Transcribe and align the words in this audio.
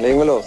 Legen 0.00 0.18
wir 0.18 0.24
los. 0.24 0.46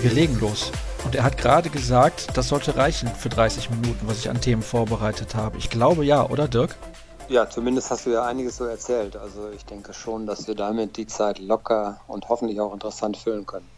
Wir 0.00 0.10
legen 0.10 0.40
los. 0.40 0.72
Und 1.04 1.14
er 1.14 1.22
hat 1.22 1.38
gerade 1.38 1.70
gesagt, 1.70 2.36
das 2.36 2.48
sollte 2.48 2.76
reichen 2.76 3.08
für 3.08 3.28
30 3.28 3.70
Minuten, 3.70 4.08
was 4.08 4.18
ich 4.18 4.28
an 4.28 4.40
Themen 4.40 4.62
vorbereitet 4.62 5.36
habe. 5.36 5.56
Ich 5.56 5.70
glaube 5.70 6.04
ja, 6.04 6.28
oder 6.28 6.48
Dirk? 6.48 6.74
Ja, 7.28 7.48
zumindest 7.48 7.92
hast 7.92 8.06
du 8.06 8.10
ja 8.10 8.24
einiges 8.24 8.56
so 8.56 8.64
erzählt. 8.64 9.16
Also 9.16 9.50
ich 9.54 9.64
denke 9.64 9.94
schon, 9.94 10.26
dass 10.26 10.48
wir 10.48 10.56
damit 10.56 10.96
die 10.96 11.06
Zeit 11.06 11.38
locker 11.38 12.00
und 12.08 12.28
hoffentlich 12.28 12.60
auch 12.60 12.72
interessant 12.72 13.16
füllen 13.16 13.46
können. 13.46 13.68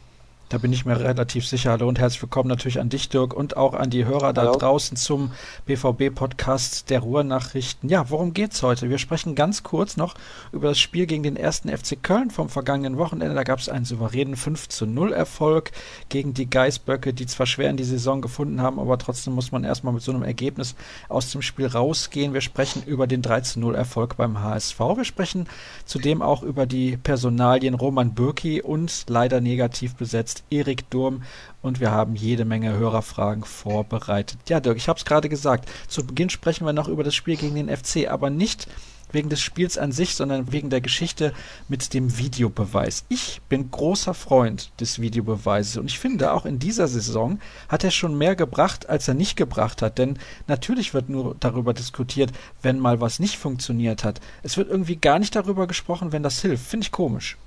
Da 0.55 0.59
bin 0.59 0.73
ich 0.73 0.85
mir 0.85 1.01
relativ 1.01 1.49
sicher. 1.49 1.73
Hallo 1.73 1.89
und 1.89 1.99
herzlich 1.99 2.23
willkommen 2.23 2.49
natürlich 2.49 2.79
an 2.79 2.89
dich, 2.89 3.09
Dirk, 3.09 3.35
und 3.35 3.57
auch 3.57 3.75
an 3.75 3.91
die 3.91 4.05
Hörer 4.05 4.33
da 4.33 4.43
Hallo. 4.43 4.57
draußen 4.57 4.97
zum 4.97 5.33
BVB-Podcast 5.67 6.91
der 6.91 7.01
Ruhrnachrichten. 7.01 7.91
Ja, 7.91 8.09
worum 8.09 8.35
geht's 8.35 8.63
heute? 8.63 8.89
Wir 8.89 8.99
sprechen 8.99 9.35
ganz 9.35 9.65
kurz 9.65 9.97
noch 9.97 10.15
über 10.53 10.69
das 10.69 10.79
Spiel 10.79 11.07
gegen 11.07 11.25
den 11.25 11.35
ersten 11.35 11.77
FC 11.77 12.01
Köln 12.01 12.31
vom 12.31 12.49
vergangenen 12.49 12.99
Wochenende. 12.99 13.35
Da 13.35 13.43
gab 13.43 13.59
es 13.59 13.69
einen 13.69 13.85
souveränen 13.85 14.37
5 14.37 14.69
zu 14.69 14.87
0 14.87 15.13
Erfolg 15.13 15.73
gegen 16.09 16.35
die 16.35 16.49
Geißböcke, 16.49 17.13
die 17.13 17.27
zwar 17.27 17.47
schwer 17.47 17.71
in 17.71 17.77
die 17.77 17.83
Saison 17.83 18.23
gefunden 18.23 18.63
haben, 18.63 18.79
aber 18.79 18.97
trotzdem 18.97 19.35
muss 19.35 19.51
man 19.51 19.65
erstmal 19.65 19.93
mit 19.93 20.05
so 20.05 20.13
einem 20.13 20.23
Ergebnis 20.23 20.77
aus 21.09 21.33
dem 21.33 21.43
Spiel 21.43 21.67
rausgehen. 21.67 22.33
Wir 22.33 22.43
sprechen 22.43 22.85
über 22.87 23.09
den 23.09 23.23
3 23.23 23.41
zu 23.41 23.59
0 23.59 23.75
Erfolg 23.75 24.17
beim 24.17 24.41
HSV. 24.41 24.79
Wir 24.79 25.05
sprechen 25.05 25.49
zudem 25.85 26.23
auch 26.23 26.45
über 26.45 26.65
die 26.67 26.97
Personalien 26.97 27.75
Roman 27.75 28.15
Bürki 28.15 28.63
und 28.63 29.07
leider 29.09 29.41
negativ 29.41 29.97
besetzt 29.97 30.44
Erik 30.51 30.89
Durm 30.91 31.23
und 31.63 31.81
wir 31.81 31.91
haben 31.91 32.15
jede 32.15 32.45
Menge 32.45 32.73
Hörerfragen 32.73 33.45
vorbereitet. 33.45 34.39
Ja, 34.49 34.61
Dirk, 34.61 34.77
ich 34.77 34.89
habe 34.89 34.99
es 34.99 35.05
gerade 35.05 35.29
gesagt. 35.29 35.69
Zu 35.89 36.07
Beginn 36.07 36.31
sprechen 36.31 36.67
wir 36.67 36.73
noch 36.73 36.89
über 36.89 37.05
das 37.05 37.15
Spiel 37.15 37.37
gegen 37.37 37.55
den 37.55 37.75
FC, 37.75 38.09
aber 38.09 38.31
nicht 38.31 38.69
wegen 39.15 39.29
des 39.29 39.41
Spiels 39.41 39.79
an 39.79 39.93
sich, 39.93 40.15
sondern 40.15 40.53
wegen 40.53 40.71
der 40.71 40.81
Geschichte 40.81 41.33
mit 41.69 41.95
dem 41.95 42.19
Videobeweis. 42.19 43.05
Ich 43.09 43.41
bin 43.49 43.71
großer 43.71 44.13
Freund 44.13 44.71
des 44.81 45.01
Videobeweises 45.01 45.77
und 45.77 45.87
ich 45.87 45.99
finde, 45.99 46.33
auch 46.33 46.45
in 46.45 46.59
dieser 46.59 46.89
Saison 46.89 47.39
hat 47.69 47.85
er 47.85 47.91
schon 47.91 48.19
mehr 48.19 48.37
gebracht, 48.37 48.89
als 48.89 49.09
er 49.09 49.15
nicht 49.15 49.37
gebracht 49.37 49.81
hat. 49.81 49.99
Denn 49.99 50.19
natürlich 50.49 50.93
wird 50.93 51.09
nur 51.09 51.37
darüber 51.41 51.73
diskutiert, 51.73 52.33
wenn 52.61 52.79
mal 52.79 53.01
was 53.01 53.21
nicht 53.21 53.39
funktioniert 53.39 54.05
hat. 54.05 54.21
Es 54.43 54.57
wird 54.57 54.69
irgendwie 54.69 54.97
gar 54.97 55.19
nicht 55.19 55.35
darüber 55.35 55.67
gesprochen, 55.67 56.13
wenn 56.13 56.23
das 56.23 56.43
hilft. 56.43 56.67
Finde 56.67 56.85
ich 56.85 56.93
komisch. 56.93 57.39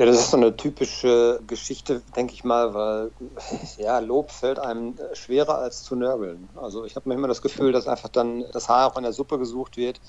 Ja, 0.00 0.06
das 0.06 0.16
ist 0.18 0.30
so 0.30 0.38
eine 0.38 0.56
typische 0.56 1.42
Geschichte, 1.46 2.02
denke 2.16 2.32
ich 2.32 2.42
mal, 2.42 2.72
weil 2.72 3.12
ja, 3.76 3.98
Lob 3.98 4.30
fällt 4.30 4.58
einem 4.58 4.96
schwerer 5.12 5.58
als 5.58 5.82
zu 5.82 5.94
nörgeln. 5.94 6.48
Also 6.56 6.86
ich 6.86 6.96
habe 6.96 7.06
manchmal 7.06 7.28
das 7.28 7.42
Gefühl, 7.42 7.70
dass 7.70 7.86
einfach 7.86 8.08
dann 8.08 8.46
das 8.52 8.70
Haar 8.70 8.90
auch 8.90 8.96
in 8.96 9.02
der 9.02 9.12
Suppe 9.12 9.38
gesucht 9.38 9.76
wird. 9.76 10.00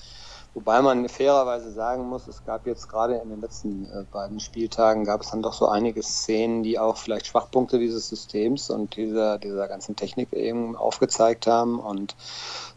Wobei 0.54 0.82
man 0.82 1.08
fairerweise 1.08 1.72
sagen 1.72 2.08
muss, 2.08 2.28
es 2.28 2.44
gab 2.44 2.66
jetzt 2.66 2.86
gerade 2.88 3.14
in 3.16 3.30
den 3.30 3.40
letzten 3.40 3.86
äh, 3.86 4.04
beiden 4.10 4.38
Spieltagen 4.38 5.04
gab 5.04 5.22
es 5.22 5.30
dann 5.30 5.40
doch 5.40 5.54
so 5.54 5.66
einige 5.66 6.02
Szenen, 6.02 6.62
die 6.62 6.78
auch 6.78 6.98
vielleicht 6.98 7.26
Schwachpunkte 7.26 7.78
dieses 7.78 8.08
Systems 8.08 8.68
und 8.68 8.96
dieser, 8.96 9.38
dieser 9.38 9.66
ganzen 9.66 9.96
Technik 9.96 10.30
eben 10.34 10.76
aufgezeigt 10.76 11.46
haben. 11.46 11.78
Und 11.78 12.16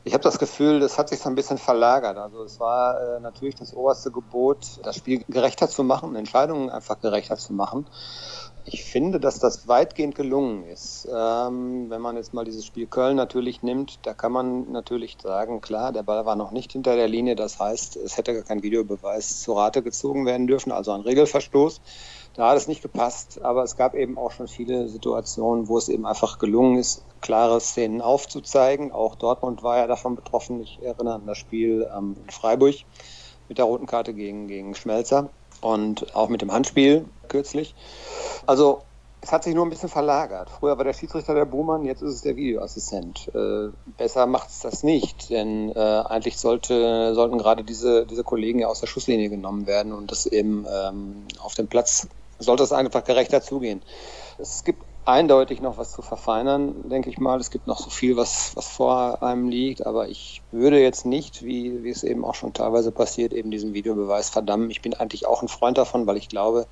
ich 0.05 0.13
habe 0.13 0.23
das 0.23 0.39
Gefühl, 0.39 0.79
das 0.79 0.97
hat 0.97 1.09
sich 1.09 1.19
so 1.19 1.27
ein 1.27 1.35
bisschen 1.35 1.57
verlagert. 1.57 2.17
Also 2.17 2.43
es 2.43 2.61
war 2.61 3.17
äh, 3.17 3.19
natürlich 3.19 3.55
das 3.55 3.73
oberste 3.73 4.09
Gebot, 4.09 4.79
das 4.83 4.95
Spiel 4.95 5.25
gerechter 5.27 5.67
zu 5.67 5.83
machen, 5.83 6.15
Entscheidungen 6.15 6.69
einfach 6.69 7.01
gerechter 7.01 7.35
zu 7.35 7.51
machen. 7.51 7.87
Ich 8.67 8.83
finde, 8.83 9.19
dass 9.19 9.37
das 9.37 9.67
weitgehend 9.67 10.15
gelungen 10.15 10.63
ist. 10.63 11.07
Ähm, 11.13 11.87
wenn 11.91 12.01
man 12.01 12.15
jetzt 12.15 12.33
mal 12.33 12.45
dieses 12.45 12.65
Spiel 12.65 12.87
Köln 12.87 13.15
natürlich 13.15 13.61
nimmt, 13.61 13.99
da 14.01 14.15
kann 14.15 14.31
man 14.31 14.71
natürlich 14.71 15.17
sagen, 15.21 15.61
klar, 15.61 15.91
der 15.91 16.01
Ball 16.01 16.25
war 16.25 16.35
noch 16.35 16.49
nicht 16.49 16.71
hinter 16.71 16.95
der 16.95 17.07
Linie. 17.07 17.35
Das 17.35 17.59
heißt, 17.59 17.95
es 17.95 18.17
hätte 18.17 18.33
gar 18.33 18.41
kein 18.41 18.63
Videobeweis 18.63 19.43
zur 19.43 19.57
Rate 19.57 19.83
gezogen 19.83 20.25
werden 20.25 20.47
dürfen, 20.47 20.71
also 20.71 20.93
ein 20.93 21.01
Regelverstoß. 21.01 21.79
Da 22.33 22.49
hat 22.49 22.57
es 22.57 22.67
nicht 22.67 22.81
gepasst, 22.81 23.39
aber 23.43 23.61
es 23.61 23.77
gab 23.77 23.93
eben 23.93 24.17
auch 24.17 24.31
schon 24.31 24.47
viele 24.47 24.87
Situationen, 24.87 25.67
wo 25.67 25.77
es 25.77 25.87
eben 25.87 26.07
einfach 26.07 26.39
gelungen 26.39 26.79
ist, 26.79 27.05
klare 27.21 27.61
Szenen 27.61 28.01
aufzuzeigen. 28.01 28.91
Auch 28.91 29.13
Dortmund 29.13 29.61
war 29.61 29.77
ja 29.77 29.85
davon 29.85 30.15
betroffen. 30.15 30.59
Ich 30.59 30.79
erinnere 30.81 31.15
an 31.15 31.27
das 31.27 31.37
Spiel 31.37 31.87
ähm, 31.95 32.15
in 32.23 32.31
Freiburg 32.31 32.75
mit 33.47 33.59
der 33.59 33.65
roten 33.65 33.85
Karte 33.85 34.15
gegen, 34.15 34.47
gegen 34.47 34.73
Schmelzer 34.73 35.29
und 35.65 36.15
auch 36.15 36.29
mit 36.29 36.41
dem 36.43 36.51
Handspiel 36.51 37.05
kürzlich. 37.27 37.73
Also 38.45 38.83
es 39.21 39.31
hat 39.31 39.43
sich 39.43 39.55
nur 39.55 39.65
ein 39.65 39.71
bisschen 39.71 39.89
verlagert. 39.89 40.51
Früher 40.51 40.77
war 40.77 40.85
der 40.85 40.93
Schiedsrichter 40.93 41.33
der 41.33 41.45
Buhmann, 41.45 41.83
jetzt 41.85 42.03
ist 42.03 42.13
es 42.13 42.21
der 42.21 42.35
Videoassistent. 42.35 43.31
Äh, 43.33 43.69
besser 43.97 44.27
macht 44.27 44.49
es 44.49 44.59
das 44.59 44.83
nicht, 44.83 45.31
denn 45.31 45.71
äh, 45.71 45.79
eigentlich 45.79 46.37
sollte, 46.37 47.15
sollten 47.15 47.39
gerade 47.39 47.63
diese, 47.63 48.05
diese 48.05 48.23
Kollegen 48.23 48.59
ja 48.59 48.67
aus 48.67 48.81
der 48.81 48.87
Schusslinie 48.87 49.29
genommen 49.29 49.65
werden 49.65 49.91
und 49.91 50.11
das 50.11 50.27
eben 50.27 50.67
ähm, 50.71 51.23
auf 51.41 51.55
dem 51.55 51.67
Platz 51.67 52.07
sollte 52.37 52.61
es 52.61 52.71
einfach 52.71 53.03
gerechter 53.03 53.41
zugehen. 53.41 53.81
Es 54.37 54.63
gibt 54.63 54.83
eindeutig 55.05 55.61
noch 55.61 55.77
was 55.77 55.91
zu 55.91 56.01
verfeinern, 56.01 56.89
denke 56.89 57.09
ich 57.09 57.19
mal. 57.19 57.39
Es 57.39 57.51
gibt 57.51 57.67
noch 57.67 57.79
so 57.79 57.89
viel, 57.89 58.17
was, 58.17 58.55
was 58.55 58.67
vor 58.67 59.21
einem 59.23 59.49
liegt, 59.49 59.85
aber 59.85 60.09
ich 60.09 60.41
würde 60.51 60.81
jetzt 60.81 61.05
nicht, 61.05 61.43
wie, 61.43 61.83
wie 61.83 61.89
es 61.89 62.03
eben 62.03 62.25
auch 62.25 62.35
schon 62.35 62.53
teilweise 62.53 62.91
passiert, 62.91 63.33
eben 63.33 63.51
diesen 63.51 63.73
Videobeweis 63.73 64.29
verdammen. 64.29 64.71
Ich 64.71 64.81
bin 64.81 64.93
eigentlich 64.93 65.27
auch 65.27 65.41
ein 65.41 65.47
Freund 65.47 65.77
davon, 65.77 66.07
weil 66.07 66.17
ich 66.17 66.27
glaube, 66.27 66.67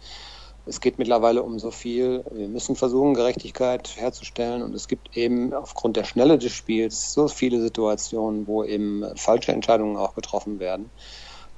es 0.65 0.79
geht 0.79 0.97
mittlerweile 0.97 1.43
um 1.43 1.59
so 1.59 1.71
viel. 1.71 2.23
Wir 2.31 2.47
müssen 2.47 2.75
versuchen, 2.75 3.13
Gerechtigkeit 3.13 3.97
herzustellen 3.97 4.63
und 4.63 4.73
es 4.73 4.87
gibt 4.87 5.15
eben 5.15 5.53
aufgrund 5.53 5.97
der 5.97 6.05
Schnelle 6.05 6.37
des 6.37 6.53
Spiels 6.53 7.13
so 7.13 7.27
viele 7.27 7.61
Situationen, 7.61 8.47
wo 8.47 8.63
eben 8.63 9.03
falsche 9.15 9.51
Entscheidungen 9.51 9.97
auch 9.97 10.15
getroffen 10.15 10.59
werden. 10.59 10.89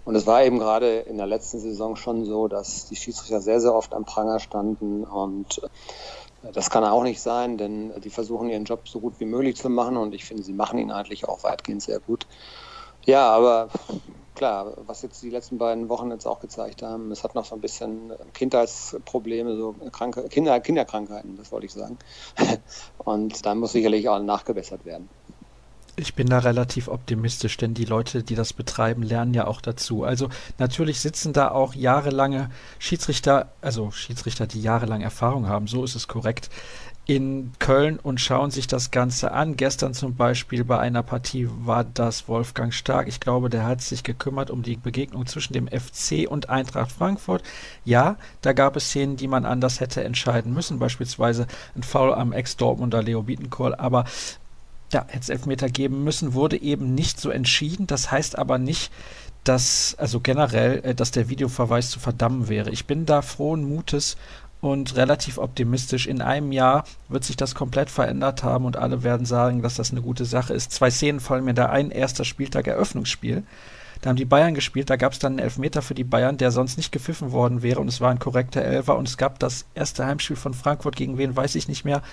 Und 0.06 0.16
es 0.16 0.28
war 0.28 0.44
eben 0.44 0.60
gerade 0.60 1.00
in 1.00 1.18
der 1.18 1.26
letzten 1.26 1.60
Saison 1.60 1.96
schon 1.96 2.26
so, 2.26 2.48
dass 2.48 2.88
die 2.88 2.96
Schiedsrichter 2.96 3.42
sehr, 3.42 3.60
sehr 3.60 3.74
oft 3.74 3.94
am 3.94 4.06
Pranger 4.06 4.40
standen 4.40 5.04
und 5.04 5.62
das 6.54 6.70
kann 6.70 6.84
auch 6.84 7.04
nicht 7.04 7.22
sein, 7.22 7.58
denn 7.58 8.00
die 8.02 8.10
versuchen 8.10 8.50
ihren 8.50 8.66
Job 8.66 8.88
so 8.88 9.00
gut 9.00 9.20
wie 9.20 9.26
möglich 9.26 9.56
zu 9.56 9.70
machen 9.70 9.98
und 9.98 10.14
ich 10.14 10.26
finde, 10.26 10.44
sie 10.44 10.54
machen 10.54 10.80
ihn 10.80 10.92
eigentlich 10.92 11.28
auch 11.28 11.44
weitgehend 11.44 11.82
sehr 11.82 12.00
gut. 12.00 12.28
Ja, 13.06 13.30
aber 13.30 13.70
klar, 14.34 14.74
was 14.78 15.04
jetzt 15.04 15.22
die 15.22 15.30
letzten 15.30 15.58
beiden 15.58 15.90
Wochen 15.90 16.10
jetzt 16.10 16.26
auch 16.26 16.40
gezeigt 16.40 16.82
haben, 16.82 17.12
es 17.12 17.24
hat 17.24 17.36
noch 17.36 17.46
so 17.46 17.56
ein 17.56 17.62
bisschen 17.62 18.14
Kindheitsprobleme, 18.34 19.56
so 19.56 19.74
Kinder, 20.30 20.60
Kinderkrankheiten, 20.60 21.36
das 21.36 21.52
wollte 21.52 21.68
ich 21.68 21.74
sagen. 21.74 22.00
Und 22.98 23.46
da 23.46 23.54
muss 23.54 23.74
sicherlich 23.74 24.10
auch 24.10 24.20
nachgebessert 24.20 24.86
werden. 24.86 25.10
Ich 25.98 26.14
bin 26.14 26.28
da 26.28 26.40
relativ 26.40 26.90
optimistisch, 26.90 27.56
denn 27.56 27.74
die 27.74 27.86
Leute, 27.86 28.22
die 28.22 28.36
das 28.36 28.52
betreiben, 28.52 29.02
lernen 29.02 29.34
ja 29.34 29.48
auch 29.48 29.62
dazu. 29.62 30.04
Also 30.04 30.30
natürlich 30.58 31.00
sitzen 31.00 31.32
da 31.32 31.52
auch 31.52 31.74
jahrelange 31.74 32.50
Schiedsrichter, 32.80 33.54
also 33.62 33.92
Schiedsrichter, 33.92 34.46
die 34.46 34.62
jahrelang 34.62 35.02
Erfahrung 35.02 35.48
haben, 35.48 35.68
so 35.68 35.86
ist 35.86 35.96
es 35.96 36.10
korrekt, 36.10 36.50
in 37.06 37.52
Köln 37.60 38.00
und 38.00 38.20
schauen 38.20 38.52
sich 38.52 38.68
das 38.68 38.92
Ganze 38.92 39.32
an. 39.32 39.56
Gestern 39.58 39.94
zum 39.94 40.16
Beispiel 40.16 40.64
bei 40.64 40.80
einer 40.80 41.04
Partie 41.04 41.48
war 41.50 41.84
das 41.84 42.28
Wolfgang 42.28 42.74
Stark. 42.74 43.08
Ich 43.08 43.20
glaube, 43.20 43.50
der 43.50 43.66
hat 43.66 43.82
sich 43.82 44.04
gekümmert 44.04 44.50
um 44.50 44.64
die 44.64 44.76
Begegnung 44.76 45.26
zwischen 45.28 45.54
dem 45.54 45.68
FC 45.68 46.28
und 46.28 46.50
Eintracht 46.50 46.92
Frankfurt. 46.92 47.44
Ja, 47.84 48.18
da 48.42 48.54
gab 48.54 48.76
es 48.76 48.86
Szenen, 48.86 49.18
die 49.18 49.28
man 49.28 49.46
anders 49.46 49.80
hätte 49.80 50.04
entscheiden 50.04 50.54
müssen, 50.54 50.80
beispielsweise 50.80 51.46
ein 51.76 51.84
Foul 51.84 52.14
am 52.14 52.34
Ex-Dortmunder 52.34 53.04
Leo 53.04 53.22
Bietenkohl. 53.22 53.76
Aber 53.76 54.06
ja, 54.94 55.06
hätte 55.08 55.22
es 55.22 55.30
Elfmeter 55.30 55.70
geben 55.70 56.04
müssen, 56.04 56.34
wurde 56.34 56.62
eben 56.62 56.96
nicht 56.96 57.20
so 57.20 57.30
entschieden. 57.30 57.88
Das 57.88 58.12
heißt 58.12 58.38
aber 58.38 58.58
nicht, 58.58 58.92
dass, 59.44 59.96
also 59.98 60.20
generell, 60.20 60.82
äh, 60.84 60.96
dass 60.96 61.12
der 61.12 61.30
Videoverweis 61.30 61.90
zu 61.90 62.00
verdammen 62.00 62.48
wäre. 62.50 62.70
Ich 62.72 62.86
bin 62.86 63.06
da 63.06 63.22
frohen 63.22 63.64
Mutes 63.64 64.18
und 64.62 64.96
relativ 64.96 65.38
optimistisch. 65.38 66.08
In 66.08 66.22
einem 66.22 66.52
Jahr 66.52 66.86
wird 67.08 67.24
sich 67.24 67.38
das 67.38 67.56
komplett 67.56 67.90
verändert 67.90 68.44
haben 68.44 68.66
und 68.66 68.78
alle 68.78 69.04
werden 69.04 69.26
sagen, 69.26 69.62
dass 69.62 69.76
das 69.76 69.92
eine 69.92 70.02
gute 70.02 70.26
Sache 70.26 70.54
ist. 70.54 70.72
Zwei 70.72 70.90
Szenen 70.90 71.20
fallen 71.20 71.46
mir 71.46 71.54
da 71.54 71.68
ein. 71.68 71.92
Erster 71.92 72.26
Spieltag 72.26 72.68
Eröffnungsspiel. 72.68 73.44
Da 74.02 74.10
haben 74.10 74.18
die 74.18 74.26
Bayern 74.26 74.54
gespielt, 74.54 74.90
da 74.90 74.98
gab 74.98 75.14
es 75.14 75.20
dann 75.20 75.34
einen 75.34 75.40
Elfmeter 75.40 75.82
für 75.82 75.96
die 75.96 76.04
Bayern, 76.04 76.38
der 76.38 76.52
sonst 76.52 76.78
nicht 76.78 76.92
gepfiffen 76.92 77.32
worden 77.32 77.62
wäre 77.62 77.80
und 77.80 77.88
es 77.88 78.02
war 78.02 78.12
ein 78.12 78.20
korrekter 78.20 78.62
Elfer 78.62 78.98
und 78.98 79.08
es 79.08 79.18
gab 79.18 79.40
das 79.40 79.66
erste 79.74 80.06
Heimspiel 80.06 80.36
von 80.36 80.54
Frankfurt 80.54 80.96
gegen 80.96 81.18
wen 81.18 81.36
weiß 81.36 81.56
ich 81.56 81.68
nicht 81.68 81.86
mehr, 81.86 82.04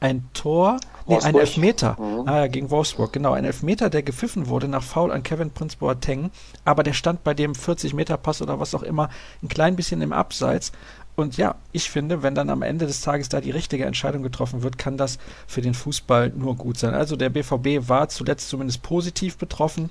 ein 0.00 0.28
Tor, 0.32 0.78
nee, 1.06 1.18
ein 1.18 1.34
Elfmeter. 1.34 1.96
Mhm. 2.00 2.28
Ah, 2.28 2.46
gegen 2.46 2.70
Wolfsburg, 2.70 3.12
genau. 3.12 3.32
Ein 3.32 3.44
Elfmeter, 3.44 3.90
der 3.90 4.02
gepfiffen 4.02 4.48
wurde 4.48 4.68
nach 4.68 4.82
Foul 4.82 5.10
an 5.10 5.22
Kevin 5.22 5.50
Prince 5.50 5.76
Boateng, 5.78 6.30
aber 6.64 6.82
der 6.82 6.92
stand 6.92 7.24
bei 7.24 7.34
dem 7.34 7.52
40-Meter-Pass 7.52 8.42
oder 8.42 8.60
was 8.60 8.74
auch 8.74 8.82
immer 8.82 9.08
ein 9.42 9.48
klein 9.48 9.76
bisschen 9.76 10.00
im 10.00 10.12
Abseits. 10.12 10.72
Und 11.16 11.36
ja, 11.36 11.56
ich 11.72 11.90
finde, 11.90 12.22
wenn 12.22 12.36
dann 12.36 12.48
am 12.48 12.62
Ende 12.62 12.86
des 12.86 13.00
Tages 13.00 13.28
da 13.28 13.40
die 13.40 13.50
richtige 13.50 13.84
Entscheidung 13.84 14.22
getroffen 14.22 14.62
wird, 14.62 14.78
kann 14.78 14.96
das 14.96 15.18
für 15.48 15.60
den 15.60 15.74
Fußball 15.74 16.30
nur 16.30 16.54
gut 16.54 16.78
sein. 16.78 16.94
Also 16.94 17.16
der 17.16 17.30
BVB 17.30 17.88
war 17.88 18.08
zuletzt 18.08 18.48
zumindest 18.48 18.82
positiv 18.84 19.36
betroffen. 19.36 19.90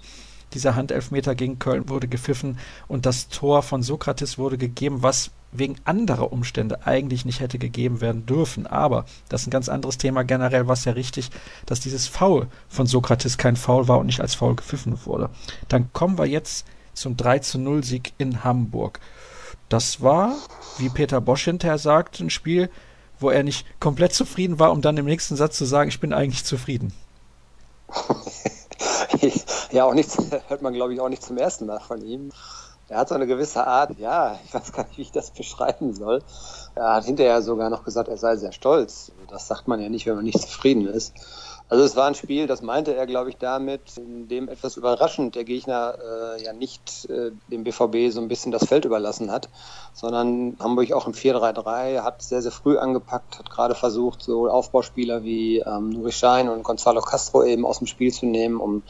Dieser 0.53 0.75
Handelfmeter 0.75 1.35
gegen 1.35 1.59
Köln 1.59 1.89
wurde 1.89 2.07
gepfiffen 2.07 2.57
und 2.87 3.05
das 3.05 3.27
Tor 3.27 3.61
von 3.61 3.83
Sokrates 3.83 4.37
wurde 4.37 4.57
gegeben, 4.57 5.03
was 5.03 5.31
wegen 5.59 5.75
anderer 5.85 6.31
Umstände 6.31 6.85
eigentlich 6.85 7.25
nicht 7.25 7.39
hätte 7.39 7.59
gegeben 7.59 8.01
werden 8.01 8.25
dürfen. 8.25 8.67
Aber 8.67 9.05
das 9.29 9.41
ist 9.41 9.47
ein 9.47 9.51
ganz 9.51 9.69
anderes 9.69 9.97
Thema. 9.97 10.23
Generell 10.23 10.67
war 10.67 10.73
es 10.73 10.85
ja 10.85 10.93
richtig, 10.93 11.29
dass 11.65 11.79
dieses 11.79 12.07
Foul 12.07 12.47
von 12.67 12.87
Sokrates 12.87 13.37
kein 13.37 13.55
Foul 13.55 13.87
war 13.87 13.99
und 13.99 14.07
nicht 14.07 14.21
als 14.21 14.35
Foul 14.35 14.55
gepfiffen 14.55 15.05
wurde. 15.05 15.29
Dann 15.67 15.91
kommen 15.93 16.17
wir 16.17 16.25
jetzt 16.25 16.65
zum 16.93 17.15
3 17.15 17.39
zu 17.39 17.59
0 17.59 17.83
Sieg 17.83 18.13
in 18.17 18.43
Hamburg. 18.43 18.99
das 19.69 20.01
war, 20.01 20.33
wie 20.77 20.87
Peter 20.87 21.19
Bosch 21.19 21.43
hinterher 21.43 21.77
sagt, 21.77 22.21
ein 22.21 22.29
Spiel, 22.29 22.69
wo 23.19 23.29
er 23.29 23.43
nicht 23.43 23.65
komplett 23.79 24.13
zufrieden 24.13 24.59
war, 24.59 24.71
um 24.71 24.81
dann 24.81 24.97
im 24.97 25.05
nächsten 25.05 25.35
Satz 25.35 25.57
zu 25.57 25.65
sagen, 25.65 25.89
ich 25.89 25.99
bin 25.99 26.13
eigentlich 26.13 26.45
zufrieden. 26.45 26.93
ja, 29.71 29.85
auch 29.85 29.93
nicht, 29.93 30.09
hört 30.47 30.61
man 30.61 30.73
glaube 30.73 30.93
ich 30.93 31.01
auch 31.01 31.09
nicht 31.09 31.23
zum 31.23 31.37
ersten 31.37 31.65
Mal 31.65 31.79
von 31.79 32.01
ihm. 32.01 32.31
Er 32.89 32.99
hat 32.99 33.09
so 33.09 33.15
eine 33.15 33.27
gewisse 33.27 33.67
Art, 33.67 33.97
ja, 33.99 34.39
ich 34.45 34.53
weiß 34.53 34.71
gar 34.71 34.85
nicht, 34.85 34.97
wie 34.97 35.01
ich 35.01 35.11
das 35.11 35.31
beschreiben 35.31 35.93
soll. 35.93 36.21
Er 36.75 36.95
hat 36.95 37.05
hinterher 37.05 37.41
sogar 37.41 37.69
noch 37.69 37.83
gesagt, 37.83 38.07
er 38.07 38.17
sei 38.17 38.37
sehr 38.37 38.53
stolz. 38.53 39.11
Das 39.29 39.47
sagt 39.47 39.67
man 39.67 39.81
ja 39.81 39.89
nicht, 39.89 40.05
wenn 40.05 40.15
man 40.15 40.23
nicht 40.23 40.41
zufrieden 40.41 40.87
ist. 40.87 41.13
Also 41.69 41.83
es 41.83 41.97
war 41.97 42.07
ein 42.07 42.15
Spiel, 42.15 42.47
das 42.47 42.61
meinte 42.61 42.95
er, 42.95 43.05
glaube 43.05 43.29
ich, 43.29 43.37
damit, 43.37 43.97
in 43.97 44.29
dem 44.29 44.47
etwas 44.47 44.77
überraschend 44.77 45.35
der 45.35 45.43
Gegner 45.43 45.95
äh, 45.99 46.41
ja 46.41 46.53
nicht 46.53 47.09
äh, 47.09 47.31
dem 47.49 47.65
BVB 47.65 48.09
so 48.09 48.21
ein 48.21 48.29
bisschen 48.29 48.53
das 48.53 48.65
Feld 48.65 48.85
überlassen 48.85 49.31
hat, 49.31 49.49
sondern 49.93 50.55
Hamburg 50.61 50.93
auch 50.93 51.07
im 51.07 51.13
4-3-3 51.13 52.03
hat 52.03 52.21
sehr, 52.21 52.41
sehr 52.41 52.53
früh 52.53 52.77
angepackt, 52.77 53.39
hat 53.39 53.49
gerade 53.49 53.75
versucht, 53.75 54.23
so 54.23 54.49
Aufbauspieler 54.49 55.23
wie 55.23 55.59
ähm, 55.59 55.89
Nuri 55.89 56.13
Schein 56.13 56.47
und 56.47 56.63
Gonzalo 56.63 57.01
Castro 57.01 57.43
eben 57.43 57.65
aus 57.65 57.79
dem 57.79 57.87
Spiel 57.87 58.13
zu 58.13 58.27
nehmen, 58.27 58.61
um 58.61 58.83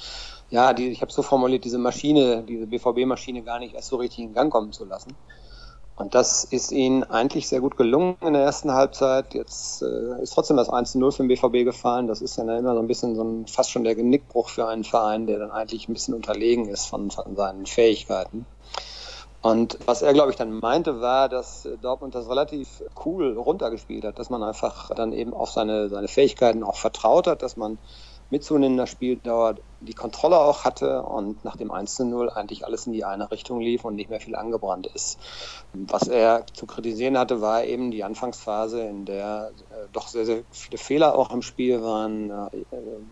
ja, 0.49 0.73
die, 0.73 0.89
ich 0.89 1.01
habe 1.01 1.11
so 1.11 1.21
formuliert, 1.21 1.65
diese 1.65 1.77
Maschine, 1.77 2.43
diese 2.43 2.67
BVB-Maschine 2.67 3.43
gar 3.43 3.59
nicht 3.59 3.75
erst 3.75 3.89
so 3.89 3.97
richtig 3.97 4.19
in 4.19 4.33
Gang 4.33 4.51
kommen 4.51 4.71
zu 4.71 4.85
lassen. 4.85 5.15
Und 5.97 6.13
das 6.13 6.43
ist 6.43 6.71
ihnen 6.71 7.03
eigentlich 7.03 7.47
sehr 7.47 7.59
gut 7.59 7.75
gelungen 7.75 8.17
in 8.21 8.33
der 8.33 8.43
ersten 8.43 8.71
Halbzeit. 8.71 9.33
Jetzt 9.33 9.81
äh, 9.81 10.21
ist 10.21 10.31
trotzdem 10.31 10.55
das 10.55 10.69
1-0 10.69 11.11
für 11.11 11.23
den 11.23 11.27
BVB 11.27 11.65
gefallen. 11.65 12.05
Das 12.05 12.21
ist 12.21 12.37
dann 12.37 12.49
immer 12.49 12.75
so 12.75 12.79
ein 12.79 12.87
bisschen 12.87 13.15
so 13.15 13.23
ein 13.23 13.47
fast 13.47 13.71
schon 13.71 13.83
der 13.83 13.95
Genickbruch 13.95 14.49
für 14.49 14.67
einen 14.67 14.83
Verein, 14.83 15.25
der 15.25 15.39
dann 15.39 15.49
eigentlich 15.49 15.89
ein 15.89 15.93
bisschen 15.93 16.13
unterlegen 16.13 16.69
ist 16.69 16.85
von, 16.85 17.09
von 17.09 17.35
seinen 17.35 17.65
Fähigkeiten. 17.65 18.45
Und 19.41 19.79
was 19.87 20.03
er, 20.03 20.13
glaube 20.13 20.29
ich, 20.29 20.35
dann 20.35 20.59
meinte, 20.59 21.01
war, 21.01 21.29
dass 21.29 21.67
Dortmund 21.81 22.13
das 22.13 22.29
relativ 22.29 22.83
cool 23.05 23.35
runtergespielt 23.35 24.03
hat, 24.03 24.19
dass 24.19 24.29
man 24.29 24.43
einfach 24.43 24.93
dann 24.93 25.13
eben 25.13 25.33
auf 25.33 25.49
seine, 25.49 25.89
seine 25.89 26.07
Fähigkeiten 26.07 26.63
auch 26.63 26.75
vertraut 26.75 27.25
hat, 27.25 27.41
dass 27.41 27.57
man 27.57 27.79
mit 28.29 28.43
zunehmender 28.43 28.87
Spieldauer 28.87 29.55
die 29.79 29.93
Kontrolle 29.93 30.39
auch 30.39 30.65
hatte 30.65 31.03
und 31.03 31.45
nach 31.45 31.55
dem 31.55 31.71
1 31.71 31.99
0 31.99 32.29
eigentlich 32.31 32.65
alles 32.65 32.87
in 32.87 32.93
die 32.93 33.05
eine 33.05 33.29
Richtung 33.29 33.59
lief 33.59 33.85
und 33.85 33.95
nicht 33.95 34.09
mehr 34.09 34.19
viel 34.19 34.35
angebrannt 34.35 34.87
ist. 34.87 35.19
Was 35.73 36.07
er 36.07 36.45
zu 36.53 36.65
kritisieren 36.65 37.17
hatte, 37.17 37.41
war 37.41 37.63
eben 37.63 37.91
die 37.91 38.03
Anfangsphase, 38.03 38.81
in 38.81 39.05
der 39.05 39.51
äh, 39.69 39.87
doch 39.91 40.07
sehr, 40.07 40.25
sehr 40.25 40.43
viele 40.49 40.79
Fehler 40.79 41.15
auch 41.15 41.31
im 41.31 41.43
Spiel 41.43 41.83
waren. 41.83 42.31
Äh, 42.31 42.65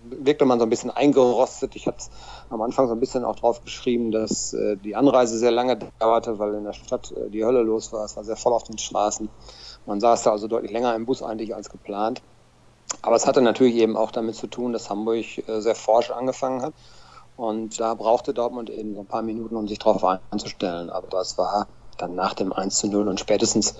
wirkte 0.05 0.45
man 0.45 0.59
so 0.59 0.65
ein 0.65 0.69
bisschen 0.69 0.89
eingerostet. 0.89 1.75
Ich 1.75 1.85
hatte 1.85 2.05
am 2.49 2.61
Anfang 2.61 2.87
so 2.87 2.93
ein 2.93 2.99
bisschen 2.99 3.25
auch 3.25 3.35
drauf 3.35 3.61
geschrieben, 3.61 4.11
dass 4.11 4.53
äh, 4.53 4.75
die 4.77 4.95
Anreise 4.95 5.37
sehr 5.37 5.51
lange 5.51 5.77
dauerte, 5.99 6.39
weil 6.39 6.55
in 6.55 6.63
der 6.63 6.73
Stadt 6.73 7.13
die 7.29 7.45
Hölle 7.45 7.61
los 7.61 7.93
war. 7.93 8.05
Es 8.05 8.17
war 8.17 8.23
sehr 8.23 8.37
voll 8.37 8.53
auf 8.53 8.63
den 8.63 8.79
Straßen. 8.79 9.29
Man 9.85 9.99
saß 9.99 10.23
da 10.23 10.31
also 10.31 10.47
deutlich 10.47 10.71
länger 10.71 10.95
im 10.95 11.05
Bus 11.05 11.21
eigentlich 11.21 11.53
als 11.53 11.69
geplant. 11.69 12.23
Aber 13.01 13.15
es 13.15 13.27
hatte 13.27 13.41
natürlich 13.41 13.75
eben 13.75 13.97
auch 13.97 14.11
damit 14.11 14.35
zu 14.35 14.47
tun, 14.47 14.73
dass 14.73 14.89
Hamburg 14.89 15.25
äh, 15.47 15.61
sehr 15.61 15.75
forsch 15.75 16.11
angefangen 16.11 16.61
hat. 16.61 16.73
Und 17.37 17.79
da 17.79 17.93
brauchte 17.93 18.33
Dortmund 18.33 18.69
eben 18.69 18.97
ein 18.97 19.05
paar 19.05 19.21
Minuten, 19.21 19.55
um 19.55 19.67
sich 19.67 19.79
darauf 19.79 20.03
einzustellen. 20.31 20.89
Aber 20.89 21.19
es 21.19 21.37
war 21.37 21.67
dann 21.97 22.15
nach 22.15 22.33
dem 22.33 22.53
1 22.53 22.75
zu 22.75 22.87
0 22.87 23.07
und 23.07 23.19
spätestens 23.19 23.75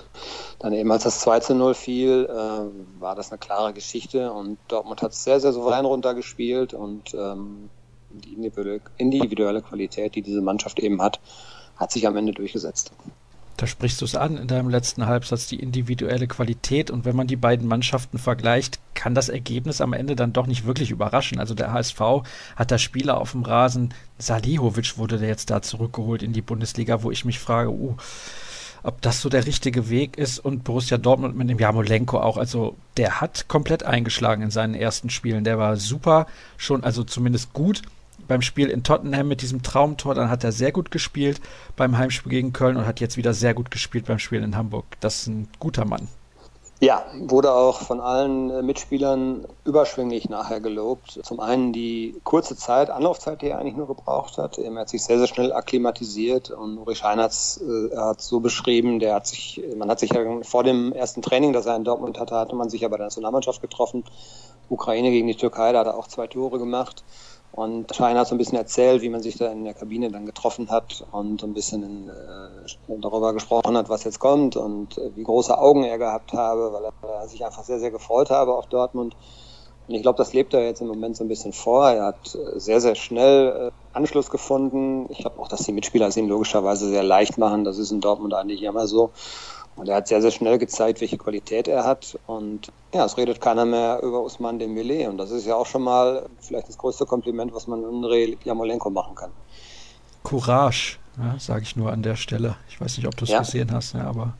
dann 0.59 0.73
eben 0.73 0.91
als 0.91 1.03
das 1.03 1.19
2 1.19 1.39
zu 1.41 1.55
0 1.55 1.73
fiel, 1.73 2.29
äh, 2.29 3.01
war 3.01 3.15
das 3.15 3.31
eine 3.31 3.39
klare 3.39 3.73
Geschichte 3.73 4.31
und 4.31 4.57
Dortmund 4.67 5.01
hat 5.01 5.11
es 5.11 5.23
sehr, 5.23 5.39
sehr 5.39 5.53
souverän 5.53 5.85
runtergespielt 5.85 6.73
und 6.73 7.13
ähm, 7.13 7.69
die 8.09 8.33
individuelle 8.97 9.61
Qualität, 9.61 10.15
die 10.15 10.21
diese 10.21 10.41
Mannschaft 10.41 10.79
eben 10.79 11.01
hat, 11.01 11.19
hat 11.75 11.91
sich 11.91 12.07
am 12.07 12.15
Ende 12.15 12.31
durchgesetzt. 12.31 12.91
Da 13.57 13.67
sprichst 13.67 14.01
du 14.01 14.05
es 14.05 14.15
an 14.15 14.37
in 14.37 14.47
deinem 14.47 14.69
letzten 14.69 15.05
Halbsatz, 15.05 15.47
die 15.47 15.59
individuelle 15.59 16.27
Qualität. 16.27 16.91
Und 16.91 17.05
wenn 17.05 17.15
man 17.15 17.27
die 17.27 17.37
beiden 17.37 17.67
Mannschaften 17.67 18.17
vergleicht, 18.17 18.79
kann 18.93 19.15
das 19.15 19.29
Ergebnis 19.29 19.79
am 19.79 19.93
Ende 19.93 20.15
dann 20.15 20.33
doch 20.33 20.45
nicht 20.45 20.65
wirklich 20.65 20.91
überraschen. 20.91 21.39
Also 21.39 21.53
der 21.53 21.71
HSV 21.71 21.99
hat 22.55 22.71
da 22.71 22.77
Spieler 22.77 23.17
auf 23.17 23.31
dem 23.31 23.43
Rasen. 23.43 23.93
Salihovic 24.17 24.97
wurde 24.97 25.17
der 25.17 25.29
jetzt 25.29 25.49
da 25.51 25.61
zurückgeholt 25.61 26.21
in 26.21 26.33
die 26.33 26.41
Bundesliga, 26.41 27.01
wo 27.01 27.11
ich 27.11 27.23
mich 27.23 27.39
frage, 27.39 27.69
uh, 27.69 27.95
ob 28.83 29.01
das 29.01 29.21
so 29.21 29.29
der 29.29 29.45
richtige 29.45 29.89
Weg 29.89 30.17
ist. 30.17 30.39
Und 30.39 30.65
Borussia 30.65 30.97
Dortmund 30.97 31.37
mit 31.37 31.49
dem 31.49 31.59
Jamolenko 31.59 32.19
auch. 32.19 32.35
Also 32.35 32.75
der 32.97 33.21
hat 33.21 33.47
komplett 33.47 33.83
eingeschlagen 33.83 34.43
in 34.43 34.51
seinen 34.51 34.75
ersten 34.75 35.09
Spielen. 35.09 35.45
Der 35.45 35.57
war 35.57 35.77
super, 35.77 36.27
schon, 36.57 36.83
also 36.83 37.05
zumindest 37.05 37.53
gut 37.53 37.83
beim 38.27 38.41
Spiel 38.41 38.69
in 38.69 38.83
Tottenham 38.83 39.27
mit 39.27 39.41
diesem 39.41 39.63
Traumtor, 39.63 40.15
dann 40.15 40.29
hat 40.29 40.43
er 40.43 40.51
sehr 40.51 40.71
gut 40.71 40.91
gespielt 40.91 41.41
beim 41.75 41.97
Heimspiel 41.97 42.31
gegen 42.31 42.53
Köln 42.53 42.77
und 42.77 42.85
hat 42.85 42.99
jetzt 42.99 43.17
wieder 43.17 43.33
sehr 43.33 43.53
gut 43.53 43.71
gespielt 43.71 44.05
beim 44.05 44.19
Spiel 44.19 44.43
in 44.43 44.55
Hamburg. 44.55 44.85
Das 44.99 45.21
ist 45.21 45.27
ein 45.27 45.47
guter 45.59 45.85
Mann. 45.85 46.07
Ja, 46.81 47.05
wurde 47.17 47.53
auch 47.53 47.81
von 47.81 48.01
allen 48.01 48.49
äh, 48.49 48.61
Mitspielern 48.61 49.45
überschwänglich 49.63 50.27
nachher 50.27 50.59
gelobt. 50.59 51.19
Zum 51.23 51.39
einen 51.39 51.71
die 51.71 52.19
kurze 52.25 52.57
Zeit, 52.57 52.89
Anlaufzeit, 52.89 53.41
die 53.41 53.47
er 53.47 53.59
eigentlich 53.59 53.77
nur 53.77 53.87
gebraucht 53.87 54.37
hat. 54.37 54.57
Er 54.57 54.75
hat 54.75 54.89
sich 54.89 55.01
sehr, 55.01 55.17
sehr 55.17 55.27
schnell 55.27 55.53
akklimatisiert 55.53 56.51
und 56.51 56.77
Uri 56.77 56.95
Schein 56.95 57.21
hat 57.21 57.31
es 57.31 57.61
äh, 57.61 58.13
so 58.17 58.41
beschrieben, 58.41 58.99
der 58.99 59.15
hat 59.15 59.25
sich, 59.25 59.63
man 59.77 59.89
hat 59.89 59.99
sich 60.01 60.11
ja 60.11 60.21
vor 60.41 60.65
dem 60.65 60.91
ersten 60.91 61.21
Training, 61.21 61.53
das 61.53 61.65
er 61.65 61.77
in 61.77 61.85
Dortmund 61.85 62.19
hatte, 62.19 62.35
hatte 62.35 62.55
man 62.55 62.69
sich 62.69 62.81
ja 62.81 62.89
bei 62.89 62.97
der 62.97 63.05
Nationalmannschaft 63.05 63.61
getroffen. 63.61 64.03
Ukraine 64.67 65.11
gegen 65.11 65.27
die 65.27 65.35
Türkei, 65.35 65.71
da 65.71 65.79
hat 65.79 65.87
er 65.87 65.97
auch 65.97 66.07
zwei 66.07 66.27
Tore 66.27 66.59
gemacht. 66.59 67.05
Und 67.55 67.95
Schein 67.95 68.17
hat 68.17 68.27
so 68.27 68.35
ein 68.35 68.37
bisschen 68.37 68.57
erzählt, 68.57 69.01
wie 69.01 69.07
man 69.07 69.21
sich 69.21 69.37
da 69.37 69.49
in 69.49 69.63
der 69.63 69.73
Kabine 69.73 70.11
dann 70.11 70.25
getroffen 70.25 70.69
hat 70.69 71.05
und 71.11 71.39
so 71.39 71.47
ein 71.47 71.53
bisschen 71.53 71.83
in, 71.83 72.09
äh, 72.09 72.97
darüber 72.99 73.31
gesprochen 73.31 73.77
hat, 73.77 73.87
was 73.87 74.03
jetzt 74.03 74.19
kommt 74.19 74.57
und 74.57 74.97
äh, 74.97 75.15
wie 75.15 75.23
große 75.23 75.57
Augen 75.57 75.85
er 75.85 75.97
gehabt 75.97 76.33
habe, 76.33 76.73
weil 76.73 76.83
er, 76.83 77.21
er 77.21 77.27
sich 77.29 77.45
einfach 77.45 77.63
sehr, 77.63 77.79
sehr 77.79 77.91
gefreut 77.91 78.29
habe 78.29 78.53
auf 78.53 78.67
Dortmund. 78.67 79.15
Und 79.87 79.95
ich 79.95 80.01
glaube, 80.01 80.17
das 80.17 80.33
lebt 80.33 80.53
er 80.53 80.65
jetzt 80.65 80.81
im 80.81 80.87
Moment 80.87 81.15
so 81.15 81.23
ein 81.23 81.29
bisschen 81.29 81.53
vor. 81.53 81.89
Er 81.89 82.07
hat 82.07 82.35
äh, 82.35 82.59
sehr, 82.59 82.81
sehr 82.81 82.95
schnell 82.95 83.69
äh, 83.69 83.71
Anschluss 83.93 84.29
gefunden. 84.29 85.05
Ich 85.09 85.19
glaube 85.19 85.39
auch, 85.39 85.47
dass 85.47 85.63
die 85.63 85.71
Mitspieler 85.71 86.07
es 86.07 86.17
ihm 86.17 86.27
logischerweise 86.27 86.89
sehr 86.89 87.03
leicht 87.03 87.37
machen. 87.37 87.63
Das 87.63 87.77
ist 87.77 87.91
in 87.91 88.01
Dortmund 88.01 88.33
eigentlich 88.33 88.63
immer 88.63 88.85
so. 88.85 89.13
Und 89.75 89.89
er 89.89 89.97
hat 89.97 90.07
sehr, 90.07 90.21
sehr 90.21 90.31
schnell 90.31 90.57
gezeigt, 90.57 91.01
welche 91.01 91.17
Qualität 91.17 91.67
er 91.67 91.83
hat. 91.83 92.17
Und 92.27 92.71
ja, 92.93 93.05
es 93.05 93.17
redet 93.17 93.41
keiner 93.41 93.65
mehr 93.65 93.99
über 94.01 94.21
Usman 94.21 94.57
Dembele. 94.57 95.09
Und 95.09 95.17
das 95.17 95.31
ist 95.31 95.45
ja 95.45 95.55
auch 95.55 95.65
schon 95.65 95.83
mal 95.83 96.27
vielleicht 96.39 96.69
das 96.69 96.77
größte 96.77 97.05
Kompliment, 97.05 97.53
was 97.53 97.67
man 97.67 97.83
Andrei 97.83 98.37
Jamolenko 98.43 98.89
machen 98.89 99.15
kann. 99.15 99.31
Courage, 100.23 100.97
ja, 101.17 101.35
sage 101.37 101.63
ich 101.63 101.75
nur 101.75 101.91
an 101.91 102.03
der 102.03 102.15
Stelle. 102.15 102.55
Ich 102.67 102.81
weiß 102.81 102.97
nicht, 102.97 103.07
ob 103.07 103.15
du 103.15 103.25
es 103.25 103.31
ja. 103.31 103.39
gesehen 103.39 103.71
hast, 103.71 103.93
ja, 103.93 104.05
aber 104.05 104.33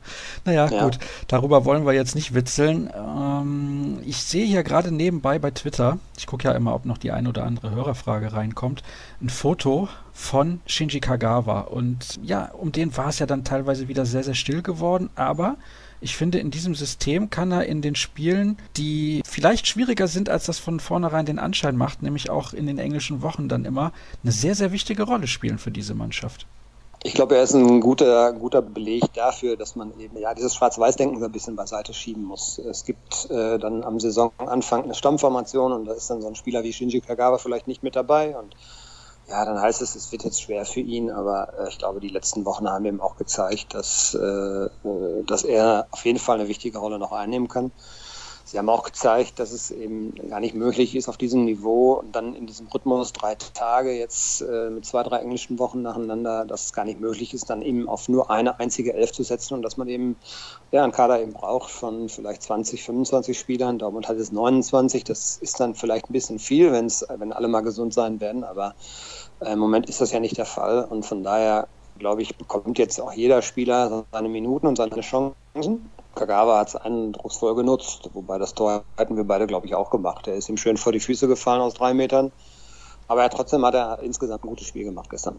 naja, 0.44 0.66
ja. 0.68 0.84
gut. 0.84 0.98
Darüber 1.28 1.64
wollen 1.64 1.86
wir 1.86 1.92
jetzt 1.92 2.14
nicht 2.14 2.34
witzeln. 2.34 2.90
Ähm, 2.94 3.98
ich 4.04 4.18
sehe 4.18 4.44
hier 4.44 4.62
gerade 4.62 4.90
nebenbei 4.90 5.38
bei 5.38 5.50
Twitter, 5.52 5.98
ich 6.18 6.26
gucke 6.26 6.48
ja 6.48 6.52
immer, 6.52 6.74
ob 6.74 6.84
noch 6.84 6.98
die 6.98 7.12
ein 7.12 7.26
oder 7.26 7.44
andere 7.44 7.70
Hörerfrage 7.70 8.32
reinkommt, 8.32 8.82
ein 9.22 9.30
Foto 9.30 9.88
von 10.16 10.60
Shinji 10.66 11.00
Kagawa. 11.00 11.60
Und 11.60 12.18
ja, 12.22 12.50
um 12.52 12.72
den 12.72 12.96
war 12.96 13.08
es 13.08 13.18
ja 13.18 13.26
dann 13.26 13.44
teilweise 13.44 13.86
wieder 13.86 14.06
sehr, 14.06 14.24
sehr 14.24 14.34
still 14.34 14.62
geworden, 14.62 15.10
aber 15.14 15.56
ich 16.00 16.16
finde, 16.16 16.38
in 16.38 16.50
diesem 16.50 16.74
System 16.74 17.30
kann 17.30 17.52
er 17.52 17.66
in 17.66 17.82
den 17.82 17.94
Spielen, 17.94 18.58
die 18.76 19.22
vielleicht 19.26 19.66
schwieriger 19.66 20.08
sind, 20.08 20.28
als 20.28 20.46
das 20.46 20.58
von 20.58 20.80
vornherein 20.80 21.26
den 21.26 21.38
Anschein 21.38 21.76
macht, 21.76 22.02
nämlich 22.02 22.30
auch 22.30 22.52
in 22.52 22.66
den 22.66 22.78
englischen 22.78 23.22
Wochen 23.22 23.48
dann 23.48 23.64
immer, 23.64 23.92
eine 24.22 24.32
sehr, 24.32 24.54
sehr 24.54 24.72
wichtige 24.72 25.04
Rolle 25.04 25.26
spielen 25.26 25.58
für 25.58 25.70
diese 25.70 25.94
Mannschaft. 25.94 26.46
Ich 27.02 27.14
glaube, 27.14 27.36
er 27.36 27.42
ist 27.42 27.54
ein 27.54 27.80
guter, 27.80 28.32
guter 28.32 28.62
Beleg 28.62 29.12
dafür, 29.14 29.56
dass 29.56 29.76
man 29.76 29.98
eben 30.00 30.18
ja 30.18 30.34
dieses 30.34 30.54
Schwarz-Weiß-Denken 30.54 31.20
so 31.20 31.26
ein 31.26 31.32
bisschen 31.32 31.56
beiseite 31.56 31.94
schieben 31.94 32.24
muss. 32.24 32.58
Es 32.58 32.84
gibt 32.84 33.30
äh, 33.30 33.58
dann 33.58 33.84
am 33.84 34.00
Saisonanfang 34.00 34.84
eine 34.84 34.94
Stammformation 34.94 35.72
und 35.72 35.84
da 35.84 35.92
ist 35.92 36.10
dann 36.10 36.20
so 36.20 36.28
ein 36.28 36.34
Spieler 36.34 36.64
wie 36.64 36.72
Shinji 36.72 37.00
Kagawa 37.00 37.38
vielleicht 37.38 37.68
nicht 37.68 37.82
mit 37.82 37.96
dabei 37.96 38.36
und 38.36 38.56
ja, 39.28 39.44
dann 39.44 39.60
heißt 39.60 39.82
es, 39.82 39.96
es 39.96 40.12
wird 40.12 40.24
jetzt 40.24 40.40
schwer 40.40 40.64
für 40.64 40.80
ihn, 40.80 41.10
aber 41.10 41.52
äh, 41.58 41.68
ich 41.68 41.78
glaube, 41.78 42.00
die 42.00 42.08
letzten 42.08 42.44
Wochen 42.44 42.68
haben 42.68 42.84
ihm 42.84 43.00
auch 43.00 43.16
gezeigt, 43.16 43.74
dass, 43.74 44.14
äh, 44.14 44.66
äh, 44.66 45.24
dass 45.26 45.42
er 45.42 45.88
auf 45.90 46.04
jeden 46.04 46.18
Fall 46.18 46.38
eine 46.38 46.48
wichtige 46.48 46.78
Rolle 46.78 46.98
noch 46.98 47.12
einnehmen 47.12 47.48
kann. 47.48 47.72
Sie 48.48 48.58
haben 48.58 48.68
auch 48.68 48.84
gezeigt, 48.84 49.40
dass 49.40 49.50
es 49.50 49.72
eben 49.72 50.14
gar 50.30 50.38
nicht 50.38 50.54
möglich 50.54 50.94
ist, 50.94 51.08
auf 51.08 51.16
diesem 51.16 51.46
Niveau 51.46 51.94
und 51.94 52.14
dann 52.14 52.36
in 52.36 52.46
diesem 52.46 52.68
Rhythmus 52.68 53.12
drei 53.12 53.34
Tage 53.34 53.90
jetzt 53.90 54.40
äh, 54.40 54.70
mit 54.70 54.86
zwei, 54.86 55.02
drei 55.02 55.18
englischen 55.18 55.58
Wochen 55.58 55.82
nacheinander, 55.82 56.44
dass 56.44 56.66
es 56.66 56.72
gar 56.72 56.84
nicht 56.84 57.00
möglich 57.00 57.34
ist, 57.34 57.50
dann 57.50 57.60
eben 57.60 57.88
auf 57.88 58.08
nur 58.08 58.30
eine 58.30 58.60
einzige 58.60 58.94
Elf 58.94 59.10
zu 59.10 59.24
setzen 59.24 59.54
und 59.54 59.62
dass 59.62 59.76
man 59.76 59.88
eben 59.88 60.14
ja, 60.70 60.84
einen 60.84 60.92
Kader 60.92 61.20
eben 61.20 61.32
braucht 61.32 61.72
von 61.72 62.08
vielleicht 62.08 62.44
20, 62.44 62.84
25 62.84 63.36
Spielern. 63.36 63.80
Dortmund 63.80 64.08
hat 64.08 64.16
es 64.16 64.30
29. 64.30 65.02
Das 65.02 65.38
ist 65.38 65.58
dann 65.58 65.74
vielleicht 65.74 66.08
ein 66.08 66.12
bisschen 66.12 66.38
viel, 66.38 66.70
wenn's, 66.70 67.04
wenn 67.18 67.32
alle 67.32 67.48
mal 67.48 67.62
gesund 67.62 67.94
sein 67.94 68.20
werden, 68.20 68.44
aber 68.44 68.76
äh, 69.40 69.54
im 69.54 69.58
Moment 69.58 69.88
ist 69.88 70.00
das 70.00 70.12
ja 70.12 70.20
nicht 70.20 70.38
der 70.38 70.46
Fall 70.46 70.84
und 70.84 71.04
von 71.04 71.24
daher 71.24 71.66
glaube 71.98 72.22
ich, 72.22 72.36
bekommt 72.36 72.78
jetzt 72.78 73.00
auch 73.00 73.12
jeder 73.12 73.42
Spieler 73.42 74.04
seine 74.12 74.28
Minuten 74.28 74.68
und 74.68 74.76
seine 74.76 75.00
Chancen. 75.00 75.90
Kagawa 76.16 76.58
hat 76.58 76.68
es 76.68 76.76
eindrucksvoll 76.76 77.54
genutzt, 77.54 78.10
wobei 78.14 78.38
das 78.38 78.54
Tor 78.54 78.84
hätten 78.96 79.16
wir 79.16 79.24
beide, 79.24 79.46
glaube 79.46 79.66
ich, 79.66 79.74
auch 79.74 79.90
gemacht. 79.90 80.26
Er 80.26 80.34
ist 80.34 80.48
ihm 80.48 80.56
schön 80.56 80.76
vor 80.76 80.92
die 80.92 81.00
Füße 81.00 81.28
gefallen 81.28 81.60
aus 81.60 81.74
drei 81.74 81.94
Metern. 81.94 82.32
Aber 83.08 83.28
trotzdem 83.30 83.64
hat 83.64 83.74
er 83.74 84.00
insgesamt 84.02 84.44
ein 84.44 84.48
gutes 84.48 84.66
Spiel 84.66 84.84
gemacht 84.84 85.08
gestern. 85.10 85.38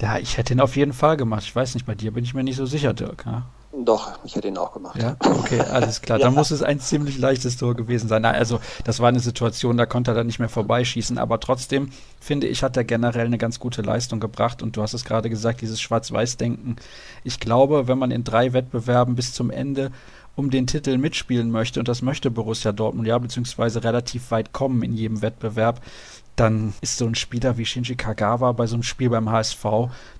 Ja, 0.00 0.18
ich 0.18 0.36
hätte 0.36 0.52
ihn 0.52 0.60
auf 0.60 0.76
jeden 0.76 0.92
Fall 0.92 1.16
gemacht. 1.16 1.42
Ich 1.42 1.56
weiß 1.56 1.74
nicht, 1.74 1.86
bei 1.86 1.96
dir 1.96 2.12
bin 2.12 2.22
ich 2.22 2.34
mir 2.34 2.44
nicht 2.44 2.56
so 2.56 2.66
sicher, 2.66 2.94
Dirk. 2.94 3.24
Ja? 3.26 3.46
Doch, 3.84 4.18
ich 4.24 4.34
hätte 4.34 4.48
ihn 4.48 4.58
auch 4.58 4.72
gemacht. 4.72 5.00
Ja, 5.00 5.16
okay, 5.20 5.60
alles 5.60 6.00
klar. 6.00 6.18
ja. 6.20 6.26
Da 6.26 6.30
muss 6.30 6.50
es 6.50 6.62
ein 6.62 6.80
ziemlich 6.80 7.18
leichtes 7.18 7.56
Tor 7.56 7.74
gewesen 7.74 8.08
sein. 8.08 8.24
Also, 8.24 8.60
das 8.84 9.00
war 9.00 9.08
eine 9.08 9.20
Situation, 9.20 9.76
da 9.76 9.86
konnte 9.86 10.10
er 10.10 10.14
dann 10.14 10.26
nicht 10.26 10.38
mehr 10.38 10.48
vorbeischießen. 10.48 11.18
Aber 11.18 11.38
trotzdem, 11.38 11.90
finde 12.20 12.46
ich, 12.48 12.62
hat 12.62 12.76
er 12.76 12.84
generell 12.84 13.26
eine 13.26 13.38
ganz 13.38 13.60
gute 13.60 13.82
Leistung 13.82 14.20
gebracht. 14.20 14.62
Und 14.62 14.76
du 14.76 14.82
hast 14.82 14.94
es 14.94 15.04
gerade 15.04 15.30
gesagt, 15.30 15.60
dieses 15.60 15.80
Schwarz-Weiß-Denken. 15.80 16.76
Ich 17.24 17.40
glaube, 17.40 17.88
wenn 17.88 17.98
man 17.98 18.10
in 18.10 18.24
drei 18.24 18.52
Wettbewerben 18.52 19.14
bis 19.14 19.32
zum 19.32 19.50
Ende 19.50 19.92
um 20.34 20.50
den 20.50 20.68
Titel 20.68 20.98
mitspielen 20.98 21.50
möchte, 21.50 21.80
und 21.80 21.88
das 21.88 22.00
möchte 22.00 22.30
Borussia 22.30 22.70
Dortmund 22.70 23.08
ja, 23.08 23.18
beziehungsweise 23.18 23.82
relativ 23.82 24.30
weit 24.30 24.52
kommen 24.52 24.82
in 24.82 24.92
jedem 24.92 25.20
Wettbewerb, 25.20 25.80
dann 26.38 26.72
ist 26.80 26.98
so 26.98 27.06
ein 27.06 27.16
Spieler 27.16 27.58
wie 27.58 27.66
Shinji 27.66 27.96
Kagawa 27.96 28.52
bei 28.52 28.66
so 28.66 28.76
einem 28.76 28.84
Spiel 28.84 29.10
beim 29.10 29.30
HSV, 29.30 29.64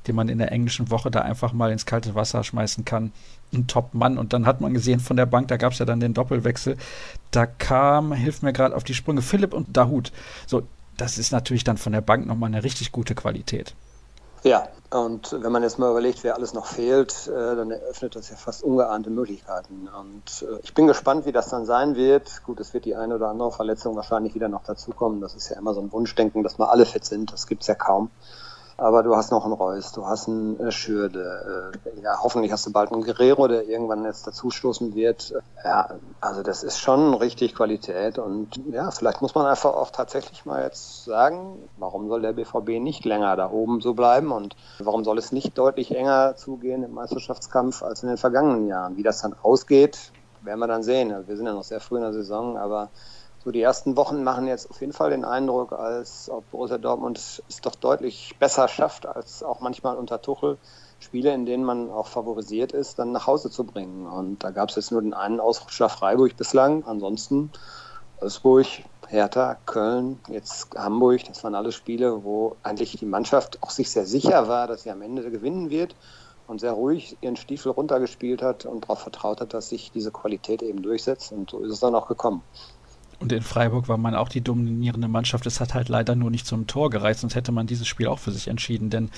den 0.06 0.16
man 0.16 0.28
in 0.28 0.38
der 0.38 0.50
englischen 0.50 0.90
Woche 0.90 1.10
da 1.10 1.20
einfach 1.20 1.52
mal 1.52 1.70
ins 1.70 1.87
kalte 1.87 2.14
Wasser 2.16 2.42
schmeißen 2.42 2.84
kann, 2.84 3.12
ein 3.52 3.68
Top-Mann. 3.68 4.18
Und 4.18 4.32
dann 4.32 4.44
hat 4.44 4.60
man 4.60 4.75
gesehen 4.75 4.98
von 4.98 5.16
der 5.16 5.26
Bank, 5.26 5.48
da 5.48 5.56
gab 5.56 5.72
es 5.72 5.78
ja 5.78 5.87
dann 5.87 6.00
den 6.00 6.14
Doppelwechsel. 6.14 6.76
Da 7.30 7.46
kam, 7.46 8.12
hilft 8.12 8.42
mir 8.42 8.52
gerade 8.52 8.75
auf 8.75 8.84
die 8.84 8.94
Sprünge, 8.94 9.22
Philipp 9.22 9.52
und 9.52 9.76
Dahut. 9.76 10.12
So, 10.46 10.64
das 10.96 11.18
ist 11.18 11.30
natürlich 11.30 11.64
dann 11.64 11.78
von 11.78 11.92
der 11.92 12.00
Bank 12.00 12.26
nochmal 12.26 12.48
eine 12.48 12.64
richtig 12.64 12.90
gute 12.90 13.14
Qualität. 13.14 13.75
Ja, 14.45 14.68
und 14.90 15.37
wenn 15.42 15.52
man 15.52 15.62
jetzt 15.62 15.78
mal 15.78 15.90
überlegt, 15.90 16.25
wer 16.25 16.35
alles 16.37 16.54
noch 16.54 16.66
fehlt, 16.66 17.26
äh, 17.26 17.57
dann 17.57 17.71
eröffnet 17.71 18.16
das 18.16 18.30
ja 18.30 18.37
fast 18.37 18.62
ungeahnte 18.62 19.11
Möglichkeiten. 19.11 19.88
Und 19.88 20.42
äh, 20.42 20.61
ich 20.62 20.75
bin 20.75 20.87
gespannt, 20.87 21.26
wie 21.26 21.33
das 21.33 21.49
dann 21.49 21.66
sein 21.66 21.97
wird. 21.97 22.42
Gut, 22.45 22.61
es 22.61 22.73
wird 22.73 22.85
die 22.85 22.97
eine 22.97 23.16
oder 23.16 23.28
andere 23.28 23.52
Verletzung 23.52 23.97
wahrscheinlich 23.97 24.35
wieder 24.35 24.49
noch 24.49 24.64
dazukommen. 24.64 25.21
Das 25.21 25.35
ist 25.35 25.49
ja 25.50 25.59
immer 25.59 25.75
so 25.75 25.80
ein 25.80 25.92
Wunschdenken, 25.92 26.42
dass 26.42 26.59
mal 26.59 26.68
alle 26.68 26.87
fit 26.87 27.04
sind. 27.04 27.33
Das 27.33 27.47
gibt's 27.47 27.66
ja 27.66 27.75
kaum. 27.75 28.11
Aber 28.80 29.02
du 29.02 29.16
hast 29.16 29.32
noch 29.32 29.44
einen 29.44 29.54
Reus, 29.54 29.90
du 29.90 30.06
hast 30.06 30.28
einen 30.28 30.58
äh, 30.61 30.70
Schürde. 30.70 31.73
Äh, 31.75 32.00
ja, 32.00 32.23
hoffentlich 32.23 32.52
hast 32.52 32.64
du 32.64 32.73
bald 32.73 32.92
einen 32.92 33.02
Guerrero, 33.02 33.49
der 33.49 33.68
irgendwann 33.68 34.04
jetzt 34.04 34.25
dazustoßen 34.25 34.94
wird. 34.94 35.35
Ja, 35.64 35.97
also 36.20 36.44
das 36.44 36.62
ist 36.62 36.78
schon 36.78 37.12
richtig 37.14 37.56
Qualität. 37.56 38.18
Und 38.18 38.61
ja, 38.70 38.92
vielleicht 38.92 39.20
muss 39.20 39.35
man 39.35 39.47
einfach 39.47 39.75
auch 39.75 39.90
tatsächlich 39.90 40.47
mal 40.47 40.62
jetzt 40.62 41.04
sagen, 41.04 41.58
warum 41.76 42.08
soll 42.08 42.23
der 42.23 42.32
BVB 42.32 42.80
nicht 42.80 43.04
länger 43.04 43.35
da 43.35 43.50
oben 43.50 43.80
so 43.80 43.94
bleiben? 43.94 44.30
Und 44.30 44.54
warum 44.78 45.02
soll 45.02 45.18
es 45.18 45.32
nicht 45.32 45.58
deutlich 45.58 45.92
enger 45.97 46.37
zugehen 46.37 46.85
im 46.85 46.94
Meisterschaftskampf 46.94 47.82
als 47.82 48.04
in 48.04 48.11
den 48.11 48.16
vergangenen 48.16 48.68
Jahren? 48.68 48.97
Wie 48.97 49.02
das 49.02 49.20
dann 49.20 49.35
ausgeht, 49.42 50.12
werden 50.42 50.61
wir 50.61 50.68
dann 50.68 50.85
sehen. 50.85 51.12
Wir 51.26 51.37
sind 51.37 51.47
ja 51.47 51.52
noch 51.52 51.64
sehr 51.64 51.80
früh 51.80 51.97
in 51.97 52.02
der 52.02 52.12
Saison, 52.12 52.56
aber 52.56 52.90
so 53.48 53.52
die 53.52 53.62
ersten 53.62 53.96
Wochen 53.96 54.24
machen 54.24 54.46
jetzt 54.46 54.68
auf 54.68 54.78
jeden 54.82 54.92
Fall 54.92 55.08
den 55.08 55.24
Eindruck, 55.24 55.72
als 55.72 56.28
ob 56.28 56.50
Borussia 56.50 56.76
Dortmund 56.76 57.16
es 57.16 57.42
doch 57.62 57.76
deutlich 57.76 58.34
besser 58.38 58.68
schafft, 58.68 59.06
als 59.06 59.42
auch 59.42 59.60
manchmal 59.60 59.96
unter 59.96 60.20
Tuchel 60.20 60.58
Spiele, 61.00 61.32
in 61.32 61.46
denen 61.46 61.64
man 61.64 61.88
auch 61.88 62.08
favorisiert 62.08 62.72
ist, 62.72 62.98
dann 62.98 63.10
nach 63.10 63.26
Hause 63.26 63.50
zu 63.50 63.64
bringen. 63.64 64.06
Und 64.06 64.44
da 64.44 64.50
gab 64.50 64.68
es 64.68 64.76
jetzt 64.76 64.92
nur 64.92 65.00
den 65.00 65.14
einen 65.14 65.40
Ausrutscher 65.40 65.88
Freiburg 65.88 66.36
bislang. 66.36 66.84
Ansonsten 66.84 67.50
Wolfsburg, 68.20 68.66
Hertha, 69.06 69.56
Köln, 69.64 70.20
jetzt 70.28 70.76
Hamburg, 70.76 71.24
das 71.26 71.42
waren 71.42 71.54
alle 71.54 71.72
Spiele, 71.72 72.24
wo 72.24 72.54
eigentlich 72.62 72.98
die 72.98 73.06
Mannschaft 73.06 73.62
auch 73.62 73.70
sich 73.70 73.90
sehr 73.90 74.04
sicher 74.04 74.46
war, 74.48 74.66
dass 74.66 74.82
sie 74.82 74.90
am 74.90 75.00
Ende 75.00 75.30
gewinnen 75.30 75.70
wird 75.70 75.96
und 76.48 76.60
sehr 76.60 76.72
ruhig 76.72 77.16
ihren 77.22 77.36
Stiefel 77.36 77.72
runtergespielt 77.72 78.42
hat 78.42 78.66
und 78.66 78.84
darauf 78.84 79.00
vertraut 79.00 79.40
hat, 79.40 79.54
dass 79.54 79.70
sich 79.70 79.90
diese 79.90 80.10
Qualität 80.10 80.62
eben 80.62 80.82
durchsetzt. 80.82 81.32
Und 81.32 81.48
so 81.48 81.60
ist 81.60 81.72
es 81.72 81.80
dann 81.80 81.94
auch 81.94 82.08
gekommen. 82.08 82.42
Und 83.20 83.32
in 83.32 83.42
Freiburg 83.42 83.88
war 83.88 83.96
man 83.96 84.14
auch 84.14 84.28
die 84.28 84.40
dominierende 84.40 85.08
Mannschaft. 85.08 85.46
Es 85.46 85.60
hat 85.60 85.75
halt 85.75 85.88
leider 85.88 86.14
nur 86.14 86.30
nicht 86.30 86.46
zum 86.46 86.66
Tor 86.66 86.88
gereicht, 86.90 87.20
sonst 87.20 87.34
hätte 87.34 87.50
man 87.50 87.66
dieses 87.66 87.88
Spiel 87.88 88.06
auch 88.06 88.20
für 88.20 88.30
sich 88.30 88.46
entschieden. 88.46 88.90
Denn 88.90 89.10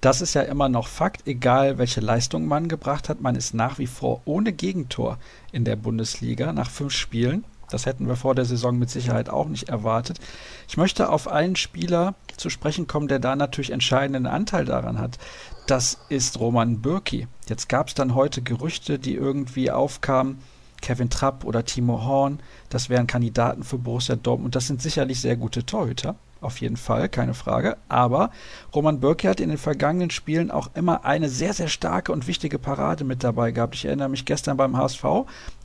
das 0.00 0.20
ist 0.20 0.34
ja 0.34 0.42
immer 0.42 0.68
noch 0.68 0.88
Fakt, 0.88 1.26
egal 1.26 1.78
welche 1.78 2.00
Leistung 2.00 2.46
man 2.46 2.68
gebracht 2.68 3.08
hat. 3.08 3.20
Man 3.20 3.34
ist 3.34 3.54
nach 3.54 3.78
wie 3.78 3.86
vor 3.86 4.20
ohne 4.26 4.52
Gegentor 4.52 5.18
in 5.52 5.64
der 5.64 5.76
Bundesliga 5.76 6.52
nach 6.52 6.70
fünf 6.70 6.92
Spielen. 6.92 7.44
Das 7.70 7.86
hätten 7.86 8.06
wir 8.06 8.16
vor 8.16 8.34
der 8.34 8.44
Saison 8.44 8.78
mit 8.78 8.90
Sicherheit 8.90 9.28
auch 9.28 9.48
nicht 9.48 9.68
erwartet. 9.68 10.20
Ich 10.68 10.76
möchte 10.76 11.08
auf 11.10 11.26
einen 11.26 11.56
Spieler 11.56 12.14
zu 12.36 12.50
sprechen 12.50 12.86
kommen, 12.86 13.08
der 13.08 13.18
da 13.18 13.34
natürlich 13.34 13.70
entscheidenden 13.70 14.26
Anteil 14.26 14.64
daran 14.64 14.98
hat. 14.98 15.18
Das 15.66 15.98
ist 16.08 16.38
Roman 16.38 16.80
Bürki. 16.80 17.26
Jetzt 17.48 17.68
gab 17.68 17.88
es 17.88 17.94
dann 17.94 18.14
heute 18.14 18.42
Gerüchte, 18.42 18.98
die 18.98 19.14
irgendwie 19.14 19.70
aufkamen, 19.70 20.38
Kevin 20.80 21.10
Trapp 21.10 21.44
oder 21.44 21.64
Timo 21.64 22.04
Horn, 22.04 22.40
das 22.68 22.88
wären 22.88 23.06
Kandidaten 23.06 23.62
für 23.62 23.78
Borussia 23.78 24.16
Dortmund. 24.16 24.54
Das 24.54 24.66
sind 24.66 24.82
sicherlich 24.82 25.20
sehr 25.20 25.36
gute 25.36 25.64
Torhüter, 25.64 26.16
auf 26.40 26.60
jeden 26.60 26.76
Fall, 26.76 27.08
keine 27.08 27.34
Frage. 27.34 27.76
Aber 27.88 28.30
Roman 28.74 29.00
Bürki 29.00 29.26
hat 29.26 29.40
in 29.40 29.48
den 29.48 29.58
vergangenen 29.58 30.10
Spielen 30.10 30.50
auch 30.50 30.70
immer 30.74 31.04
eine 31.04 31.28
sehr, 31.28 31.52
sehr 31.52 31.68
starke 31.68 32.12
und 32.12 32.26
wichtige 32.26 32.58
Parade 32.58 33.04
mit 33.04 33.24
dabei 33.24 33.52
gehabt. 33.52 33.74
Ich 33.74 33.84
erinnere 33.84 34.08
mich 34.08 34.24
gestern 34.24 34.56
beim 34.56 34.76
HSV, 34.76 35.04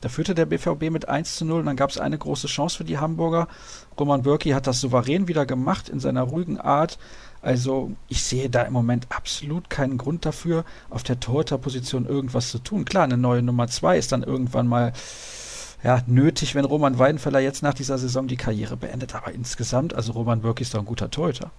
da 0.00 0.08
führte 0.08 0.34
der 0.34 0.46
BVB 0.46 0.90
mit 0.90 1.08
1 1.08 1.36
zu 1.36 1.44
0 1.44 1.60
und 1.60 1.66
dann 1.66 1.76
gab 1.76 1.90
es 1.90 1.98
eine 1.98 2.18
große 2.18 2.46
Chance 2.46 2.78
für 2.78 2.84
die 2.84 2.98
Hamburger. 2.98 3.48
Roman 3.98 4.22
Bürki 4.22 4.50
hat 4.50 4.66
das 4.66 4.80
souverän 4.80 5.28
wieder 5.28 5.46
gemacht 5.46 5.88
in 5.88 6.00
seiner 6.00 6.22
ruhigen 6.22 6.58
Art. 6.58 6.98
Also 7.42 7.90
ich 8.08 8.22
sehe 8.22 8.48
da 8.48 8.62
im 8.62 8.72
Moment 8.72 9.06
absolut 9.10 9.68
keinen 9.68 9.98
Grund 9.98 10.24
dafür, 10.24 10.64
auf 10.90 11.02
der 11.02 11.18
Torhüterposition 11.18 12.06
irgendwas 12.06 12.50
zu 12.50 12.58
tun. 12.58 12.84
Klar, 12.84 13.04
eine 13.04 13.18
neue 13.18 13.42
Nummer 13.42 13.66
zwei 13.66 13.98
ist 13.98 14.12
dann 14.12 14.22
irgendwann 14.22 14.68
mal 14.68 14.92
ja, 15.82 16.00
nötig, 16.06 16.54
wenn 16.54 16.64
Roman 16.64 16.98
Weidenfeller 16.98 17.40
jetzt 17.40 17.62
nach 17.62 17.74
dieser 17.74 17.98
Saison 17.98 18.28
die 18.28 18.36
Karriere 18.36 18.76
beendet. 18.76 19.16
Aber 19.16 19.32
insgesamt, 19.32 19.94
also 19.94 20.12
Roman 20.12 20.40
Birk 20.40 20.60
ist 20.60 20.72
doch 20.74 20.78
ein 20.78 20.86
guter 20.86 21.10
Torhüter. 21.10 21.50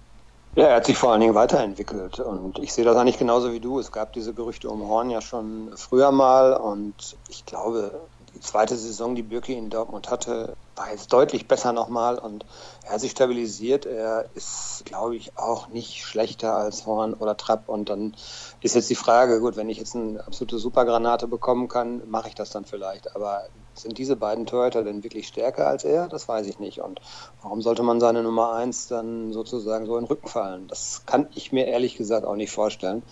Ja, 0.56 0.68
er 0.68 0.76
hat 0.76 0.86
sich 0.86 0.96
vor 0.96 1.10
allen 1.10 1.20
Dingen 1.20 1.34
weiterentwickelt 1.34 2.20
und 2.20 2.60
ich 2.60 2.72
sehe 2.72 2.84
das 2.84 2.96
eigentlich 2.96 3.18
genauso 3.18 3.52
wie 3.52 3.58
du. 3.58 3.80
Es 3.80 3.90
gab 3.90 4.12
diese 4.12 4.32
Gerüchte 4.32 4.70
um 4.70 4.88
Horn 4.88 5.10
ja 5.10 5.20
schon 5.20 5.70
früher 5.74 6.12
mal 6.12 6.52
und 6.54 7.16
ich 7.28 7.44
glaube, 7.44 7.90
die 8.34 8.40
zweite 8.40 8.76
Saison, 8.76 9.14
die 9.14 9.22
Birki 9.22 9.54
in 9.54 9.70
Dortmund 9.70 10.10
hatte, 10.10 10.56
war 10.76 10.90
jetzt 10.90 11.12
deutlich 11.12 11.46
besser 11.46 11.72
nochmal 11.72 12.18
und 12.18 12.44
er 12.84 12.94
hat 12.94 13.00
sich 13.00 13.12
stabilisiert. 13.12 13.86
Er 13.86 14.28
ist, 14.34 14.82
glaube 14.84 15.14
ich, 15.14 15.38
auch 15.38 15.68
nicht 15.68 16.04
schlechter 16.04 16.56
als 16.56 16.84
Horn 16.84 17.14
oder 17.14 17.36
Trapp. 17.36 17.68
Und 17.68 17.88
dann 17.88 18.16
ist 18.60 18.74
jetzt 18.74 18.90
die 18.90 18.96
Frage, 18.96 19.40
gut, 19.40 19.56
wenn 19.56 19.68
ich 19.68 19.78
jetzt 19.78 19.94
eine 19.94 20.26
absolute 20.26 20.58
Supergranate 20.58 21.28
bekommen 21.28 21.68
kann, 21.68 22.02
mache 22.08 22.28
ich 22.28 22.34
das 22.34 22.50
dann 22.50 22.64
vielleicht. 22.64 23.14
Aber 23.14 23.44
sind 23.74 23.98
diese 23.98 24.16
beiden 24.16 24.46
Torhüter 24.46 24.82
denn 24.82 25.04
wirklich 25.04 25.28
stärker 25.28 25.66
als 25.68 25.84
er? 25.84 26.08
Das 26.08 26.26
weiß 26.28 26.46
ich 26.48 26.58
nicht. 26.58 26.80
Und 26.80 27.00
warum 27.40 27.62
sollte 27.62 27.82
man 27.82 28.00
seine 28.00 28.22
Nummer 28.22 28.54
eins 28.54 28.88
dann 28.88 29.32
sozusagen 29.32 29.86
so 29.86 29.96
in 29.96 30.04
den 30.04 30.08
Rücken 30.08 30.28
fallen? 30.28 30.66
Das 30.66 31.02
kann 31.06 31.28
ich 31.34 31.52
mir 31.52 31.66
ehrlich 31.66 31.96
gesagt 31.96 32.26
auch 32.26 32.36
nicht 32.36 32.50
vorstellen. 32.50 33.04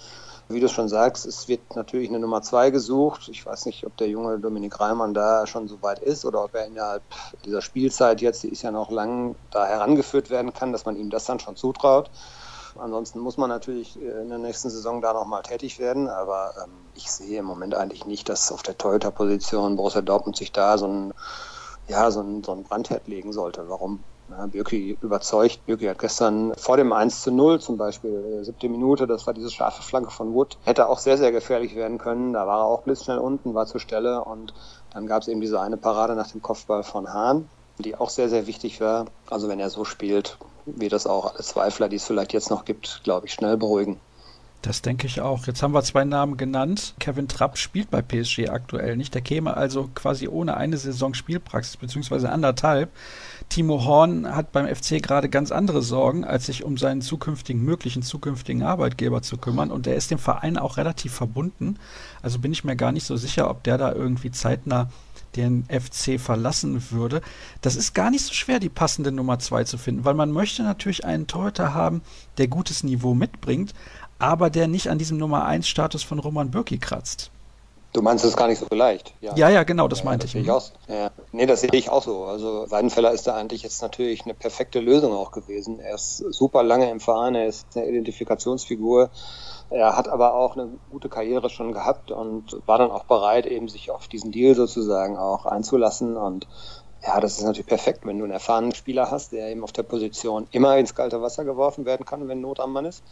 Wie 0.53 0.61
du 0.61 0.69
schon 0.69 0.89
sagst, 0.89 1.27
es 1.27 1.49
wird 1.49 1.77
natürlich 1.77 2.09
eine 2.09 2.19
Nummer 2.19 2.43
zwei 2.43 2.71
gesucht. 2.71 3.29
Ich 3.29 3.45
weiß 3.45 3.67
nicht, 3.67 3.87
ob 3.87 3.97
der 3.97 4.09
junge 4.09 4.39
Dominik 4.39 4.81
Reimann 4.81 5.15
da 5.15 5.47
schon 5.47 5.69
so 5.69 5.83
weit 5.83 6.01
ist 6.01 6.25
oder 6.25 6.45
ob 6.45 6.55
er 6.55 6.67
innerhalb 6.67 7.03
dieser 7.45 7.63
Spielzeit 7.63 8.21
jetzt, 8.21 8.43
die 8.43 8.49
ist 8.49 8.63
ja 8.63 8.71
noch 8.71 8.91
lang, 8.91 9.37
da 9.51 9.67
herangeführt 9.67 10.31
werden 10.31 10.53
kann, 10.53 10.73
dass 10.73 10.85
man 10.85 10.97
ihm 10.97 11.11
das 11.11 11.25
dann 11.25 11.41
schon 11.41 11.57
zutraut. 11.57 12.11
Ansonsten 12.79 13.19
muss 13.21 13.37
man 13.37 13.51
natürlich 13.51 14.01
in 14.01 14.29
der 14.29 14.39
nächsten 14.39 14.71
Saison 14.71 15.03
da 15.03 15.13
nochmal 15.13 15.43
tätig 15.43 15.79
werden, 15.79 16.09
aber 16.09 16.55
ähm, 16.65 16.71
ich 16.95 17.11
sehe 17.11 17.41
im 17.41 17.45
Moment 17.45 17.75
eigentlich 17.75 18.07
nicht, 18.07 18.29
dass 18.29 18.51
auf 18.51 18.63
der 18.63 18.79
Toyota-Position 18.79 19.77
Borussia 19.77 20.01
Dortmund 20.01 20.37
sich 20.37 20.53
da 20.53 20.79
so 20.79 20.87
ein, 20.87 21.13
ja, 21.87 22.11
so 22.11 22.21
ein, 22.21 22.43
so 22.43 22.53
ein 22.53 22.63
Brandherd 22.63 23.09
legen 23.09 23.33
sollte. 23.33 23.69
Warum? 23.69 24.05
Birki 24.29 24.97
überzeugt. 25.01 25.65
Birki 25.67 25.87
hat 25.87 25.99
gestern 25.99 26.55
vor 26.57 26.77
dem 26.77 26.93
1 26.93 27.23
zu 27.23 27.31
0 27.31 27.61
zum 27.61 27.77
Beispiel, 27.77 28.41
äh, 28.41 28.45
siebte 28.45 28.69
Minute, 28.69 29.07
das 29.07 29.27
war 29.27 29.35
diese 29.35 29.51
scharfe 29.51 29.83
Flanke 29.83 30.11
von 30.11 30.35
Wood, 30.35 30.59
hätte 30.65 30.89
auch 30.89 30.99
sehr, 30.99 31.19
sehr 31.19 31.33
gefährlich 31.33 31.75
werden 31.75 31.99
können. 31.99 32.33
Da 32.33 32.47
war 32.47 32.61
er 32.61 32.65
auch 32.67 32.83
blitzschnell 32.83 33.19
unten, 33.19 33.55
war 33.55 33.67
zur 33.67 33.81
Stelle 33.81 34.25
und 34.25 34.55
dann 34.93 35.07
gab 35.07 35.23
es 35.23 35.29
eben 35.29 35.41
diese 35.41 35.61
eine 35.61 35.77
Parade 35.77 36.15
nach 36.15 36.31
dem 36.31 36.43
Kopfball 36.43 36.83
von 36.83 37.13
Hahn, 37.13 37.49
die 37.79 37.97
auch 37.97 38.11
sehr, 38.11 38.29
sehr 38.29 38.47
wichtig 38.47 38.81
war. 38.81 39.07
Also 39.29 39.49
wenn 39.49 39.61
er 39.61 39.71
so 39.71 39.85
spielt, 39.85 40.39
wird 40.67 40.93
das 40.93 41.07
auch 41.07 41.35
alle 41.35 41.43
Zweifler, 41.43 41.89
die 41.89 41.97
es 41.97 42.05
vielleicht 42.05 42.33
jetzt 42.33 42.51
noch 42.51 42.65
gibt, 42.65 43.01
glaube 43.05 43.27
ich, 43.27 43.33
schnell 43.33 43.57
beruhigen. 43.57 44.01
Das 44.63 44.81
denke 44.81 45.09
ich 45.09 45.21
auch. 45.21 45.49
Jetzt 45.49 45.61
haben 45.61 45.75
wir 45.75 45.83
zwei 45.83 46.05
Namen 46.05 46.37
genannt. 46.37 46.95
Kevin 47.01 47.27
Trapp 47.27 47.59
spielt 47.59 47.91
bei 47.91 48.01
PSG 48.01 48.49
aktuell 48.49 48.97
nicht. 48.97 49.13
Der 49.13 49.21
käme 49.21 49.57
also 49.57 49.91
quasi 49.93 50.29
ohne 50.29 50.57
eine 50.57 50.77
Saison 50.77 51.15
Spielpraxis, 51.15 51.77
beziehungsweise 51.77 52.31
anderthalb. 52.31 52.91
Timo 53.49 53.85
Horn 53.85 54.35
hat 54.37 54.53
beim 54.53 54.73
FC 54.73 55.03
gerade 55.03 55.29
ganz 55.29 55.51
andere 55.51 55.83
Sorgen, 55.83 56.25
als 56.25 56.47
sich 56.47 56.63
um 56.63 56.79
seinen 56.79 57.03
zukünftigen, 57.03 57.65
möglichen 57.65 58.03
zukünftigen 58.03 58.63
Arbeitgeber 58.63 59.21
zu 59.21 59.37
kümmern. 59.37 59.73
Und 59.73 59.89
er 59.89 59.97
ist 59.97 60.13
dem 60.13 60.19
Verein 60.19 60.57
auch 60.57 60.77
relativ 60.77 61.13
verbunden. 61.13 61.77
Also 62.23 62.39
bin 62.39 62.53
ich 62.53 62.63
mir 62.63 62.77
gar 62.77 62.93
nicht 62.93 63.05
so 63.05 63.17
sicher, 63.17 63.51
ob 63.51 63.65
der 63.65 63.79
da 63.79 63.93
irgendwie 63.93 64.31
zeitnah 64.31 64.91
den 65.35 65.65
FC 65.65 66.21
verlassen 66.21 66.91
würde. 66.91 67.23
Das 67.63 67.75
ist 67.75 67.95
gar 67.95 68.11
nicht 68.11 68.25
so 68.25 68.35
schwer, 68.35 68.61
die 68.61 68.69
passende 68.69 69.13
Nummer 69.13 69.39
zwei 69.39 69.65
zu 69.65 69.79
finden, 69.79 70.05
weil 70.05 70.15
man 70.15 70.31
möchte 70.31 70.63
natürlich 70.63 71.05
einen 71.05 71.27
Torhüter 71.27 71.75
haben, 71.75 72.03
der 72.39 72.49
gutes 72.49 72.85
Niveau 72.85 73.15
mitbringt, 73.15 73.73
aber 74.23 74.51
der 74.51 74.69
nicht 74.69 74.89
an 74.89 74.99
diesem 74.99 75.19
Nummer 75.19 75.45
1 75.45 75.67
Status 75.67 76.03
von 76.03 76.19
Roman 76.19 76.51
Bürki 76.51 76.79
kratzt. 76.79 77.31
Du 77.93 78.01
meinst, 78.01 78.25
es 78.25 78.37
gar 78.37 78.49
nicht 78.49 78.59
so 78.59 78.75
leicht? 78.75 79.13
Ja, 79.21 79.35
ja, 79.37 79.51
ja 79.51 79.65
genau, 79.65 79.87
das 79.87 79.99
ja, 79.99 80.07
meinte 80.07 80.27
das 80.27 80.35
ich. 80.35 80.43
ich 80.43 80.51
auch, 80.51 80.63
ja. 80.89 81.11
Nee, 81.33 81.45
das 81.45 81.61
sehe 81.61 81.71
ich 81.75 81.91
auch 81.91 82.03
so. 82.03 82.25
Also 82.25 82.65
Weidenfeller 82.71 83.13
ist 83.13 83.27
da 83.27 83.35
eigentlich 83.35 83.63
jetzt 83.63 83.83
natürlich 83.83 84.25
eine 84.25 84.33
perfekte 84.33 84.81
Lösung 84.81 85.13
auch 85.13 85.31
gewesen. 85.31 85.79
Er 85.79 85.97
ist 85.97 86.17
super 86.17 86.63
lange 86.63 86.91
im 86.91 87.01
Verein, 87.01 87.35
er 87.35 87.47
ist 87.47 87.67
eine 87.75 87.87
Identifikationsfigur. 87.87 89.11
Er 89.69 89.97
hat 89.97 90.09
aber 90.09 90.35
auch 90.35 90.57
eine 90.57 90.71
gute 90.91 91.11
Karriere 91.11 91.51
schon 91.51 91.73
gehabt 91.73 92.11
und 92.11 92.57
war 92.65 92.79
dann 92.79 92.91
auch 92.91 93.05
bereit, 93.05 93.45
eben 93.45 93.69
sich 93.69 93.91
auf 93.91 94.09
diesen 94.09 94.33
Deal 94.33 94.55
sozusagen 94.55 95.19
auch 95.19 95.45
einzulassen. 95.45 96.17
Und 96.17 96.47
ja, 97.07 97.21
das 97.21 97.39
ist 97.39 97.45
natürlich 97.45 97.67
perfekt, 97.67 98.07
wenn 98.07 98.17
du 98.17 98.25
einen 98.25 98.33
erfahrenen 98.33 98.75
Spieler 98.75 99.11
hast, 99.11 99.33
der 99.33 99.51
eben 99.51 99.65
auf 99.65 99.73
der 99.73 99.83
Position 99.83 100.47
immer 100.51 100.79
ins 100.79 100.95
kalte 100.95 101.21
Wasser 101.21 101.45
geworfen 101.45 101.85
werden 101.85 102.07
kann, 102.07 102.27
wenn 102.29 102.41
Not 102.41 102.61
am 102.61 102.73
Mann 102.73 102.87
ist 102.87 103.03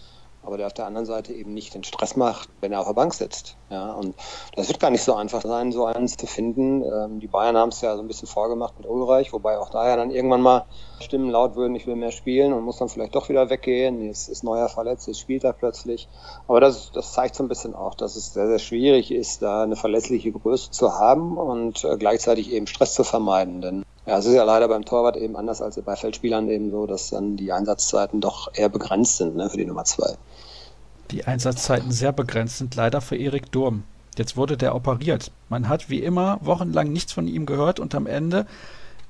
aber 0.43 0.57
der 0.57 0.67
auf 0.67 0.73
der 0.73 0.87
anderen 0.87 1.07
Seite 1.07 1.33
eben 1.33 1.53
nicht 1.53 1.75
den 1.75 1.85
Stress 1.85 2.17
macht, 2.17 2.49
wenn 2.61 2.73
er 2.73 2.81
auf 2.81 2.87
der 2.87 2.95
Bank 2.95 3.15
sitzt. 3.15 3.57
Ja, 3.71 3.93
und 3.93 4.15
das 4.57 4.69
wird 4.69 4.81
gar 4.81 4.91
nicht 4.91 5.03
so 5.03 5.15
einfach 5.15 5.43
sein, 5.43 5.73
so 5.73 5.85
einen 5.85 6.09
zu 6.09 6.27
finden. 6.27 6.83
Ähm, 6.83 7.21
die 7.21 7.27
Bayern 7.27 7.57
haben 7.57 7.69
es 7.69 7.81
ja 7.81 7.95
so 7.95 8.03
ein 8.03 8.09
bisschen 8.09 8.27
vorgemacht 8.27 8.79
mit 8.79 8.89
Ulreich, 8.89 9.33
wobei 9.33 9.59
auch 9.59 9.71
da 9.71 9.89
ja 9.89 9.97
dann 9.97 10.11
irgendwann 10.11 10.41
mal 10.41 10.65
Stimmen 11.01 11.31
laut 11.31 11.57
würden, 11.57 11.75
ich 11.75 11.87
will 11.87 11.97
mehr 11.97 12.11
spielen 12.11 12.53
und 12.53 12.65
muss 12.65 12.79
dann 12.79 12.89
vielleicht 12.89 13.15
doch 13.15 13.29
wieder 13.29 13.49
weggehen. 13.51 14.05
Jetzt 14.05 14.29
ist 14.29 14.43
Neuer 14.43 14.69
verletzt, 14.69 15.07
jetzt 15.07 15.21
spielt 15.21 15.45
er 15.45 15.53
plötzlich. 15.53 16.09
Aber 16.49 16.61
das, 16.61 16.91
das 16.93 17.13
zeigt 17.13 17.35
so 17.35 17.45
ein 17.45 17.49
bisschen 17.49 17.75
auch, 17.75 17.95
dass 17.95 18.17
es 18.17 18.33
sehr, 18.33 18.49
sehr 18.49 18.59
schwierig 18.59 19.13
ist, 19.13 19.43
da 19.43 19.63
eine 19.63 19.77
verlässliche 19.77 20.33
Größe 20.33 20.71
zu 20.71 20.99
haben 20.99 21.37
und 21.37 21.85
äh, 21.85 21.97
gleichzeitig 21.97 22.51
eben 22.53 22.67
Stress 22.67 22.95
zu 22.95 23.05
vermeiden. 23.05 23.61
Denn 23.61 23.85
ja, 24.07 24.19
es 24.19 24.27
ist 24.27 24.35
ja 24.35 24.45
leider 24.45 24.67
beim 24.67 24.85
Torwart 24.85 25.17
eben 25.17 25.37
anders 25.37 25.63
als 25.63 25.81
bei 25.81 25.95
Feldspielern 25.95 26.49
eben 26.49 26.71
so, 26.71 26.87
dass 26.87 27.11
dann 27.11 27.37
die 27.37 27.53
Einsatzzeiten 27.53 28.21
doch 28.21 28.51
eher 28.55 28.69
begrenzt 28.69 29.19
sind 29.19 29.37
ne, 29.37 29.49
für 29.51 29.59
die 29.59 29.67
Nummer 29.67 29.85
zwei. 29.85 30.17
Die 31.11 31.25
Einsatzzeiten 31.25 31.91
sehr 31.91 32.13
begrenzt 32.13 32.59
sind 32.59 32.77
leider 32.77 33.01
für 33.01 33.17
Erik 33.17 33.51
Durm. 33.51 33.83
Jetzt 34.17 34.37
wurde 34.37 34.57
der 34.57 34.75
operiert. 34.75 35.33
Man 35.49 35.69
hat 35.69 35.91
wie 35.91 36.03
immer 36.03 36.39
wochenlang 36.43 36.93
nichts 36.93 37.13
von 37.13 37.27
ihm 37.27 37.47
gehört 37.47 37.81
und 37.81 37.95
am 37.95 38.07
Ende 38.07 38.47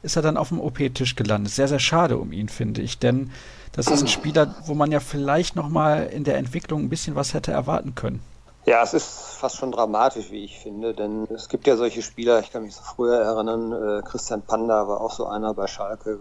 ist 0.03 0.17
er 0.17 0.23
dann 0.23 0.39
auf 0.39 0.49
dem 0.49 0.61
OP-Tisch 0.61 1.15
gelandet. 1.15 1.53
Sehr, 1.53 1.69
sehr 1.69 1.79
schade 1.79 2.17
um 2.17 2.33
ihn, 2.33 2.49
finde 2.49 2.81
ich, 2.81 2.99
denn 2.99 3.31
das 3.73 3.89
ist 3.89 4.01
ein 4.01 4.09
Spieler, 4.09 4.55
wo 4.65 4.75
man 4.75 4.91
ja 4.93 5.01
vielleicht 5.01 5.57
nochmal 5.57 6.07
in 6.07 6.25
der 6.25 6.39
Entwicklung 6.39 6.83
ein 6.83 6.89
bisschen 6.89 7.15
was 7.17 7.35
hätte 7.35 7.53
erwarten 7.53 7.95
können. 7.95 8.23
Ja, 8.67 8.83
es 8.83 8.95
ist 8.95 9.09
fast 9.37 9.57
schon 9.57 9.73
dramatisch, 9.73 10.31
wie 10.31 10.45
ich 10.45 10.59
finde, 10.59 10.95
denn 10.95 11.27
es 11.35 11.49
gibt 11.49 11.67
ja 11.67 11.77
solche 11.77 12.03
Spieler, 12.03 12.41
ich 12.41 12.51
kann 12.51 12.63
mich 12.63 12.77
so 12.77 12.83
früher 12.83 13.19
erinnern, 13.19 13.73
äh, 13.73 14.03
Christian 14.03 14.43
Panda 14.43 14.87
war 14.87 15.01
auch 15.01 15.13
so 15.13 15.27
einer 15.27 15.55
bei 15.55 15.67
Schalke, 15.67 16.21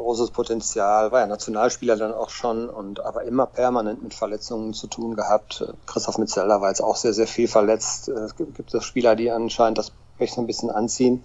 großes 0.00 0.30
Potenzial, 0.30 1.12
war 1.12 1.20
ja 1.20 1.26
Nationalspieler 1.26 1.96
dann 1.96 2.12
auch 2.12 2.30
schon 2.30 2.68
und 2.68 3.00
aber 3.00 3.24
immer 3.24 3.46
permanent 3.46 4.02
mit 4.02 4.14
Verletzungen 4.14 4.72
zu 4.72 4.86
tun 4.86 5.14
gehabt. 5.14 5.64
Christoph 5.86 6.18
Metzelder 6.18 6.60
war 6.60 6.68
jetzt 6.68 6.82
auch 6.82 6.96
sehr, 6.96 7.12
sehr 7.12 7.26
viel 7.26 7.48
verletzt. 7.48 8.08
Es 8.08 8.34
gibt, 8.34 8.74
es 8.74 8.84
Spieler, 8.84 9.14
die 9.14 9.30
anscheinend 9.30 9.78
das 9.78 9.92
Pech 10.18 10.32
so 10.32 10.40
ein 10.40 10.46
bisschen 10.46 10.70
anziehen. 10.70 11.22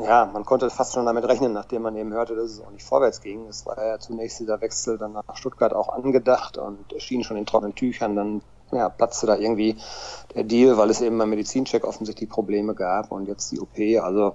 Ja, 0.00 0.26
man 0.32 0.44
konnte 0.44 0.70
fast 0.70 0.94
schon 0.94 1.06
damit 1.06 1.24
rechnen, 1.24 1.52
nachdem 1.52 1.82
man 1.82 1.96
eben 1.96 2.12
hörte, 2.12 2.36
dass 2.36 2.52
es 2.52 2.60
auch 2.60 2.70
nicht 2.70 2.84
vorwärts 2.84 3.20
ging. 3.20 3.46
Es 3.46 3.66
war 3.66 3.84
ja 3.84 3.98
zunächst 3.98 4.38
dieser 4.38 4.60
Wechsel 4.60 4.96
dann 4.96 5.12
nach 5.12 5.36
Stuttgart 5.36 5.72
auch 5.72 5.88
angedacht 5.88 6.56
und 6.56 6.78
schien 6.98 7.24
schon 7.24 7.36
in 7.36 7.46
trockenen 7.46 7.74
Tüchern. 7.74 8.14
Dann 8.14 8.42
ja, 8.72 8.88
platzte 8.88 9.26
da 9.26 9.36
irgendwie 9.36 9.76
der 10.34 10.44
Deal, 10.44 10.76
weil 10.76 10.90
es 10.90 11.00
eben 11.00 11.18
beim 11.18 11.30
Medizincheck 11.30 11.84
offensichtlich 11.84 12.28
Probleme 12.28 12.74
gab 12.74 13.10
und 13.12 13.26
jetzt 13.26 13.50
die 13.50 13.60
OP. 13.60 13.78
Also 14.02 14.34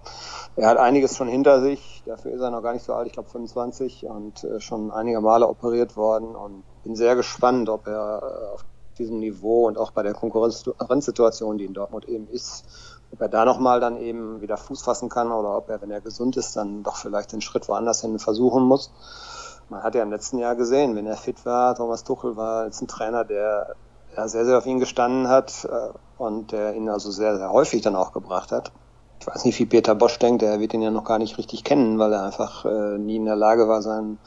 er 0.56 0.68
hat 0.68 0.78
einiges 0.78 1.16
schon 1.16 1.28
hinter 1.28 1.62
sich. 1.62 2.04
Dafür 2.06 2.32
ist 2.32 2.42
er 2.42 2.52
noch 2.52 2.64
gar 2.64 2.74
nicht 2.74 2.86
so 2.86 2.94
alt, 2.94 3.08
ich 3.08 3.14
glaube 3.14 3.30
25 3.30 4.06
und 4.06 4.44
äh, 4.44 4.60
schon 4.60 4.92
einige 4.92 5.22
Male 5.22 5.48
operiert 5.48 5.96
worden 5.96 6.36
und 6.36 6.64
bin 6.84 6.96
sehr 6.96 7.16
gespannt, 7.16 7.70
ob 7.70 7.88
er 7.88 8.22
äh, 8.22 8.54
auf 8.54 8.66
diesem 8.98 9.20
Niveau 9.20 9.68
und 9.68 9.78
auch 9.78 9.92
bei 9.92 10.04
der 10.04 10.14
Konkurrenzsituation, 10.14 11.58
die 11.58 11.66
in 11.66 11.74
Dortmund 11.74 12.08
eben 12.08 12.28
ist, 12.28 12.66
ob 13.12 13.22
er 13.22 13.30
da 13.30 13.46
nochmal 13.46 13.80
dann 13.80 13.98
eben 13.98 14.42
wieder 14.42 14.58
Fuß 14.58 14.82
fassen 14.82 15.10
kann 15.10 15.32
oder 15.32 15.58
ob 15.58 15.70
er, 15.70 15.82
wenn 15.82 15.92
er 15.92 16.02
gesund 16.02 16.38
ist, 16.38 16.56
dann 16.56 16.84
doch 16.84 16.96
vielleicht 16.96 17.32
den 17.32 17.42
Schritt 17.42 17.68
woanders 17.68 18.02
hin 18.02 18.20
versuchen 18.20 18.64
muss. 18.64 18.92
Man 19.70 19.84
hat 19.84 19.96
ja 19.96 20.04
im 20.04 20.12
letzten 20.12 20.38
Jahr 20.40 20.56
gesehen, 20.56 20.96
wenn 20.96 21.06
er 21.06 21.16
fit 21.16 21.46
war, 21.46 21.76
Thomas 21.76 22.04
Tuchel 22.04 22.36
war 22.36 22.66
jetzt 22.66 22.82
ein 22.82 22.88
Trainer, 22.88 23.24
der 23.24 23.76
ja, 24.16 24.28
sehr, 24.28 24.46
sehr 24.46 24.58
auf 24.58 24.66
ihn 24.66 24.80
gestanden 24.80 25.28
hat 25.28 25.66
äh, 25.66 25.90
und 26.18 26.52
der 26.52 26.76
ihn 26.76 26.90
also 26.90 27.12
sehr, 27.12 27.38
sehr 27.38 27.52
häufig 27.52 27.82
dann 27.82 27.96
auch 27.96 28.12
gebracht 28.12 28.52
hat. 28.52 28.72
Ich 29.20 29.28
weiß 29.28 29.46
nicht, 29.46 29.58
wie 29.60 29.66
Peter 29.66 29.96
Bosch 29.96 30.20
denkt, 30.20 30.44
er 30.44 30.60
wird 30.60 30.74
ihn 30.74 30.82
ja 30.82 30.92
noch 30.92 31.06
gar 31.06 31.18
nicht 31.18 31.38
richtig 31.38 31.64
kennen, 31.64 31.98
weil 31.98 32.12
er 32.14 32.24
einfach 32.24 32.66
äh, 32.66 32.98
nie 32.98 33.16
in 33.16 33.26
der 33.26 33.36
Lage 33.36 33.68
war, 33.68 33.82
sein 33.82 34.18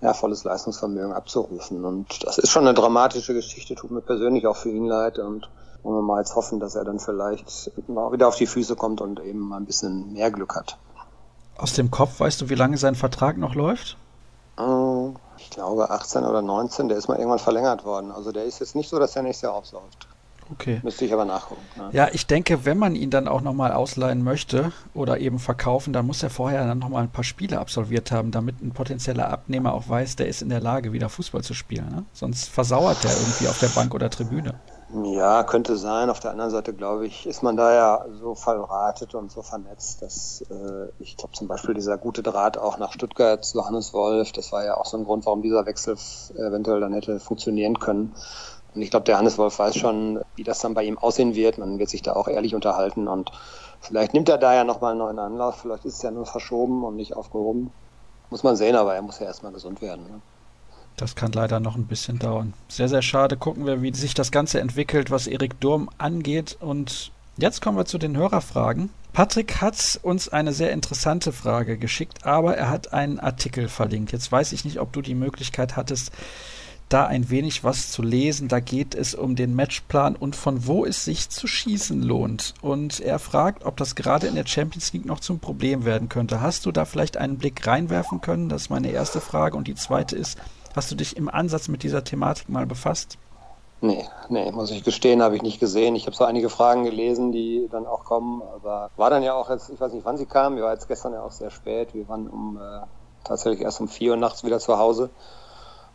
ja, 0.00 0.12
volles 0.12 0.44
Leistungsvermögen 0.44 1.12
abzurufen. 1.12 1.84
Und 1.84 2.26
das 2.26 2.38
ist 2.38 2.50
schon 2.50 2.66
eine 2.66 2.74
dramatische 2.74 3.32
Geschichte, 3.32 3.74
tut 3.74 3.90
mir 3.90 4.02
persönlich 4.02 4.46
auch 4.46 4.56
für 4.56 4.70
ihn 4.70 4.86
leid 4.86 5.18
und 5.18 5.48
wollen 5.82 5.96
wir 5.96 6.02
mal 6.02 6.20
jetzt 6.20 6.34
hoffen, 6.36 6.60
dass 6.60 6.74
er 6.74 6.84
dann 6.84 6.98
vielleicht 6.98 7.70
mal 7.88 8.12
wieder 8.12 8.28
auf 8.28 8.36
die 8.36 8.46
Füße 8.46 8.76
kommt 8.76 9.00
und 9.00 9.20
eben 9.20 9.40
mal 9.40 9.56
ein 9.56 9.66
bisschen 9.66 10.12
mehr 10.12 10.30
Glück 10.30 10.56
hat. 10.56 10.78
Aus 11.56 11.72
dem 11.72 11.90
Kopf 11.90 12.20
weißt 12.20 12.40
du, 12.40 12.48
wie 12.50 12.54
lange 12.54 12.76
sein 12.76 12.94
Vertrag 12.94 13.38
noch 13.38 13.54
läuft? 13.54 13.96
Äh, 14.58 14.62
ich 15.38 15.50
glaube 15.50 15.90
18 15.90 16.24
oder 16.24 16.42
19, 16.42 16.88
der 16.88 16.98
ist 16.98 17.08
mal 17.08 17.16
irgendwann 17.16 17.38
verlängert 17.38 17.84
worden. 17.84 18.10
Also 18.10 18.32
der 18.32 18.44
ist 18.44 18.60
jetzt 18.60 18.74
nicht 18.74 18.88
so, 18.88 18.98
dass 18.98 19.16
er 19.16 19.22
nächstes 19.22 19.42
Jahr 19.42 19.54
aufläuft. 19.54 20.08
Okay. 20.52 20.80
Müsste 20.82 21.04
ich 21.04 21.12
aber 21.12 21.24
nachgucken. 21.24 21.62
Ne? 21.76 21.88
Ja, 21.92 22.08
ich 22.12 22.26
denke, 22.26 22.64
wenn 22.64 22.78
man 22.78 22.94
ihn 22.94 23.10
dann 23.10 23.28
auch 23.28 23.40
nochmal 23.40 23.72
ausleihen 23.72 24.22
möchte 24.22 24.72
oder 24.92 25.18
eben 25.18 25.38
verkaufen, 25.38 25.92
dann 25.92 26.06
muss 26.06 26.22
er 26.22 26.30
vorher 26.30 26.66
dann 26.66 26.78
nochmal 26.78 27.04
ein 27.04 27.10
paar 27.10 27.24
Spiele 27.24 27.58
absolviert 27.58 28.12
haben, 28.12 28.30
damit 28.30 28.62
ein 28.62 28.72
potenzieller 28.72 29.30
Abnehmer 29.30 29.72
auch 29.72 29.88
weiß, 29.88 30.16
der 30.16 30.28
ist 30.28 30.42
in 30.42 30.50
der 30.50 30.60
Lage, 30.60 30.92
wieder 30.92 31.08
Fußball 31.08 31.42
zu 31.42 31.54
spielen. 31.54 31.88
Ne? 31.88 32.04
Sonst 32.12 32.48
versauert 32.50 33.02
der 33.04 33.12
irgendwie 33.12 33.48
auf 33.48 33.58
der 33.58 33.68
Bank 33.68 33.94
oder 33.94 34.10
Tribüne. 34.10 34.54
Ja, 35.02 35.42
könnte 35.42 35.76
sein. 35.76 36.08
Auf 36.08 36.20
der 36.20 36.30
anderen 36.30 36.50
Seite, 36.50 36.72
glaube 36.72 37.04
ich, 37.06 37.26
ist 37.26 37.42
man 37.42 37.56
da 37.56 37.74
ja 37.74 38.06
so 38.12 38.36
verratet 38.36 39.14
und 39.16 39.32
so 39.32 39.42
vernetzt, 39.42 40.02
dass 40.02 40.42
äh, 40.48 40.88
ich 41.00 41.16
glaube 41.16 41.32
zum 41.34 41.48
Beispiel 41.48 41.74
dieser 41.74 41.98
gute 41.98 42.22
Draht 42.22 42.58
auch 42.58 42.78
nach 42.78 42.92
Stuttgart 42.92 43.44
zu 43.44 43.66
Hannes 43.66 43.92
Wolf, 43.92 44.30
das 44.30 44.52
war 44.52 44.64
ja 44.64 44.76
auch 44.76 44.84
so 44.86 44.96
ein 44.96 45.04
Grund, 45.04 45.26
warum 45.26 45.42
dieser 45.42 45.66
Wechsel 45.66 45.96
eventuell 46.36 46.80
dann 46.80 46.92
hätte 46.92 47.18
funktionieren 47.18 47.80
können. 47.80 48.14
Und 48.72 48.82
ich 48.82 48.90
glaube, 48.90 49.04
der 49.04 49.18
Hannes 49.18 49.36
Wolf 49.36 49.58
weiß 49.58 49.74
schon, 49.76 50.20
wie 50.36 50.44
das 50.44 50.60
dann 50.60 50.74
bei 50.74 50.84
ihm 50.84 50.98
aussehen 50.98 51.34
wird. 51.34 51.58
Man 51.58 51.78
wird 51.80 51.90
sich 51.90 52.02
da 52.02 52.12
auch 52.14 52.28
ehrlich 52.28 52.54
unterhalten 52.54 53.08
und 53.08 53.32
vielleicht 53.80 54.14
nimmt 54.14 54.28
er 54.28 54.38
da 54.38 54.54
ja 54.54 54.62
nochmal 54.64 54.92
einen 54.92 55.00
neuen 55.00 55.18
Anlauf. 55.18 55.56
Vielleicht 55.56 55.84
ist 55.86 55.96
es 55.96 56.02
ja 56.02 56.12
nur 56.12 56.26
verschoben 56.26 56.84
und 56.84 56.94
nicht 56.96 57.16
aufgehoben. 57.16 57.72
Muss 58.30 58.44
man 58.44 58.56
sehen, 58.56 58.76
aber 58.76 58.94
er 58.94 59.02
muss 59.02 59.18
ja 59.18 59.26
erstmal 59.26 59.52
gesund 59.52 59.82
werden. 59.82 60.06
Ne? 60.06 60.22
Das 60.96 61.16
kann 61.16 61.32
leider 61.32 61.58
noch 61.60 61.76
ein 61.76 61.86
bisschen 61.86 62.18
dauern. 62.18 62.54
Sehr, 62.68 62.88
sehr 62.88 63.02
schade. 63.02 63.36
Gucken 63.36 63.66
wir, 63.66 63.82
wie 63.82 63.92
sich 63.94 64.14
das 64.14 64.30
Ganze 64.30 64.60
entwickelt, 64.60 65.10
was 65.10 65.26
Erik 65.26 65.60
Durm 65.60 65.90
angeht. 65.98 66.56
Und 66.60 67.10
jetzt 67.36 67.60
kommen 67.60 67.76
wir 67.76 67.84
zu 67.84 67.98
den 67.98 68.16
Hörerfragen. 68.16 68.90
Patrick 69.12 69.60
hat 69.60 70.00
uns 70.02 70.28
eine 70.28 70.52
sehr 70.52 70.72
interessante 70.72 71.32
Frage 71.32 71.78
geschickt, 71.78 72.26
aber 72.26 72.56
er 72.56 72.68
hat 72.68 72.92
einen 72.92 73.20
Artikel 73.20 73.68
verlinkt. 73.68 74.10
Jetzt 74.10 74.30
weiß 74.30 74.52
ich 74.52 74.64
nicht, 74.64 74.80
ob 74.80 74.92
du 74.92 75.02
die 75.02 75.14
Möglichkeit 75.14 75.76
hattest, 75.76 76.10
da 76.88 77.06
ein 77.06 77.30
wenig 77.30 77.64
was 77.64 77.90
zu 77.90 78.02
lesen. 78.02 78.48
Da 78.48 78.60
geht 78.60 78.94
es 78.94 79.14
um 79.14 79.36
den 79.36 79.54
Matchplan 79.54 80.16
und 80.16 80.36
von 80.36 80.66
wo 80.66 80.84
es 80.84 81.04
sich 81.04 81.28
zu 81.28 81.46
schießen 81.46 82.02
lohnt. 82.02 82.54
Und 82.60 83.00
er 83.00 83.18
fragt, 83.18 83.64
ob 83.64 83.76
das 83.76 83.94
gerade 83.94 84.26
in 84.26 84.34
der 84.34 84.46
Champions 84.46 84.92
League 84.92 85.06
noch 85.06 85.20
zum 85.20 85.38
Problem 85.38 85.84
werden 85.84 86.08
könnte. 86.08 86.40
Hast 86.40 86.66
du 86.66 86.72
da 86.72 86.84
vielleicht 86.84 87.16
einen 87.16 87.38
Blick 87.38 87.66
reinwerfen 87.66 88.20
können? 88.20 88.48
Das 88.48 88.62
ist 88.62 88.70
meine 88.70 88.90
erste 88.90 89.20
Frage. 89.20 89.56
Und 89.56 89.68
die 89.68 89.76
zweite 89.76 90.16
ist, 90.16 90.38
Hast 90.74 90.90
du 90.90 90.96
dich 90.96 91.16
im 91.16 91.28
Ansatz 91.28 91.68
mit 91.68 91.82
dieser 91.82 92.04
Thematik 92.04 92.48
mal 92.48 92.66
befasst? 92.66 93.16
Nee, 93.80 94.04
nee, 94.28 94.50
muss 94.50 94.70
ich 94.70 94.82
gestehen, 94.82 95.22
habe 95.22 95.36
ich 95.36 95.42
nicht 95.42 95.60
gesehen. 95.60 95.94
Ich 95.94 96.06
habe 96.06 96.16
so 96.16 96.24
einige 96.24 96.48
Fragen 96.48 96.84
gelesen, 96.84 97.32
die 97.32 97.68
dann 97.70 97.86
auch 97.86 98.04
kommen, 98.04 98.42
aber 98.42 98.90
war 98.96 99.10
dann 99.10 99.22
ja 99.22 99.34
auch 99.34 99.50
jetzt, 99.50 99.68
ich 99.68 99.78
weiß 99.78 99.92
nicht, 99.92 100.04
wann 100.04 100.16
sie 100.16 100.26
kamen, 100.26 100.56
wir 100.56 100.64
waren 100.64 100.72
jetzt 100.72 100.88
gestern 100.88 101.12
ja 101.12 101.22
auch 101.22 101.32
sehr 101.32 101.50
spät, 101.50 101.92
wir 101.92 102.08
waren 102.08 102.26
um 102.26 102.56
äh, 102.56 102.86
tatsächlich 103.24 103.60
erst 103.60 103.80
um 103.80 103.88
vier 103.88 104.12
Uhr 104.12 104.16
nachts 104.16 104.42
wieder 104.42 104.58
zu 104.58 104.78
Hause. 104.78 105.10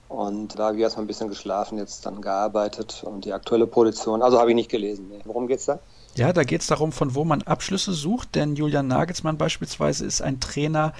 Und 0.07 0.57
da 0.57 0.67
habe 0.67 0.77
ich 0.77 0.81
erstmal 0.81 1.03
ein 1.03 1.07
bisschen 1.07 1.29
geschlafen, 1.29 1.77
jetzt 1.77 2.05
dann 2.05 2.21
gearbeitet 2.21 3.03
und 3.05 3.25
die 3.25 3.33
aktuelle 3.33 3.67
Position, 3.67 4.21
also 4.21 4.39
habe 4.39 4.51
ich 4.51 4.55
nicht 4.55 4.69
gelesen. 4.69 5.07
Nee. 5.09 5.21
Worum 5.23 5.47
geht's 5.47 5.65
da? 5.65 5.79
Ja, 6.15 6.33
da 6.33 6.43
geht 6.43 6.61
es 6.61 6.67
darum, 6.67 6.91
von 6.91 7.13
wo 7.15 7.23
man 7.23 7.43
Abschlüsse 7.43 7.93
sucht, 7.93 8.35
denn 8.35 8.55
Julian 8.55 8.87
Nagelsmann 8.87 9.37
beispielsweise 9.37 10.05
ist 10.05 10.21
ein 10.21 10.39
Trainer, 10.39 10.93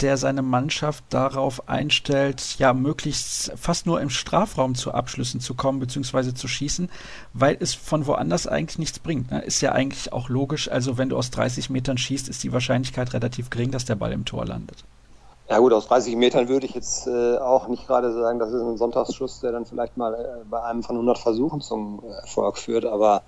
der 0.00 0.16
seine 0.16 0.42
Mannschaft 0.42 1.04
darauf 1.10 1.68
einstellt, 1.68 2.56
ja, 2.58 2.72
möglichst 2.72 3.52
fast 3.56 3.86
nur 3.86 4.00
im 4.00 4.10
Strafraum 4.10 4.74
zu 4.74 4.92
Abschlüssen 4.92 5.40
zu 5.40 5.54
kommen 5.54 5.78
bzw. 5.80 6.34
zu 6.34 6.48
schießen, 6.48 6.90
weil 7.32 7.56
es 7.60 7.74
von 7.74 8.06
woanders 8.06 8.46
eigentlich 8.46 8.78
nichts 8.78 8.98
bringt. 8.98 9.30
Ne? 9.30 9.42
Ist 9.42 9.60
ja 9.60 9.72
eigentlich 9.72 10.12
auch 10.12 10.28
logisch. 10.28 10.70
Also 10.70 10.98
wenn 10.98 11.08
du 11.08 11.16
aus 11.16 11.30
30 11.30 11.70
Metern 11.70 11.98
schießt, 11.98 12.28
ist 12.28 12.42
die 12.42 12.52
Wahrscheinlichkeit 12.52 13.12
relativ 13.12 13.50
gering, 13.50 13.70
dass 13.70 13.84
der 13.84 13.94
Ball 13.94 14.12
im 14.12 14.24
Tor 14.24 14.44
landet. 14.44 14.84
Ja 15.48 15.58
gut, 15.58 15.72
aus 15.72 15.86
30 15.86 16.16
Metern 16.16 16.48
würde 16.48 16.66
ich 16.66 16.74
jetzt 16.74 17.06
äh, 17.06 17.36
auch 17.36 17.68
nicht 17.68 17.86
gerade 17.86 18.12
sagen, 18.14 18.38
das 18.38 18.50
ist 18.50 18.62
ein 18.62 18.78
Sonntagsschuss, 18.78 19.40
der 19.40 19.52
dann 19.52 19.66
vielleicht 19.66 19.96
mal 19.96 20.14
äh, 20.14 20.44
bei 20.48 20.62
einem 20.64 20.82
von 20.82 20.96
100 20.96 21.18
Versuchen 21.18 21.60
zum 21.60 22.02
äh, 22.02 22.12
Erfolg 22.22 22.56
führt. 22.56 22.86
Aber 22.86 23.22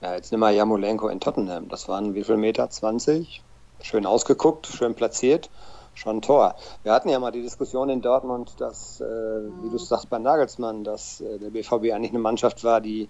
ja, 0.00 0.14
jetzt 0.14 0.32
nimm 0.32 0.40
mal 0.40 0.54
Jamolenko 0.54 1.08
in 1.08 1.20
Tottenham. 1.20 1.68
Das 1.68 1.86
waren 1.88 2.14
wie 2.14 2.24
viel 2.24 2.38
Meter? 2.38 2.70
20? 2.70 3.42
Schön 3.82 4.06
ausgeguckt, 4.06 4.66
schön 4.66 4.94
platziert 4.94 5.50
schon 5.98 6.22
Tor. 6.22 6.54
Wir 6.82 6.92
hatten 6.92 7.08
ja 7.08 7.18
mal 7.18 7.30
die 7.30 7.42
Diskussion 7.42 7.88
in 7.88 8.00
Dortmund, 8.00 8.60
dass, 8.60 9.00
äh, 9.00 9.04
wie 9.04 9.70
du 9.70 9.78
sagst 9.78 10.08
bei 10.08 10.18
Nagelsmann, 10.18 10.84
dass 10.84 11.20
äh, 11.20 11.38
der 11.38 11.50
BVB 11.50 11.92
eigentlich 11.92 12.10
eine 12.10 12.20
Mannschaft 12.20 12.64
war, 12.64 12.80
die 12.80 13.08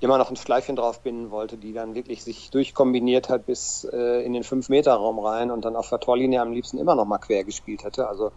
immer 0.00 0.16
noch 0.16 0.30
ein 0.30 0.36
Schleifchen 0.36 0.76
drauf 0.76 1.02
binden 1.02 1.30
wollte, 1.30 1.58
die 1.58 1.74
dann 1.74 1.94
wirklich 1.94 2.24
sich 2.24 2.50
durchkombiniert 2.50 3.28
hat 3.28 3.44
bis 3.44 3.84
äh, 3.92 4.24
in 4.24 4.32
den 4.32 4.44
5-Meter-Raum 4.44 5.18
rein 5.18 5.50
und 5.50 5.64
dann 5.64 5.76
auf 5.76 5.90
der 5.90 6.00
Torlinie 6.00 6.40
am 6.40 6.52
liebsten 6.52 6.78
immer 6.78 6.94
noch 6.94 7.04
mal 7.04 7.18
quer 7.18 7.44
gespielt 7.44 7.84
hätte. 7.84 8.08
Also 8.08 8.32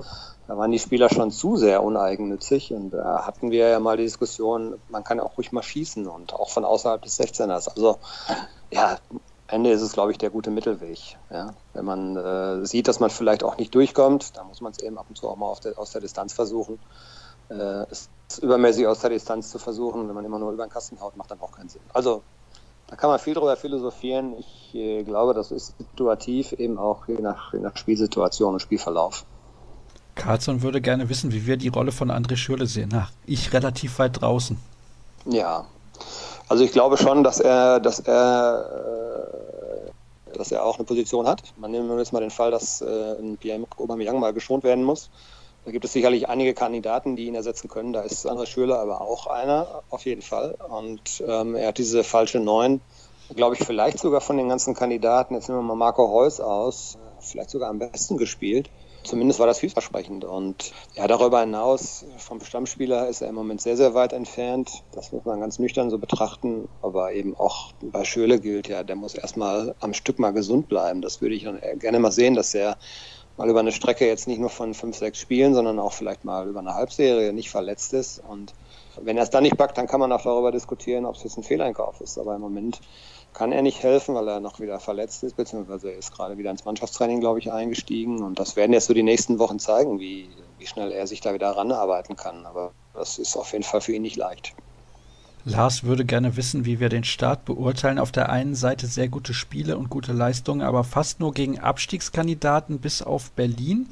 da 0.48 0.58
waren 0.58 0.72
die 0.72 0.80
Spieler 0.80 1.10
schon 1.10 1.32
zu 1.32 1.56
sehr 1.56 1.82
uneigennützig 1.82 2.74
und 2.74 2.92
da 2.92 3.26
hatten 3.26 3.52
wir 3.52 3.70
ja 3.70 3.80
mal 3.80 3.96
die 3.96 4.04
Diskussion, 4.04 4.76
man 4.90 5.06
kann 5.06 5.22
auch 5.22 5.38
ruhig 5.38 5.54
mal 5.54 5.64
schießen 5.64 6.06
und 6.06 6.34
auch 6.34 6.50
von 6.50 6.66
außerhalb 6.66 7.02
des 7.02 7.18
16ers. 7.18 7.70
Also 7.70 7.98
ja, 8.70 8.98
Ende 9.54 9.72
ist 9.72 9.82
es, 9.82 9.94
glaube 9.94 10.12
ich, 10.12 10.18
der 10.18 10.32
gute 10.32 10.50
Mittelweg. 10.50 11.18
Ja? 11.30 11.54
Wenn 11.74 11.86
man 11.86 12.18
äh, 12.18 12.66
sieht, 12.66 12.88
dass 12.88 13.00
man 13.00 13.12
vielleicht 13.12 13.44
auch 13.44 13.58
nicht 13.58 13.74
durchkommt, 13.76 14.36
dann 14.36 14.48
muss 14.48 14.62
man 14.62 14.72
es 14.72 14.80
eben 14.80 14.98
ab 14.98 15.06
und 15.10 15.16
zu 15.16 15.30
auch 15.30 15.38
mal 15.38 15.56
der, 15.64 15.78
aus 15.78 15.92
der 15.92 16.02
Distanz 16.02 16.34
versuchen. 16.34 16.80
Äh, 17.50 17.86
es 17.90 18.10
übermäßig 18.42 18.88
aus 18.88 19.02
der 19.02 19.12
Distanz 19.12 19.52
zu 19.52 19.60
versuchen, 19.60 20.08
wenn 20.08 20.16
man 20.16 20.26
immer 20.26 20.40
nur 20.40 20.52
über 20.52 20.66
den 20.66 20.72
Kasten 20.72 21.00
haut, 21.00 21.16
macht 21.18 21.30
dann 21.30 21.40
auch 21.40 21.52
keinen 21.52 21.70
Sinn. 21.70 21.82
Also 21.94 22.24
da 22.88 22.96
kann 22.96 23.12
man 23.12 23.20
viel 23.20 23.36
drüber 23.36 23.56
philosophieren. 23.56 24.34
Ich 24.40 24.74
äh, 24.74 25.04
glaube, 25.04 25.36
das 25.36 25.52
ist 25.52 25.76
situativ 25.78 26.54
eben 26.54 26.80
auch 26.80 27.08
je 27.08 27.22
nach, 27.22 27.54
je 27.54 27.60
nach 27.60 27.78
Spielsituation 27.78 28.54
und 28.54 28.60
Spielverlauf. 28.60 29.24
Carlsson 30.16 30.64
würde 30.64 30.82
gerne 30.82 31.10
wissen, 31.10 31.32
wie 31.32 31.46
wir 31.46 31.58
die 31.58 31.70
Rolle 31.70 31.92
von 31.92 32.12
André 32.12 32.38
Schürle 32.38 32.66
sehen. 32.66 32.90
Ach, 32.96 33.12
ich 33.26 33.54
relativ 33.54 34.00
weit 34.00 34.22
draußen. 34.22 34.58
Ja, 35.26 35.66
also 36.48 36.64
ich 36.64 36.72
glaube 36.72 36.98
schon, 36.98 37.24
dass 37.24 37.40
er, 37.40 37.80
dass 37.80 38.00
er, 38.00 39.88
äh, 40.28 40.38
dass 40.38 40.52
er 40.52 40.66
auch 40.66 40.78
eine 40.78 40.86
Position 40.86 41.28
hat. 41.28 41.42
Man 41.58 41.72
nimmt 41.72 41.90
jetzt 41.98 42.14
mal 42.14 42.20
den 42.20 42.32
Fall, 42.32 42.52
dass 42.52 42.82
äh, 42.82 43.16
ein 43.20 43.38
Pierre 43.38 43.66
Aubameyang 43.78 44.20
mal 44.20 44.34
geschont 44.34 44.64
werden 44.64 44.84
muss. 44.84 45.10
Da 45.66 45.72
gibt 45.72 45.86
es 45.86 45.94
sicherlich 45.94 46.28
einige 46.28 46.54
Kandidaten, 46.54 47.16
die 47.16 47.28
ihn 47.28 47.36
ersetzen 47.36 47.70
können. 47.70 47.94
Da 47.94 48.02
ist 48.02 48.28
André 48.28 48.46
Schürle 48.46 48.78
aber 48.78 49.00
auch 49.00 49.28
einer, 49.28 49.84
auf 49.90 50.06
jeden 50.06 50.22
Fall. 50.22 50.56
Und 50.68 51.24
ähm, 51.26 51.56
er 51.56 51.70
hat 51.70 51.78
diese 51.78 52.04
falsche 52.04 52.40
Neun, 52.40 52.82
glaube 53.34 53.56
ich, 53.56 53.64
vielleicht 53.66 54.00
sogar 54.00 54.20
von 54.20 54.36
den 54.36 54.50
ganzen 54.50 54.74
Kandidaten, 54.74 55.36
jetzt 55.36 55.48
nehmen 55.48 55.62
wir 55.62 55.64
mal 55.64 55.76
Marco 55.76 56.04
Reus 56.04 56.42
aus, 56.42 56.98
vielleicht 57.22 57.50
sogar 57.50 57.70
am 57.70 57.80
besten 57.80 58.18
gespielt. 58.18 58.70
Zumindest 59.04 59.40
war 59.40 59.48
das 59.48 59.60
vielversprechend. 59.60 60.24
Und 60.24 60.74
ja, 60.96 61.08
darüber 61.08 61.42
hinaus, 61.42 62.06
vom 62.18 62.42
Stammspieler 62.42 63.08
ist 63.10 63.22
er 63.22 63.30
im 63.30 63.36
Moment 63.36 63.62
sehr, 63.62 63.78
sehr 63.78 63.94
weit 63.94 64.14
entfernt. 64.14 64.84
Das 64.92 65.12
muss 65.12 65.26
man 65.26 65.40
ganz 65.40 65.60
nüchtern 65.60 65.90
so 65.90 65.98
betrachten. 65.98 66.70
Aber 66.82 67.14
eben 67.14 67.36
auch 67.36 67.74
bei 67.82 68.06
Schöle 68.06 68.40
gilt 68.40 68.68
ja, 68.70 68.84
der 68.84 68.96
muss 68.96 69.14
erstmal 69.16 69.76
am 69.80 69.94
Stück 69.94 70.20
mal 70.20 70.32
gesund 70.32 70.70
bleiben. 70.70 71.02
Das 71.02 71.22
würde 71.22 71.36
ich 71.36 71.44
dann 71.44 71.60
gerne 71.80 72.00
mal 72.00 72.12
sehen, 72.12 72.36
dass 72.36 72.54
er 72.54 72.78
mal 73.36 73.50
über 73.50 73.60
eine 73.60 73.72
Strecke 73.72 74.08
jetzt 74.08 74.28
nicht 74.28 74.40
nur 74.40 74.50
von 74.50 74.74
fünf, 74.74 74.96
sechs 74.96 75.20
Spielen, 75.20 75.54
sondern 75.54 75.80
auch 75.80 75.94
vielleicht 75.94 76.24
mal 76.24 76.48
über 76.48 76.60
eine 76.60 76.76
Halbserie 76.76 77.34
nicht 77.34 77.50
verletzt 77.50 77.94
ist. 77.94 78.20
Und 78.20 78.54
wenn 79.02 79.18
er 79.18 79.24
es 79.24 79.30
dann 79.30 79.44
nicht 79.44 79.58
packt, 79.58 79.78
dann 79.78 79.88
kann 79.88 80.00
man 80.00 80.12
auch 80.12 80.22
darüber 80.22 80.52
diskutieren, 80.52 81.06
ob 81.06 81.16
es 81.16 81.24
jetzt 81.24 81.38
ein 81.38 81.44
Fehleinkauf 81.44 82.00
ist. 82.02 82.18
Aber 82.18 82.36
im 82.36 82.42
Moment 82.42 82.80
kann 83.34 83.52
er 83.52 83.62
nicht 83.62 83.82
helfen, 83.84 84.16
weil 84.16 84.28
er 84.28 84.40
noch 84.40 84.60
wieder 84.60 84.80
verletzt 84.80 85.24
ist, 85.24 85.36
beziehungsweise 85.36 85.92
er 85.92 85.98
ist 85.98 86.14
gerade 86.14 86.38
wieder 86.38 86.52
ins 86.52 86.66
Mannschaftstraining, 86.66 87.20
glaube 87.20 87.40
ich, 87.40 87.52
eingestiegen. 87.52 88.22
Und 88.22 88.40
das 88.40 88.56
werden 88.56 88.74
jetzt 88.74 88.86
so 88.86 88.94
die 88.94 89.04
nächsten 89.04 89.40
Wochen 89.40 89.60
zeigen, 89.60 90.00
wie, 90.00 90.30
wie 90.60 90.68
schnell 90.68 90.92
er 90.92 91.08
sich 91.08 91.22
da 91.22 91.34
wieder 91.34 91.50
ranarbeiten 91.50 92.16
kann. 92.16 92.46
Aber 92.46 92.72
das 92.94 93.18
ist 93.18 93.36
auf 93.36 93.52
jeden 93.52 93.64
Fall 93.64 93.82
für 93.82 93.94
ihn 93.94 94.04
nicht 94.04 94.18
leicht. 94.18 94.54
Lars 95.46 95.84
würde 95.84 96.06
gerne 96.06 96.38
wissen, 96.38 96.66
wie 96.66 96.80
wir 96.80 96.88
den 96.88 97.04
Start 97.04 97.44
beurteilen. 97.44 98.00
Auf 98.00 98.14
der 98.14 98.30
einen 98.30 98.56
Seite 98.56 98.88
sehr 98.88 99.10
gute 99.10 99.34
Spiele 99.34 99.78
und 99.78 99.90
gute 99.90 100.14
Leistungen, 100.14 100.62
aber 100.62 100.86
fast 100.86 101.20
nur 101.20 101.34
gegen 101.34 101.60
Abstiegskandidaten 101.60 102.80
bis 102.80 103.02
auf 103.02 103.32
Berlin. 103.32 103.90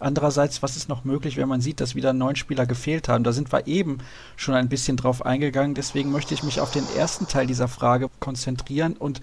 Andererseits, 0.00 0.62
was 0.62 0.76
ist 0.76 0.88
noch 0.88 1.04
möglich, 1.04 1.36
wenn 1.36 1.48
man 1.48 1.60
sieht, 1.60 1.80
dass 1.80 1.94
wieder 1.94 2.12
neun 2.12 2.36
Spieler 2.36 2.66
gefehlt 2.66 3.08
haben? 3.08 3.22
Da 3.22 3.32
sind 3.32 3.52
wir 3.52 3.66
eben 3.66 3.98
schon 4.36 4.54
ein 4.54 4.68
bisschen 4.68 4.96
drauf 4.96 5.24
eingegangen. 5.24 5.74
Deswegen 5.74 6.10
möchte 6.10 6.34
ich 6.34 6.42
mich 6.42 6.60
auf 6.60 6.70
den 6.70 6.84
ersten 6.96 7.28
Teil 7.28 7.46
dieser 7.46 7.68
Frage 7.68 8.08
konzentrieren 8.18 8.94
und 8.96 9.20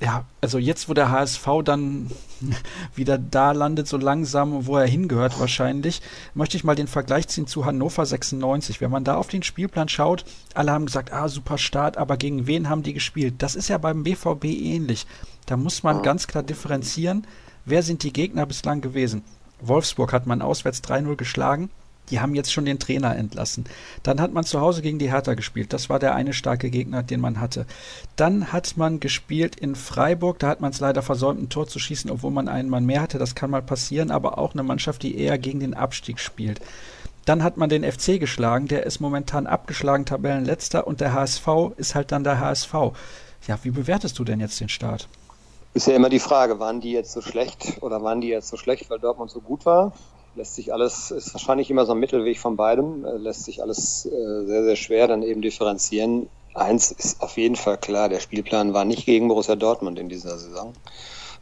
ja, 0.00 0.24
also 0.40 0.58
jetzt, 0.58 0.88
wo 0.88 0.94
der 0.94 1.10
HSV 1.10 1.46
dann 1.64 2.10
wieder 2.94 3.18
da 3.18 3.50
landet, 3.50 3.88
so 3.88 3.96
langsam, 3.96 4.66
wo 4.66 4.76
er 4.76 4.86
hingehört 4.86 5.40
wahrscheinlich, 5.40 6.02
möchte 6.34 6.56
ich 6.56 6.62
mal 6.62 6.76
den 6.76 6.86
Vergleich 6.86 7.26
ziehen 7.26 7.48
zu 7.48 7.64
Hannover 7.64 8.06
96. 8.06 8.80
Wenn 8.80 8.92
man 8.92 9.02
da 9.02 9.16
auf 9.16 9.26
den 9.26 9.42
Spielplan 9.42 9.88
schaut, 9.88 10.24
alle 10.54 10.70
haben 10.70 10.86
gesagt, 10.86 11.12
ah, 11.12 11.28
super 11.28 11.58
Start, 11.58 11.96
aber 11.96 12.16
gegen 12.16 12.46
wen 12.46 12.68
haben 12.68 12.84
die 12.84 12.94
gespielt? 12.94 13.34
Das 13.38 13.56
ist 13.56 13.68
ja 13.68 13.78
beim 13.78 14.04
BVB 14.04 14.44
ähnlich. 14.44 15.06
Da 15.46 15.56
muss 15.56 15.82
man 15.82 16.02
ganz 16.02 16.28
klar 16.28 16.44
differenzieren, 16.44 17.26
wer 17.64 17.82
sind 17.82 18.04
die 18.04 18.12
Gegner 18.12 18.46
bislang 18.46 18.80
gewesen. 18.80 19.24
Wolfsburg 19.60 20.12
hat 20.12 20.26
man 20.26 20.42
auswärts 20.42 20.82
3-0 20.82 21.16
geschlagen, 21.16 21.70
die 22.10 22.20
haben 22.20 22.34
jetzt 22.34 22.52
schon 22.52 22.64
den 22.64 22.78
Trainer 22.78 23.16
entlassen. 23.16 23.64
Dann 24.02 24.20
hat 24.20 24.32
man 24.32 24.44
zu 24.44 24.60
Hause 24.60 24.82
gegen 24.82 24.98
die 24.98 25.10
Hertha 25.10 25.34
gespielt. 25.34 25.72
Das 25.72 25.90
war 25.90 25.98
der 25.98 26.14
eine 26.14 26.32
starke 26.32 26.70
Gegner, 26.70 27.02
den 27.02 27.20
man 27.20 27.40
hatte. 27.40 27.66
Dann 28.16 28.52
hat 28.52 28.76
man 28.76 29.00
gespielt 29.00 29.56
in 29.56 29.74
Freiburg. 29.74 30.38
Da 30.38 30.48
hat 30.48 30.60
man 30.60 30.70
es 30.70 30.80
leider 30.80 31.02
versäumt, 31.02 31.42
ein 31.42 31.48
Tor 31.48 31.66
zu 31.66 31.78
schießen, 31.78 32.10
obwohl 32.10 32.30
man 32.30 32.48
einen 32.48 32.70
Mann 32.70 32.86
mehr 32.86 33.02
hatte. 33.02 33.18
Das 33.18 33.34
kann 33.34 33.50
mal 33.50 33.62
passieren, 33.62 34.10
aber 34.10 34.38
auch 34.38 34.54
eine 34.54 34.62
Mannschaft, 34.62 35.02
die 35.02 35.18
eher 35.18 35.38
gegen 35.38 35.60
den 35.60 35.74
Abstieg 35.74 36.18
spielt. 36.18 36.60
Dann 37.24 37.42
hat 37.42 37.58
man 37.58 37.68
den 37.68 37.84
FC 37.84 38.18
geschlagen. 38.18 38.68
Der 38.68 38.86
ist 38.86 39.00
momentan 39.00 39.46
abgeschlagen, 39.46 40.06
Tabellenletzter. 40.06 40.86
Und 40.86 41.00
der 41.00 41.12
HSV 41.12 41.46
ist 41.76 41.94
halt 41.94 42.10
dann 42.12 42.24
der 42.24 42.40
HSV. 42.40 42.72
Ja, 43.46 43.58
wie 43.62 43.70
bewertest 43.70 44.18
du 44.18 44.24
denn 44.24 44.40
jetzt 44.40 44.60
den 44.60 44.70
Start? 44.70 45.08
Ist 45.74 45.86
ja 45.86 45.94
immer 45.94 46.08
die 46.08 46.18
Frage, 46.18 46.58
waren 46.58 46.80
die 46.80 46.92
jetzt 46.92 47.12
so 47.12 47.20
schlecht 47.20 47.82
oder 47.82 48.02
waren 48.02 48.20
die 48.20 48.28
jetzt 48.28 48.48
so 48.48 48.56
schlecht, 48.56 48.90
weil 48.90 48.98
Dortmund 48.98 49.30
so 49.30 49.40
gut 49.40 49.66
war? 49.66 49.92
lässt 50.38 50.54
sich 50.54 50.72
alles, 50.72 51.10
ist 51.10 51.34
wahrscheinlich 51.34 51.70
immer 51.70 51.84
so 51.84 51.92
ein 51.92 51.98
Mittelweg 51.98 52.38
von 52.38 52.56
beidem, 52.56 53.04
äh, 53.04 53.16
lässt 53.18 53.44
sich 53.44 53.62
alles 53.62 54.06
äh, 54.06 54.46
sehr, 54.46 54.64
sehr 54.64 54.76
schwer 54.76 55.06
dann 55.08 55.22
eben 55.22 55.42
differenzieren. 55.42 56.30
Eins 56.54 56.90
ist 56.90 57.20
auf 57.20 57.36
jeden 57.36 57.56
Fall 57.56 57.76
klar, 57.76 58.08
der 58.08 58.20
Spielplan 58.20 58.72
war 58.72 58.84
nicht 58.84 59.04
gegen 59.04 59.28
Borussia 59.28 59.56
Dortmund 59.56 59.98
in 59.98 60.08
dieser 60.08 60.38
Saison. 60.38 60.72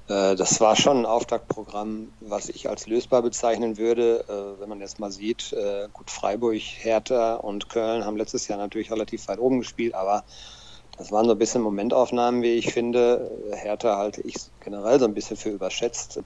Äh, 0.08 0.34
das 0.34 0.60
war 0.60 0.74
schon 0.74 0.98
ein 0.98 1.06
Auftaktprogramm, 1.06 2.08
was 2.20 2.48
ich 2.48 2.68
als 2.68 2.86
lösbar 2.86 3.22
bezeichnen 3.22 3.78
würde. 3.78 4.24
Wenn 4.58 4.68
man 4.68 4.80
jetzt 4.80 4.98
mal 4.98 5.12
sieht, 5.12 5.54
gut, 5.92 6.10
Freiburg, 6.10 6.60
Hertha 6.60 7.34
und 7.34 7.68
Köln 7.68 8.04
haben 8.04 8.16
letztes 8.16 8.48
Jahr 8.48 8.58
natürlich 8.58 8.90
relativ 8.90 9.28
weit 9.28 9.38
oben 9.38 9.58
gespielt, 9.58 9.94
aber 9.94 10.24
das 10.98 11.12
waren 11.12 11.26
so 11.26 11.32
ein 11.32 11.38
bisschen 11.38 11.62
Momentaufnahmen, 11.62 12.42
wie 12.42 12.52
ich 12.52 12.72
finde. 12.72 13.30
Hertha 13.52 13.96
halte 13.96 14.22
ich 14.22 14.36
generell 14.60 14.98
so 14.98 15.04
ein 15.04 15.14
bisschen 15.14 15.36
für 15.36 15.50
überschätzt. 15.50 16.20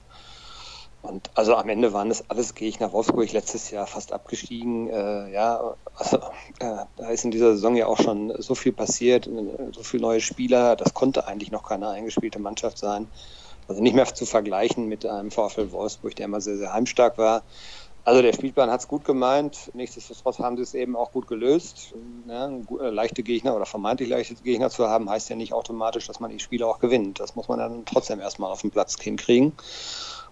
Und 1.01 1.31
also 1.33 1.55
am 1.55 1.67
Ende 1.67 1.93
waren 1.93 2.11
es 2.11 2.29
alles 2.29 2.53
Gegner. 2.53 2.93
Wolfsburg 2.93 3.31
letztes 3.31 3.71
Jahr 3.71 3.87
fast 3.87 4.13
abgestiegen. 4.13 4.87
Äh, 4.87 5.31
ja, 5.31 5.75
also, 5.95 6.17
äh, 6.59 6.85
da 6.95 7.09
ist 7.09 7.25
in 7.25 7.31
dieser 7.31 7.53
Saison 7.53 7.75
ja 7.75 7.87
auch 7.87 7.99
schon 7.99 8.33
so 8.39 8.53
viel 8.53 8.71
passiert, 8.71 9.27
so 9.71 9.83
viele 9.83 10.03
neue 10.03 10.21
Spieler. 10.21 10.75
Das 10.75 10.93
konnte 10.93 11.27
eigentlich 11.27 11.51
noch 11.51 11.63
keine 11.63 11.89
eingespielte 11.89 12.39
Mannschaft 12.39 12.77
sein. 12.77 13.07
Also 13.67 13.81
nicht 13.81 13.95
mehr 13.95 14.05
zu 14.05 14.25
vergleichen 14.25 14.87
mit 14.87 15.05
einem 15.05 15.31
VfL 15.31 15.71
Wolfsburg, 15.71 16.15
der 16.15 16.25
immer 16.25 16.41
sehr, 16.41 16.57
sehr 16.57 16.73
heimstark 16.73 17.17
war. 17.17 17.43
Also 18.03 18.21
der 18.23 18.33
Spielplan 18.33 18.71
hat 18.71 18.79
es 18.79 18.87
gut 18.87 19.05
gemeint. 19.05 19.69
Nichtsdestotrotz 19.73 20.39
haben 20.39 20.57
sie 20.57 20.63
es 20.63 20.73
eben 20.73 20.95
auch 20.95 21.11
gut 21.11 21.27
gelöst. 21.27 21.93
Ja, 22.27 22.47
äh, 22.47 22.89
leichte 22.89 23.21
Gegner 23.21 23.55
oder 23.55 23.65
vermeintlich 23.65 24.09
leichte 24.09 24.33
Gegner 24.35 24.71
zu 24.71 24.87
haben, 24.87 25.09
heißt 25.09 25.29
ja 25.29 25.35
nicht 25.35 25.53
automatisch, 25.53 26.07
dass 26.07 26.19
man 26.19 26.31
die 26.31 26.39
Spiele 26.39 26.65
auch 26.65 26.79
gewinnt. 26.79 27.19
Das 27.19 27.35
muss 27.35 27.47
man 27.47 27.59
dann 27.59 27.85
trotzdem 27.85 28.19
erstmal 28.19 28.51
auf 28.51 28.61
den 28.61 28.71
Platz 28.71 28.99
hinkriegen. 28.99 29.53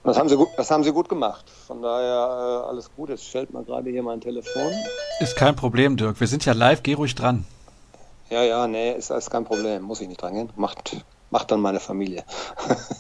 Das 0.03 0.17
haben 0.17 0.29
sie 0.29 0.37
gut, 0.37 0.47
das 0.57 0.71
haben 0.71 0.83
sie 0.83 0.93
gut 0.93 1.09
gemacht. 1.09 1.45
Von 1.67 1.81
daher 1.81 2.63
äh, 2.65 2.69
alles 2.69 2.89
gut. 2.95 3.09
Jetzt 3.09 3.25
stellt 3.25 3.53
man 3.53 3.65
gerade 3.65 3.89
hier 3.91 4.01
mein 4.01 4.21
Telefon. 4.21 4.71
Ist 5.19 5.35
kein 5.35 5.55
Problem, 5.55 5.97
Dirk. 5.97 6.19
Wir 6.19 6.27
sind 6.27 6.45
ja 6.45 6.53
live. 6.53 6.81
Geh 6.81 6.93
ruhig 6.93 7.13
dran. 7.13 7.45
Ja, 8.29 8.43
ja, 8.43 8.67
nee, 8.67 8.93
ist, 8.93 9.11
ist 9.11 9.29
kein 9.29 9.45
Problem. 9.45 9.83
Muss 9.83 10.01
ich 10.01 10.07
nicht 10.07 10.21
dran 10.21 10.33
gehen. 10.33 10.49
Macht, 10.55 11.03
macht 11.29 11.51
dann 11.51 11.59
meine 11.59 11.79
Familie. 11.79 12.23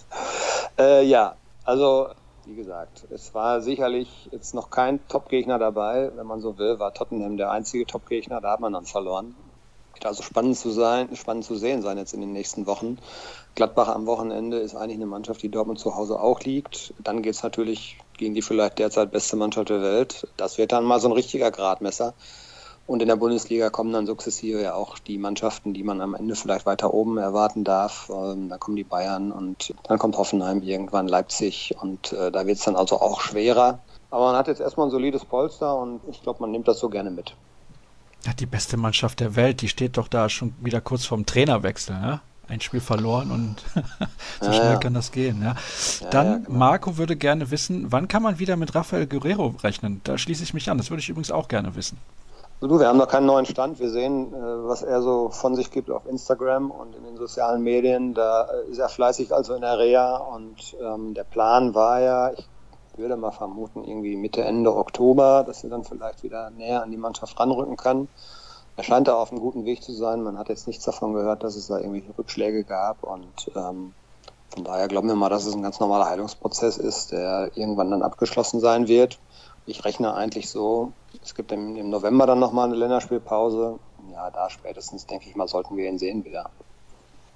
äh, 0.77 1.03
ja, 1.05 1.35
also 1.63 2.09
wie 2.49 2.55
gesagt, 2.55 3.05
es 3.11 3.33
war 3.35 3.61
sicherlich 3.61 4.29
jetzt 4.31 4.53
noch 4.53 4.71
kein 4.71 5.07
Top-Gegner 5.07 5.59
dabei. 5.59 6.11
Wenn 6.15 6.25
man 6.25 6.41
so 6.41 6.57
will, 6.57 6.79
war 6.79 6.93
Tottenham 6.93 7.37
der 7.37 7.51
einzige 7.51 7.85
Top-Gegner. 7.85 8.41
Da 8.41 8.51
hat 8.51 8.59
man 8.59 8.73
dann 8.73 8.85
verloren 8.85 9.35
also 10.05 10.23
spannend 10.23 10.57
zu 10.57 10.69
sein, 10.71 11.15
spannend 11.15 11.45
zu 11.45 11.55
sehen 11.55 11.81
sein 11.81 11.97
jetzt 11.97 12.13
in 12.13 12.21
den 12.21 12.31
nächsten 12.31 12.67
Wochen. 12.67 12.97
Gladbach 13.55 13.89
am 13.89 14.05
Wochenende 14.05 14.57
ist 14.57 14.75
eigentlich 14.75 14.97
eine 14.97 15.05
Mannschaft, 15.05 15.41
die 15.41 15.49
Dortmund 15.49 15.79
zu 15.79 15.95
Hause 15.95 16.19
auch 16.19 16.41
liegt. 16.41 16.93
Dann 16.99 17.21
geht 17.21 17.33
es 17.33 17.43
natürlich 17.43 17.97
gegen 18.17 18.33
die 18.33 18.41
vielleicht 18.41 18.79
derzeit 18.79 19.11
beste 19.11 19.35
Mannschaft 19.35 19.69
der 19.69 19.81
Welt. 19.81 20.27
Das 20.37 20.57
wird 20.57 20.71
dann 20.71 20.85
mal 20.85 20.99
so 20.99 21.09
ein 21.09 21.13
richtiger 21.13 21.51
Gradmesser. 21.51 22.13
Und 22.89 23.03
in 23.03 23.07
der 23.07 23.17
Bundesliga 23.17 23.69
kommen 23.69 23.93
dann 23.93 24.07
sukzessive 24.07 24.63
ja 24.63 24.73
auch 24.73 24.97
die 24.97 25.19
Mannschaften, 25.19 25.75
die 25.75 25.83
man 25.83 26.01
am 26.01 26.15
Ende 26.15 26.35
vielleicht 26.35 26.65
weiter 26.65 26.91
oben 26.91 27.19
erwarten 27.19 27.63
darf. 27.63 28.11
Ähm, 28.11 28.49
da 28.49 28.57
kommen 28.57 28.75
die 28.75 28.83
Bayern 28.83 29.31
und 29.31 29.75
dann 29.83 29.99
kommt 29.99 30.17
Hoffenheim 30.17 30.63
irgendwann, 30.63 31.07
Leipzig 31.07 31.75
und 31.79 32.13
äh, 32.13 32.31
da 32.31 32.47
wird 32.47 32.57
es 32.57 32.63
dann 32.63 32.75
also 32.75 32.99
auch 32.99 33.21
schwerer. 33.21 33.77
Aber 34.09 34.25
man 34.25 34.35
hat 34.35 34.47
jetzt 34.47 34.59
erstmal 34.59 34.87
ein 34.87 34.91
solides 34.91 35.23
Polster 35.23 35.77
und 35.77 36.01
ich 36.09 36.23
glaube, 36.23 36.41
man 36.41 36.49
nimmt 36.49 36.67
das 36.67 36.79
so 36.79 36.89
gerne 36.89 37.11
mit. 37.11 37.35
Ja, 38.25 38.33
die 38.33 38.47
beste 38.47 38.75
Mannschaft 38.75 39.19
der 39.19 39.35
Welt, 39.35 39.61
die 39.61 39.69
steht 39.69 39.97
doch 39.97 40.07
da 40.07 40.27
schon 40.27 40.55
wieder 40.59 40.81
kurz 40.81 41.05
vorm 41.05 41.27
Trainerwechsel, 41.27 41.95
ne? 41.95 42.21
Ein 42.47 42.59
Spiel 42.59 42.81
verloren 42.81 43.29
und 43.29 43.57
so 44.41 44.47
ja, 44.47 44.53
schnell 44.53 44.71
ja. 44.71 44.77
kann 44.77 44.95
das 44.95 45.11
gehen. 45.11 45.43
Ja. 45.43 45.53
Dann, 46.09 46.43
genau. 46.45 46.57
Marco 46.57 46.97
würde 46.97 47.15
gerne 47.15 47.51
wissen, 47.51 47.91
wann 47.91 48.07
kann 48.07 48.23
man 48.23 48.39
wieder 48.39 48.57
mit 48.57 48.73
Rafael 48.73 49.05
Guerrero 49.05 49.53
rechnen? 49.61 50.01
Da 50.05 50.17
schließe 50.17 50.41
ich 50.41 50.55
mich 50.55 50.71
an. 50.71 50.79
Das 50.79 50.89
würde 50.89 51.01
ich 51.01 51.09
übrigens 51.09 51.29
auch 51.29 51.47
gerne 51.47 51.75
wissen. 51.75 51.99
Du, 52.61 52.77
wir 52.77 52.89
haben 52.89 52.97
noch 52.97 53.07
keinen 53.07 53.25
neuen 53.25 53.45
Stand. 53.45 53.79
Wir 53.79 53.89
sehen, 53.89 54.33
äh, 54.33 54.37
was 54.37 54.83
er 54.83 55.01
so 55.01 55.29
von 55.29 55.55
sich 55.55 55.71
gibt 55.71 55.89
auf 55.89 56.05
Instagram 56.05 56.71
und 56.71 56.93
in 56.93 57.05
den 57.05 57.15
sozialen 57.15 57.63
Medien. 57.63 58.13
Da 58.13 58.49
äh, 58.51 58.69
ist 58.69 58.79
er 58.79 58.89
fleißig 58.89 59.33
also 59.33 59.53
in 59.53 59.61
der 59.61 59.79
Reha 59.79 60.17
und 60.17 60.75
ähm, 60.81 61.13
der 61.13 61.23
Plan 61.23 61.73
war 61.73 62.01
ja, 62.01 62.33
ich 62.33 62.49
würde 62.97 63.15
mal 63.15 63.31
vermuten, 63.31 63.85
irgendwie 63.85 64.17
Mitte, 64.17 64.43
Ende 64.43 64.75
Oktober, 64.75 65.45
dass 65.47 65.63
er 65.63 65.69
dann 65.69 65.85
vielleicht 65.85 66.21
wieder 66.21 66.49
näher 66.49 66.83
an 66.83 66.91
die 66.91 66.97
Mannschaft 66.97 67.39
ranrücken 67.39 67.77
kann. 67.77 68.09
Er 68.75 68.83
scheint 68.83 69.07
da 69.07 69.15
auf 69.15 69.31
einem 69.31 69.39
guten 69.39 69.63
Weg 69.63 69.81
zu 69.81 69.93
sein. 69.93 70.21
Man 70.21 70.37
hat 70.37 70.49
jetzt 70.49 70.67
nichts 70.67 70.83
davon 70.83 71.13
gehört, 71.13 71.43
dass 71.45 71.55
es 71.55 71.67
da 71.67 71.77
irgendwelche 71.77 72.17
Rückschläge 72.17 72.65
gab 72.65 73.03
und 73.03 73.51
ähm, 73.55 73.93
von 74.49 74.65
daher 74.65 74.89
glauben 74.89 75.07
wir 75.07 75.15
mal, 75.15 75.29
dass 75.29 75.45
es 75.45 75.53
ein 75.53 75.61
ganz 75.61 75.79
normaler 75.79 76.09
Heilungsprozess 76.09 76.77
ist, 76.77 77.13
der 77.13 77.51
irgendwann 77.55 77.91
dann 77.91 78.01
abgeschlossen 78.01 78.59
sein 78.59 78.89
wird. 78.89 79.17
Ich 79.69 79.85
rechne 79.85 80.15
eigentlich 80.15 80.49
so, 80.49 80.93
es 81.23 81.35
gibt 81.35 81.51
im, 81.51 81.75
im 81.75 81.91
November 81.91 82.25
dann 82.25 82.39
nochmal 82.39 82.65
eine 82.65 82.75
Länderspielpause. 82.75 83.77
Ja, 84.11 84.31
da 84.31 84.49
spätestens, 84.49 85.05
denke 85.05 85.29
ich 85.29 85.35
mal, 85.35 85.47
sollten 85.47 85.77
wir 85.77 85.87
ihn 85.87 85.99
sehen 85.99 86.25
wieder. 86.25 86.49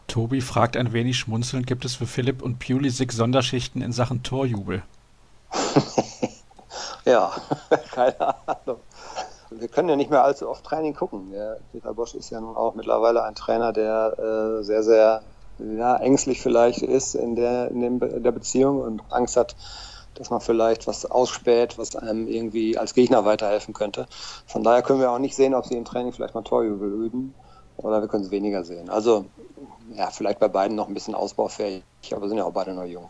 Tobi 0.07 0.41
fragt 0.41 0.75
ein 0.75 0.93
wenig 0.93 1.19
schmunzelnd, 1.19 1.67
gibt 1.67 1.85
es 1.85 1.95
für 1.95 2.07
Philipp 2.07 2.41
und 2.41 2.57
Pulisic 2.57 3.11
Sonderschichten 3.11 3.83
in 3.83 3.91
Sachen 3.91 4.23
Torjubel? 4.23 4.81
ja, 7.05 7.31
keine 7.91 8.19
Ahnung. 8.47 8.79
Wir 9.51 9.67
können 9.67 9.89
ja 9.89 9.95
nicht 9.95 10.09
mehr 10.09 10.23
allzu 10.23 10.49
oft 10.49 10.65
Training 10.65 10.95
gucken. 10.95 11.29
Der 11.29 11.59
Peter 11.71 11.93
Bosch 11.93 12.15
ist 12.15 12.31
ja 12.31 12.41
nun 12.41 12.55
auch 12.55 12.73
mittlerweile 12.73 13.23
ein 13.23 13.35
Trainer, 13.35 13.73
der 13.73 14.17
äh, 14.17 14.63
sehr, 14.63 14.81
sehr 14.81 15.21
ja, 15.59 15.97
ängstlich 15.97 16.41
vielleicht 16.41 16.81
ist 16.81 17.13
in 17.13 17.35
der, 17.35 17.69
in, 17.69 17.99
der 17.99 18.31
Beziehung 18.31 18.81
und 18.81 19.03
Angst 19.11 19.37
hat, 19.37 19.55
dass 20.15 20.29
man 20.29 20.41
vielleicht 20.41 20.87
was 20.87 21.05
ausspäht, 21.05 21.77
was 21.77 21.95
einem 21.95 22.27
irgendwie 22.27 22.77
als 22.77 22.93
Gegner 22.93 23.25
weiterhelfen 23.25 23.73
könnte. 23.73 24.07
Von 24.45 24.63
daher 24.63 24.81
können 24.81 24.99
wir 24.99 25.11
auch 25.11 25.19
nicht 25.19 25.35
sehen, 25.35 25.53
ob 25.53 25.65
sie 25.65 25.75
im 25.75 25.85
Training 25.85 26.13
vielleicht 26.13 26.35
mal 26.35 26.43
Torjubel 26.43 26.91
üben 26.91 27.33
oder 27.77 28.01
wir 28.01 28.07
können 28.07 28.23
es 28.23 28.31
weniger 28.31 28.63
sehen. 28.63 28.89
Also 28.89 29.25
ja, 29.95 30.09
vielleicht 30.09 30.39
bei 30.39 30.47
beiden 30.47 30.75
noch 30.75 30.87
ein 30.87 30.93
bisschen 30.93 31.15
ausbaufähig, 31.15 31.83
aber 32.11 32.27
sind 32.27 32.37
ja 32.37 32.45
auch 32.45 32.53
beide 32.53 32.73
noch 32.73 32.85
jung. 32.85 33.09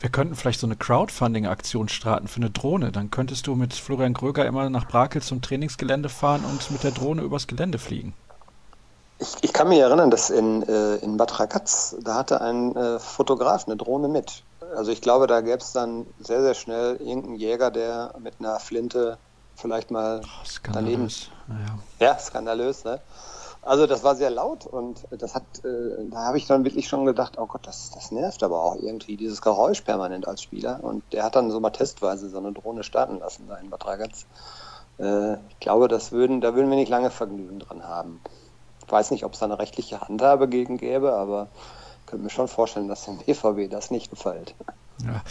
Wir 0.00 0.10
könnten 0.10 0.36
vielleicht 0.36 0.60
so 0.60 0.66
eine 0.66 0.76
Crowdfunding-Aktion 0.76 1.88
starten 1.88 2.28
für 2.28 2.36
eine 2.36 2.50
Drohne. 2.50 2.92
Dann 2.92 3.10
könntest 3.10 3.48
du 3.48 3.56
mit 3.56 3.74
Florian 3.74 4.14
Gröger 4.14 4.46
immer 4.46 4.70
nach 4.70 4.86
Brakel 4.86 5.22
zum 5.22 5.42
Trainingsgelände 5.42 6.08
fahren 6.08 6.44
und 6.48 6.70
mit 6.70 6.84
der 6.84 6.92
Drohne 6.92 7.22
übers 7.22 7.48
Gelände 7.48 7.78
fliegen. 7.78 8.14
Ich, 9.18 9.34
ich 9.40 9.52
kann 9.52 9.68
mich 9.68 9.80
erinnern, 9.80 10.12
dass 10.12 10.30
in, 10.30 10.62
äh, 10.62 10.96
in 10.96 11.16
Bad 11.16 11.40
Ragaz, 11.40 11.96
da 12.00 12.14
hatte 12.14 12.40
ein 12.40 12.76
äh, 12.76 13.00
Fotograf 13.00 13.66
eine 13.66 13.76
Drohne 13.76 14.06
mit. 14.06 14.44
Also 14.76 14.92
ich 14.92 15.00
glaube, 15.00 15.26
da 15.26 15.40
gäbe 15.40 15.58
es 15.58 15.72
dann 15.72 16.06
sehr, 16.18 16.42
sehr 16.42 16.54
schnell 16.54 16.96
irgendeinen 16.96 17.36
Jäger, 17.36 17.70
der 17.70 18.14
mit 18.20 18.34
einer 18.38 18.58
Flinte 18.60 19.18
vielleicht 19.54 19.90
mal 19.90 20.20
oh, 20.24 20.70
daneben. 20.72 21.08
Ja. 22.00 22.06
ja, 22.06 22.18
skandalös, 22.18 22.84
ne? 22.84 23.00
Also 23.62 23.86
das 23.86 24.04
war 24.04 24.14
sehr 24.14 24.30
laut 24.30 24.66
und 24.66 25.06
das 25.10 25.34
hat, 25.34 25.42
äh, 25.64 26.08
da 26.10 26.18
habe 26.26 26.38
ich 26.38 26.46
dann 26.46 26.64
wirklich 26.64 26.88
schon 26.88 27.04
gedacht, 27.04 27.38
oh 27.38 27.46
Gott, 27.46 27.66
das, 27.66 27.90
das 27.90 28.12
nervt 28.12 28.42
aber 28.42 28.62
auch 28.62 28.76
irgendwie, 28.76 29.16
dieses 29.16 29.42
Geräusch 29.42 29.80
permanent 29.80 30.28
als 30.28 30.42
Spieler. 30.42 30.78
Und 30.82 31.02
der 31.12 31.24
hat 31.24 31.34
dann 31.34 31.50
so 31.50 31.58
mal 31.58 31.70
testweise 31.70 32.30
so 32.30 32.38
eine 32.38 32.52
Drohne 32.52 32.84
starten 32.84 33.18
lassen 33.18 33.48
da 33.48 33.56
in 33.56 33.68
Bad 33.68 33.84
Ragaz. 33.84 34.26
Äh, 34.98 35.34
ich 35.50 35.60
glaube, 35.60 35.88
das 35.88 36.12
würden, 36.12 36.40
da 36.40 36.54
würden 36.54 36.70
wir 36.70 36.76
nicht 36.76 36.88
lange 36.88 37.10
Vergnügen 37.10 37.58
dran 37.58 37.82
haben. 37.82 38.20
Ich 38.86 38.90
weiß 38.90 39.10
nicht, 39.10 39.24
ob 39.24 39.34
es 39.34 39.40
da 39.40 39.46
eine 39.46 39.58
rechtliche 39.58 40.00
Handhabe 40.00 40.48
gegen 40.48 40.78
gäbe, 40.78 41.12
aber 41.12 41.48
könnte 42.08 42.24
mir 42.24 42.30
schon 42.30 42.48
vorstellen, 42.48 42.88
dass 42.88 43.04
dem 43.04 43.18
BVB 43.18 43.70
das 43.70 43.90
nicht 43.90 44.10
gefällt. 44.10 44.54
Ja, 45.04 45.22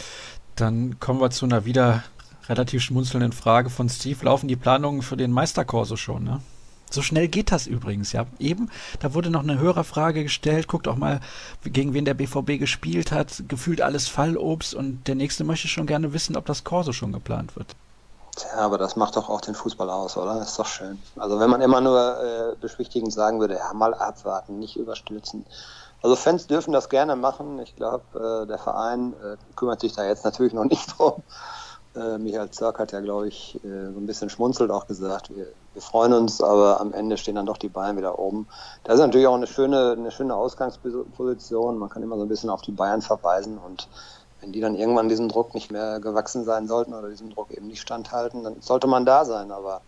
dann 0.56 0.98
kommen 1.00 1.20
wir 1.20 1.30
zu 1.30 1.44
einer 1.44 1.64
wieder 1.64 2.04
relativ 2.48 2.82
schmunzelnden 2.82 3.32
Frage 3.32 3.68
von 3.68 3.88
Steve. 3.88 4.24
Laufen 4.24 4.48
die 4.48 4.56
Planungen 4.56 5.02
für 5.02 5.16
den 5.16 5.32
Meisterkorso 5.32 5.96
schon, 5.96 6.24
ne? 6.24 6.40
So 6.90 7.02
schnell 7.02 7.28
geht 7.28 7.52
das 7.52 7.66
übrigens, 7.66 8.12
ja. 8.12 8.24
Eben, 8.38 8.70
da 9.00 9.12
wurde 9.12 9.28
noch 9.28 9.42
eine 9.42 9.58
Hörerfrage 9.58 10.22
gestellt. 10.22 10.68
Guckt 10.68 10.88
auch 10.88 10.96
mal, 10.96 11.20
gegen 11.62 11.92
wen 11.92 12.06
der 12.06 12.14
BVB 12.14 12.58
gespielt 12.58 13.12
hat. 13.12 13.42
Gefühlt 13.46 13.82
alles 13.82 14.08
Fallobst 14.08 14.74
und 14.74 15.06
der 15.06 15.14
nächste 15.14 15.44
möchte 15.44 15.68
schon 15.68 15.86
gerne 15.86 16.14
wissen, 16.14 16.34
ob 16.34 16.46
das 16.46 16.64
Corso 16.64 16.92
schon 16.92 17.12
geplant 17.12 17.56
wird. 17.56 17.76
Tja, 18.36 18.60
aber 18.60 18.78
das 18.78 18.96
macht 18.96 19.16
doch 19.16 19.28
auch 19.28 19.40
den 19.40 19.54
Fußball 19.54 19.90
aus, 19.90 20.16
oder? 20.16 20.40
Ist 20.40 20.58
doch 20.58 20.66
schön. 20.66 20.98
Also 21.16 21.40
wenn 21.40 21.50
man 21.50 21.60
immer 21.60 21.80
nur 21.80 22.22
äh, 22.22 22.56
beschwichtigend 22.58 23.12
sagen 23.12 23.40
würde, 23.40 23.56
ja, 23.56 23.74
mal 23.74 23.92
abwarten, 23.92 24.58
nicht 24.58 24.76
überstürzen. 24.76 25.44
Also 26.00 26.14
Fans 26.16 26.46
dürfen 26.46 26.72
das 26.72 26.88
gerne 26.88 27.16
machen. 27.16 27.58
Ich 27.58 27.74
glaube, 27.74 28.04
äh, 28.44 28.46
der 28.46 28.58
Verein 28.58 29.14
äh, 29.14 29.36
kümmert 29.56 29.80
sich 29.80 29.94
da 29.94 30.06
jetzt 30.06 30.24
natürlich 30.24 30.52
noch 30.52 30.64
nicht 30.64 30.86
drum. 30.98 31.22
Äh, 31.96 32.18
Michael 32.18 32.50
Zirk 32.50 32.78
hat 32.78 32.92
ja, 32.92 33.00
glaube 33.00 33.28
ich, 33.28 33.56
äh, 33.64 33.92
so 33.92 33.98
ein 33.98 34.06
bisschen 34.06 34.30
schmunzelt 34.30 34.70
auch 34.70 34.86
gesagt, 34.86 35.34
wir, 35.34 35.46
wir, 35.72 35.82
freuen 35.82 36.12
uns, 36.12 36.40
aber 36.40 36.80
am 36.80 36.92
Ende 36.92 37.16
stehen 37.16 37.34
dann 37.34 37.46
doch 37.46 37.56
die 37.56 37.68
Bayern 37.68 37.96
wieder 37.96 38.18
oben. 38.18 38.46
Das 38.84 38.94
ist 38.94 39.00
natürlich 39.00 39.26
auch 39.26 39.34
eine 39.34 39.46
schöne, 39.46 39.92
eine 39.92 40.10
schöne 40.10 40.36
Ausgangsposition. 40.36 41.78
Man 41.78 41.88
kann 41.88 42.02
immer 42.02 42.16
so 42.16 42.22
ein 42.22 42.28
bisschen 42.28 42.50
auf 42.50 42.62
die 42.62 42.72
Bayern 42.72 43.02
verweisen 43.02 43.58
und 43.58 43.88
wenn 44.40 44.52
die 44.52 44.60
dann 44.60 44.76
irgendwann 44.76 45.08
diesem 45.08 45.28
Druck 45.28 45.54
nicht 45.54 45.72
mehr 45.72 45.98
gewachsen 45.98 46.44
sein 46.44 46.68
sollten 46.68 46.94
oder 46.94 47.08
diesem 47.08 47.30
Druck 47.30 47.50
eben 47.50 47.66
nicht 47.66 47.80
standhalten, 47.80 48.44
dann 48.44 48.60
sollte 48.60 48.86
man 48.86 49.04
da 49.04 49.24
sein. 49.24 49.50
Aber 49.50 49.80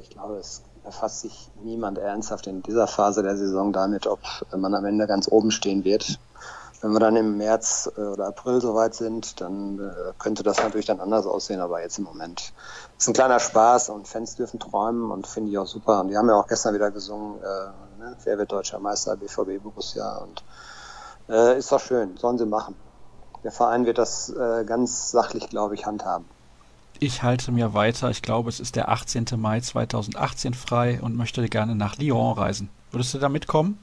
ich 0.00 0.08
glaube, 0.08 0.36
es 0.36 0.62
erfasst 0.84 1.20
sich 1.20 1.50
niemand 1.62 1.98
ernsthaft 1.98 2.46
in 2.46 2.62
dieser 2.62 2.86
Phase 2.86 3.22
der 3.22 3.36
Saison 3.36 3.72
damit, 3.72 4.06
ob 4.06 4.20
man 4.56 4.74
am 4.74 4.84
Ende 4.84 5.06
ganz 5.06 5.28
oben 5.30 5.50
stehen 5.50 5.84
wird. 5.84 6.18
Wenn 6.80 6.92
wir 6.92 7.00
dann 7.00 7.16
im 7.16 7.36
März 7.36 7.90
äh, 7.96 8.00
oder 8.00 8.28
April 8.28 8.60
soweit 8.60 8.94
sind, 8.94 9.40
dann 9.42 9.78
äh, 9.78 10.12
könnte 10.18 10.42
das 10.42 10.62
natürlich 10.62 10.86
dann 10.86 11.00
anders 11.00 11.26
aussehen, 11.26 11.60
aber 11.60 11.82
jetzt 11.82 11.98
im 11.98 12.04
Moment 12.04 12.54
ist 12.98 13.06
ein 13.06 13.12
kleiner 13.12 13.38
Spaß 13.38 13.90
und 13.90 14.08
Fans 14.08 14.36
dürfen 14.36 14.58
träumen 14.60 15.10
und 15.10 15.26
finde 15.26 15.50
ich 15.50 15.58
auch 15.58 15.66
super. 15.66 16.00
Und 16.00 16.08
die 16.08 16.16
haben 16.16 16.28
ja 16.28 16.36
auch 16.36 16.46
gestern 16.46 16.74
wieder 16.74 16.90
gesungen, 16.90 17.38
äh, 17.42 18.00
ne? 18.00 18.16
wer 18.24 18.38
wird 18.38 18.50
deutscher 18.50 18.78
Meister, 18.78 19.16
BVB 19.16 19.62
Borussia 19.62 20.18
und 20.18 20.42
äh, 21.28 21.58
ist 21.58 21.70
doch 21.70 21.80
schön, 21.80 22.16
sollen 22.16 22.38
sie 22.38 22.46
machen. 22.46 22.74
Der 23.44 23.52
Verein 23.52 23.84
wird 23.84 23.98
das 23.98 24.30
äh, 24.30 24.64
ganz 24.64 25.10
sachlich, 25.10 25.50
glaube 25.50 25.74
ich, 25.74 25.84
handhaben. 25.84 26.26
Ich 27.02 27.22
halte 27.22 27.50
mir 27.50 27.72
weiter. 27.72 28.10
Ich 28.10 28.20
glaube, 28.20 28.50
es 28.50 28.60
ist 28.60 28.76
der 28.76 28.90
18. 28.90 29.24
Mai 29.36 29.60
2018 29.60 30.52
frei 30.52 31.00
und 31.00 31.16
möchte 31.16 31.48
gerne 31.48 31.74
nach 31.74 31.96
Lyon 31.96 32.34
reisen. 32.36 32.68
Würdest 32.90 33.14
du 33.14 33.18
da 33.18 33.30
mitkommen? 33.30 33.78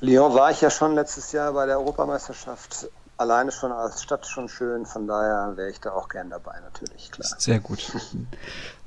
Lyon 0.00 0.34
war 0.34 0.50
ich 0.50 0.62
ja 0.62 0.70
schon 0.70 0.94
letztes 0.94 1.32
Jahr 1.32 1.52
bei 1.52 1.66
der 1.66 1.78
Europameisterschaft. 1.78 2.88
Alleine 3.18 3.52
schon 3.52 3.72
als 3.72 4.02
Stadt 4.02 4.26
schon 4.26 4.48
schön. 4.48 4.86
Von 4.86 5.06
daher 5.06 5.52
wäre 5.56 5.68
ich 5.68 5.80
da 5.80 5.92
auch 5.92 6.08
gern 6.08 6.30
dabei, 6.30 6.58
natürlich. 6.60 7.10
Klar. 7.10 7.28
Sehr 7.38 7.60
gut. 7.60 7.92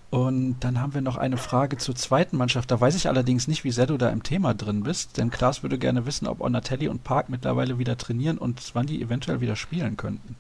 Und 0.09 0.59
dann 0.61 0.81
haben 0.81 0.95
wir 0.95 1.01
noch 1.01 1.17
eine 1.17 1.37
Frage 1.37 1.77
zur 1.77 1.95
zweiten 1.95 2.37
Mannschaft. 2.37 2.71
Da 2.71 2.81
weiß 2.81 2.95
ich 2.95 3.07
allerdings 3.07 3.47
nicht, 3.47 3.63
wie 3.63 3.71
sehr 3.71 3.85
du 3.85 3.97
da 3.97 4.09
im 4.09 4.23
Thema 4.23 4.55
drin 4.55 4.81
bist, 4.81 5.17
denn 5.17 5.29
Klaas 5.29 5.61
würde 5.61 5.77
gerne 5.77 6.07
wissen, 6.07 6.27
ob 6.27 6.41
Onatelli 6.41 6.87
und 6.87 7.03
Park 7.03 7.29
mittlerweile 7.29 7.77
wieder 7.77 7.95
trainieren 7.97 8.39
und 8.39 8.73
wann 8.73 8.87
die 8.87 8.99
eventuell 8.99 9.41
wieder 9.41 9.55
spielen 9.55 9.95
könnten. 9.97 10.35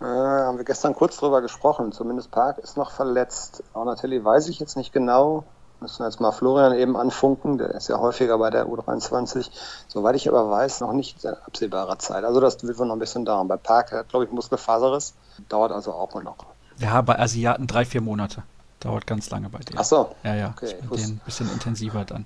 Äh, 0.00 0.04
haben 0.04 0.56
wir 0.56 0.64
gestern 0.64 0.94
kurz 0.94 1.18
drüber 1.18 1.42
gesprochen. 1.42 1.92
Zumindest 1.92 2.30
Park 2.30 2.58
ist 2.58 2.76
noch 2.76 2.90
verletzt. 2.90 3.62
Ornatelli 3.74 4.24
weiß 4.24 4.48
ich 4.48 4.58
jetzt 4.58 4.76
nicht 4.76 4.92
genau. 4.92 5.44
Müssen 5.80 6.00
wir 6.00 6.06
jetzt 6.06 6.20
mal 6.20 6.32
Florian 6.32 6.74
eben 6.74 6.96
anfunken. 6.96 7.58
Der 7.58 7.70
ist 7.74 7.88
ja 7.88 7.98
häufiger 7.98 8.38
bei 8.38 8.50
der 8.50 8.66
U23. 8.66 9.50
Soweit 9.88 10.16
ich 10.16 10.28
aber 10.28 10.50
weiß, 10.50 10.80
noch 10.80 10.92
nicht 10.92 11.24
in 11.24 11.30
absehbarer 11.30 11.98
Zeit. 11.98 12.24
Also 12.24 12.40
das 12.40 12.62
wird 12.62 12.78
wohl 12.78 12.86
noch 12.86 12.96
ein 12.96 12.98
bisschen 12.98 13.24
dauern. 13.24 13.48
Bei 13.48 13.56
Park 13.56 13.92
hat, 13.92 14.08
glaube 14.08 14.26
ich, 14.26 14.30
Muskelfaserriss. 14.30 15.14
Dauert 15.48 15.72
also 15.72 15.92
auch 15.92 16.12
mal 16.14 16.22
noch. 16.22 16.36
Ja, 16.78 17.00
bei 17.02 17.18
Asiaten 17.18 17.66
drei, 17.66 17.84
vier 17.84 18.00
Monate. 18.00 18.42
Dauert 18.80 19.06
ganz 19.06 19.28
lange 19.28 19.50
bei 19.50 19.58
denen. 19.58 19.78
Ach 19.78 19.84
so. 19.84 20.14
Ja, 20.22 20.34
ja. 20.34 20.54
Okay, 20.56 20.74
bei 20.88 20.96
denen 20.96 21.12
ein 21.12 21.20
bisschen 21.24 21.50
intensiver 21.52 22.04
dann. 22.06 22.24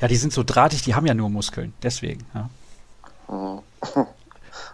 Ja, 0.00 0.08
die 0.08 0.16
sind 0.16 0.32
so 0.32 0.42
drahtig, 0.42 0.82
die 0.82 0.94
haben 0.94 1.06
ja 1.06 1.14
nur 1.14 1.30
Muskeln. 1.30 1.72
Deswegen, 1.82 2.26
ja. 2.34 2.48
Mhm. 3.34 3.60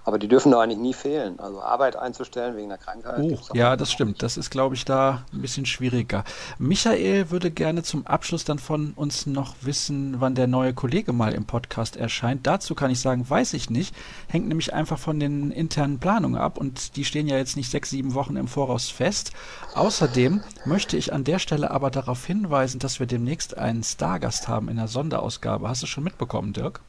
Aber 0.05 0.19
die 0.19 0.29
dürfen 0.29 0.53
doch 0.53 0.61
eigentlich 0.61 0.79
nie 0.79 0.93
fehlen. 0.93 1.41
Also 1.41 1.63
Arbeit 1.63 1.97
einzustellen 1.97 2.57
wegen 2.57 2.69
der 2.69 2.77
Krankheit. 2.77 3.19
Oh, 3.19 3.39
ja, 3.55 3.75
das 3.75 3.91
stimmt. 3.91 4.23
Das 4.23 4.37
ist, 4.37 4.51
glaube 4.51 4.75
ich, 4.75 4.85
da 4.85 5.25
ein 5.33 5.41
bisschen 5.41 5.65
schwieriger. 5.65 6.25
Michael 6.59 7.31
würde 7.31 7.51
gerne 7.51 7.83
zum 7.83 8.07
Abschluss 8.07 8.45
dann 8.45 8.59
von 8.59 8.93
uns 8.97 9.25
noch 9.25 9.55
wissen, 9.63 10.21
wann 10.21 10.35
der 10.35 10.47
neue 10.47 10.75
Kollege 10.75 11.15
mal 11.15 11.33
im 11.33 11.47
Podcast 11.47 11.97
erscheint. 11.97 12.47
Dazu 12.47 12.75
kann 12.75 12.91
ich 12.91 13.01
sagen, 13.01 13.29
weiß 13.29 13.55
ich 13.55 13.71
nicht. 13.71 13.95
Hängt 14.29 14.47
nämlich 14.47 14.75
einfach 14.75 14.99
von 14.99 15.19
den 15.19 15.51
internen 15.51 15.99
Planungen 15.99 16.39
ab 16.39 16.59
und 16.59 16.97
die 16.97 17.07
stehen 17.07 17.27
ja 17.27 17.39
jetzt 17.39 17.57
nicht 17.57 17.71
sechs, 17.71 17.89
sieben 17.89 18.13
Wochen 18.13 18.37
im 18.37 18.47
Voraus 18.47 18.91
fest. 18.91 19.33
Außerdem 19.75 20.43
möchte 20.67 20.99
ich 20.99 21.15
an 21.15 21.25
der 21.25 21.39
Stelle 21.39 21.71
aber 21.71 21.91
darauf 21.91 22.27
hinweisen, 22.27 22.79
dass 22.79 23.01
wir 23.01 23.07
demnächst 23.07 23.57
einen 23.57 23.83
Stargast 23.83 24.49
haben 24.49 24.69
in 24.69 24.77
der 24.77 24.89
Sonderausgabe. 24.89 25.67
Hast 25.67 25.83
du 25.83 25.87
schon 25.87 26.05
mitbekommen, 26.05 26.53
Dirk? 26.53 26.83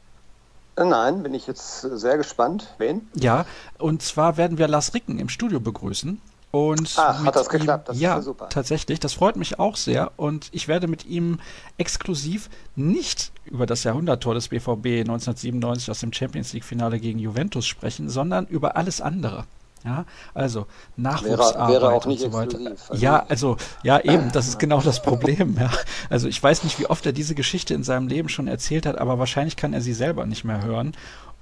Nein, 0.78 1.22
bin 1.22 1.32
ich 1.32 1.46
jetzt 1.46 1.80
sehr 1.80 2.18
gespannt. 2.18 2.74
Wen? 2.78 3.08
Ja, 3.14 3.46
und 3.78 4.02
zwar 4.02 4.36
werden 4.36 4.58
wir 4.58 4.68
Lars 4.68 4.92
Ricken 4.94 5.18
im 5.18 5.28
Studio 5.28 5.58
begrüßen. 5.58 6.20
Und 6.50 6.94
Ach, 6.96 7.24
hat 7.24 7.36
das 7.36 7.48
geklappt? 7.48 7.88
Das 7.88 8.00
ja, 8.00 8.20
super. 8.22 8.48
tatsächlich. 8.48 9.00
Das 9.00 9.12
freut 9.12 9.36
mich 9.36 9.58
auch 9.58 9.76
sehr. 9.76 10.12
Und 10.16 10.48
ich 10.52 10.68
werde 10.68 10.86
mit 10.86 11.04
ihm 11.04 11.38
exklusiv 11.76 12.48
nicht 12.76 13.32
über 13.44 13.66
das 13.66 13.84
Jahrhunderttor 13.84 14.34
des 14.34 14.48
BVB 14.48 15.00
1997 15.00 15.90
aus 15.90 16.00
dem 16.00 16.12
Champions 16.12 16.52
League-Finale 16.52 16.98
gegen 16.98 17.18
Juventus 17.18 17.66
sprechen, 17.66 18.08
sondern 18.08 18.46
über 18.46 18.76
alles 18.76 19.00
andere. 19.00 19.44
Ja, 19.86 20.04
also 20.34 20.66
Nachwuchsarbeit 20.96 21.70
wäre, 21.70 21.82
wäre 21.82 21.92
auch 21.92 22.06
nicht 22.06 22.24
und 22.24 22.32
so 22.32 22.38
weiter. 22.38 22.58
Also 22.88 22.94
ja, 23.02 23.24
also 23.28 23.56
ja 23.84 24.00
eben, 24.00 24.32
das 24.32 24.48
ist 24.48 24.58
genau 24.58 24.80
das 24.80 25.00
Problem. 25.00 25.56
Ja. 25.58 25.70
Also 26.10 26.26
ich 26.26 26.42
weiß 26.42 26.64
nicht, 26.64 26.80
wie 26.80 26.86
oft 26.86 27.06
er 27.06 27.12
diese 27.12 27.36
Geschichte 27.36 27.72
in 27.72 27.84
seinem 27.84 28.08
Leben 28.08 28.28
schon 28.28 28.48
erzählt 28.48 28.84
hat, 28.84 28.98
aber 28.98 29.20
wahrscheinlich 29.20 29.56
kann 29.56 29.72
er 29.72 29.80
sie 29.80 29.94
selber 29.94 30.26
nicht 30.26 30.44
mehr 30.44 30.62
hören. 30.62 30.92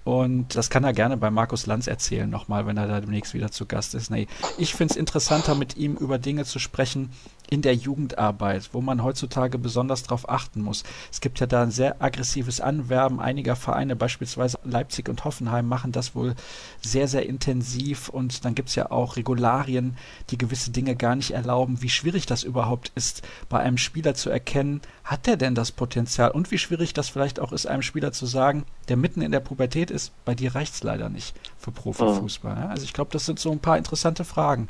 Und 0.05 0.55
das 0.55 0.69
kann 0.69 0.85
er 0.85 0.93
gerne 0.93 1.17
bei 1.17 1.31
Markus 1.31 1.65
Lanz 1.65 1.87
erzählen 1.87 2.29
nochmal, 2.29 2.67
wenn 2.67 2.77
er 2.77 2.87
da 2.87 3.01
demnächst 3.01 3.33
wieder 3.33 3.51
zu 3.51 3.65
Gast 3.65 3.95
ist. 3.95 4.11
Nee, 4.11 4.29
ich 4.59 4.75
finde 4.75 4.93
es 4.93 4.97
interessanter, 4.99 5.55
mit 5.55 5.79
ihm 5.79 5.97
über 5.97 6.19
Dinge 6.19 6.45
zu 6.45 6.59
sprechen, 6.59 7.11
in 7.51 7.63
der 7.63 7.75
Jugendarbeit, 7.75 8.71
wo 8.73 8.81
man 8.81 9.03
heutzutage 9.03 9.59
besonders 9.59 10.03
darauf 10.03 10.29
achten 10.29 10.63
muss. 10.63 10.83
Es 11.13 11.21
gibt 11.21 11.41
ja 11.41 11.47
da 11.47 11.63
ein 11.63 11.71
sehr 11.71 12.03
aggressives 12.03 12.61
Anwerben 12.61 13.21
einiger 13.21 13.57
Vereine, 13.57 13.97
beispielsweise 13.97 14.59
Leipzig 14.65 15.09
und 15.09 15.25
Hoffenheim 15.25 15.69
machen 15.69 15.93
das 15.93 16.15
wohl 16.15 16.35
sehr, 16.81 17.09
sehr 17.09 17.27
intensiv 17.27 18.09
und 18.09 18.45
dann 18.45 18.55
gibt 18.55 18.71
es 18.71 18.75
ja 18.75 18.91
auch 18.91 19.17
Regularien, 19.17 19.97
die 20.31 20.39
gewisse 20.39 20.71
Dinge 20.71 20.97
gar 20.97 21.17
nicht 21.17 21.33
erlauben. 21.33 21.83
Wie 21.83 21.91
schwierig 21.91 22.27
das 22.27 22.43
überhaupt 22.43 22.93
ist, 22.95 23.23
bei 23.49 23.61
einem 23.61 23.79
Spieler 23.79 24.15
zu 24.15 24.31
erkennen, 24.31 24.81
hat 25.05 25.27
der 25.27 25.37
denn 25.37 25.55
das 25.55 25.71
Potenzial 25.73 26.31
und 26.31 26.51
wie 26.51 26.59
schwierig 26.59 26.95
das 26.95 27.09
vielleicht 27.09 27.41
auch 27.41 27.53
ist, 27.53 27.67
einem 27.67 27.83
Spieler 27.83 28.13
zu 28.13 28.27
sagen, 28.27 28.65
der 28.89 28.97
mitten 28.97 29.23
in 29.23 29.33
der 29.33 29.41
Pubertät 29.41 29.91
ist, 29.91 30.13
bei 30.25 30.35
dir 30.35 30.55
reicht 30.55 30.75
es 30.75 30.83
leider 30.83 31.09
nicht 31.09 31.35
für 31.59 31.71
Profifußball. 31.71 32.57
Ja? 32.57 32.69
Also 32.69 32.85
ich 32.85 32.93
glaube, 32.93 33.11
das 33.13 33.27
sind 33.27 33.39
so 33.39 33.53
ein 33.53 33.61
paar 33.61 33.79
interessante 33.79 34.25
Fragen 34.25 34.69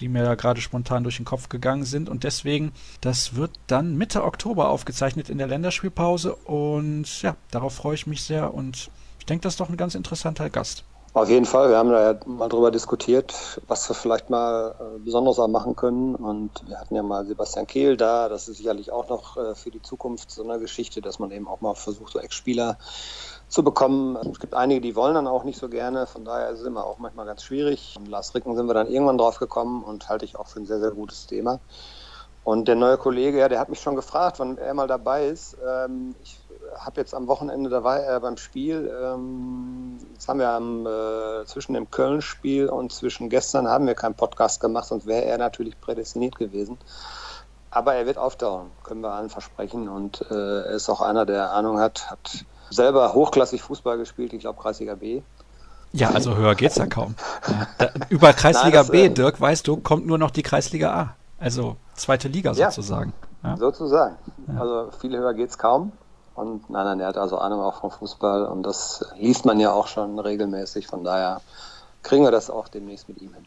die 0.00 0.08
mir 0.08 0.24
da 0.24 0.34
gerade 0.34 0.60
spontan 0.60 1.02
durch 1.02 1.16
den 1.16 1.24
Kopf 1.24 1.48
gegangen 1.48 1.84
sind. 1.84 2.08
Und 2.08 2.24
deswegen, 2.24 2.72
das 3.00 3.36
wird 3.36 3.52
dann 3.66 3.96
Mitte 3.96 4.24
Oktober 4.24 4.68
aufgezeichnet 4.68 5.30
in 5.30 5.38
der 5.38 5.46
Länderspielpause. 5.46 6.34
Und 6.34 7.22
ja, 7.22 7.36
darauf 7.50 7.74
freue 7.74 7.94
ich 7.94 8.06
mich 8.06 8.24
sehr. 8.24 8.54
Und 8.54 8.90
ich 9.18 9.26
denke, 9.26 9.42
das 9.42 9.54
ist 9.54 9.60
doch 9.60 9.68
ein 9.68 9.76
ganz 9.76 9.94
interessanter 9.94 10.50
Gast. 10.50 10.84
Auf 11.14 11.28
jeden 11.28 11.44
Fall. 11.44 11.68
Wir 11.68 11.76
haben 11.76 11.90
da 11.90 12.12
ja 12.12 12.20
mal 12.24 12.48
drüber 12.48 12.70
diskutiert, 12.70 13.60
was 13.68 13.86
wir 13.88 13.94
vielleicht 13.94 14.30
mal 14.30 14.74
äh, 14.80 14.98
besonders 14.98 15.38
auch 15.38 15.48
machen 15.48 15.76
können. 15.76 16.14
Und 16.14 16.50
wir 16.66 16.80
hatten 16.80 16.94
ja 16.94 17.02
mal 17.02 17.26
Sebastian 17.26 17.66
Kehl 17.66 17.98
da. 17.98 18.30
Das 18.30 18.48
ist 18.48 18.56
sicherlich 18.56 18.90
auch 18.90 19.10
noch 19.10 19.36
äh, 19.36 19.54
für 19.54 19.70
die 19.70 19.82
Zukunft 19.82 20.30
so 20.30 20.42
eine 20.42 20.58
Geschichte, 20.58 21.02
dass 21.02 21.18
man 21.18 21.30
eben 21.30 21.48
auch 21.48 21.60
mal 21.60 21.74
versucht, 21.74 22.14
so 22.14 22.18
Ex-Spieler 22.18 22.78
zu 23.52 23.62
bekommen. 23.62 24.16
Es 24.16 24.40
gibt 24.40 24.54
einige, 24.54 24.80
die 24.80 24.96
wollen 24.96 25.14
dann 25.14 25.26
auch 25.26 25.44
nicht 25.44 25.58
so 25.58 25.68
gerne, 25.68 26.06
von 26.06 26.24
daher 26.24 26.48
ist 26.48 26.60
es 26.60 26.66
immer 26.66 26.86
auch 26.86 26.98
manchmal 26.98 27.26
ganz 27.26 27.42
schwierig. 27.44 27.94
Und 27.98 28.08
Lars 28.08 28.34
Ricken 28.34 28.56
sind 28.56 28.66
wir 28.66 28.72
dann 28.72 28.86
irgendwann 28.86 29.18
drauf 29.18 29.38
gekommen 29.38 29.84
und 29.84 30.08
halte 30.08 30.24
ich 30.24 30.36
auch 30.36 30.46
für 30.46 30.60
ein 30.60 30.66
sehr, 30.66 30.80
sehr 30.80 30.92
gutes 30.92 31.26
Thema. 31.26 31.60
Und 32.44 32.66
der 32.66 32.76
neue 32.76 32.96
Kollege, 32.96 33.38
ja, 33.38 33.50
der 33.50 33.60
hat 33.60 33.68
mich 33.68 33.80
schon 33.80 33.94
gefragt, 33.94 34.38
wann 34.38 34.56
er 34.56 34.72
mal 34.72 34.88
dabei 34.88 35.26
ist. 35.26 35.58
Ähm, 35.68 36.14
ich 36.22 36.40
habe 36.78 36.98
jetzt 36.98 37.14
am 37.14 37.28
Wochenende 37.28 37.68
dabei 37.68 38.06
äh, 38.06 38.18
beim 38.20 38.38
Spiel. 38.38 38.90
Ähm, 39.02 39.98
jetzt 40.14 40.26
haben 40.28 40.38
wir 40.38 40.48
am, 40.48 40.86
äh, 40.86 41.44
zwischen 41.44 41.74
dem 41.74 41.90
Köln-Spiel 41.90 42.70
und 42.70 42.90
zwischen 42.90 43.28
gestern 43.28 43.68
haben 43.68 43.86
wir 43.86 43.94
keinen 43.94 44.14
Podcast 44.14 44.62
gemacht, 44.62 44.86
sonst 44.86 45.06
wäre 45.06 45.26
er 45.26 45.36
natürlich 45.36 45.78
prädestiniert 45.78 46.36
gewesen. 46.36 46.78
Aber 47.70 47.94
er 47.94 48.06
wird 48.06 48.16
auftauchen, 48.16 48.70
können 48.82 49.02
wir 49.02 49.12
allen 49.12 49.28
versprechen. 49.28 49.90
Und 49.90 50.22
äh, 50.30 50.34
er 50.62 50.70
ist 50.70 50.88
auch 50.88 51.02
einer, 51.02 51.26
der 51.26 51.52
Ahnung 51.52 51.78
hat, 51.78 52.10
hat 52.10 52.46
selber 52.72 53.12
hochklassig 53.14 53.62
Fußball 53.62 53.98
gespielt, 53.98 54.32
ich 54.32 54.40
glaube 54.40 54.60
Kreisliga 54.60 54.94
B. 54.94 55.22
Ja, 55.92 56.10
also 56.10 56.36
höher 56.36 56.54
geht's 56.54 56.76
ja 56.76 56.86
kaum. 56.86 57.14
Da, 57.78 57.90
über 58.08 58.32
Kreisliga 58.32 58.78
Nein, 58.78 58.86
das, 58.86 58.90
B, 58.90 59.04
äh, 59.04 59.10
Dirk, 59.10 59.40
weißt 59.40 59.66
du, 59.68 59.76
kommt 59.76 60.06
nur 60.06 60.18
noch 60.18 60.30
die 60.30 60.42
Kreisliga 60.42 60.92
A. 60.94 61.14
Also 61.38 61.76
zweite 61.94 62.28
Liga 62.28 62.54
sozusagen. 62.54 63.12
Ja, 63.42 63.56
sozusagen. 63.56 64.16
Also 64.56 64.90
viel 65.00 65.16
höher 65.16 65.34
geht's 65.34 65.58
kaum. 65.58 65.92
Und 66.34 66.70
nein, 66.70 66.84
nein, 66.84 67.00
er 67.00 67.08
hat 67.08 67.18
also 67.18 67.38
Ahnung 67.38 67.60
auch 67.60 67.80
vom 67.80 67.90
Fußball 67.90 68.46
und 68.46 68.62
das 68.62 69.04
liest 69.18 69.44
man 69.44 69.60
ja 69.60 69.72
auch 69.72 69.86
schon 69.86 70.18
regelmäßig. 70.18 70.86
Von 70.86 71.04
daher 71.04 71.40
kriegen 72.02 72.24
wir 72.24 72.30
das 72.30 72.48
auch 72.48 72.68
demnächst 72.68 73.08
mit 73.08 73.20
ihm 73.20 73.34
hin. 73.34 73.44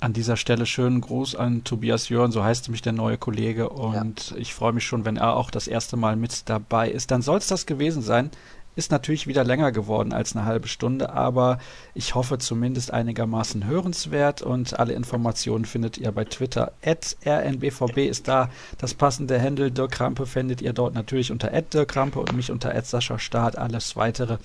An 0.00 0.12
dieser 0.12 0.36
Stelle 0.36 0.66
schönen 0.66 1.00
Gruß 1.00 1.36
an 1.36 1.62
Tobias 1.64 2.08
Jörn, 2.08 2.32
so 2.32 2.42
heißt 2.42 2.68
mich 2.68 2.82
der 2.82 2.92
neue 2.92 3.18
Kollege. 3.18 3.68
Und 3.68 4.30
ja. 4.30 4.36
ich 4.36 4.54
freue 4.54 4.72
mich 4.72 4.84
schon, 4.84 5.04
wenn 5.04 5.16
er 5.16 5.36
auch 5.36 5.50
das 5.50 5.68
erste 5.68 5.96
Mal 5.96 6.16
mit 6.16 6.48
dabei 6.48 6.90
ist. 6.90 7.10
Dann 7.10 7.22
soll 7.22 7.38
es 7.38 7.46
das 7.46 7.66
gewesen 7.66 8.02
sein. 8.02 8.30
Ist 8.76 8.90
natürlich 8.90 9.26
wieder 9.26 9.44
länger 9.44 9.70
geworden 9.72 10.12
als 10.12 10.34
eine 10.34 10.44
halbe 10.44 10.68
Stunde, 10.68 11.12
aber 11.12 11.58
ich 11.94 12.14
hoffe 12.14 12.38
zumindest 12.38 12.92
einigermaßen 12.92 13.66
hörenswert 13.66 14.42
und 14.42 14.78
alle 14.78 14.94
Informationen 14.94 15.64
findet 15.64 15.96
ihr 15.98 16.10
bei 16.12 16.24
Twitter. 16.24 16.72
rnbvb 16.84 18.06
ist 18.08 18.26
da 18.26 18.50
das 18.78 18.94
passende 18.94 19.40
Handle. 19.40 19.70
Dirk 19.70 19.92
Krampe 19.92 20.26
findet 20.26 20.60
ihr 20.60 20.72
dort 20.72 20.94
natürlich 20.94 21.30
unter 21.30 21.50
Dirk 21.50 21.88
Krampe 21.88 22.18
und 22.18 22.32
mich 22.34 22.50
unter 22.50 22.80
Sascha 22.82 23.18
Staat. 23.18 23.56
Alles 23.56 23.96
weitere 23.96 24.38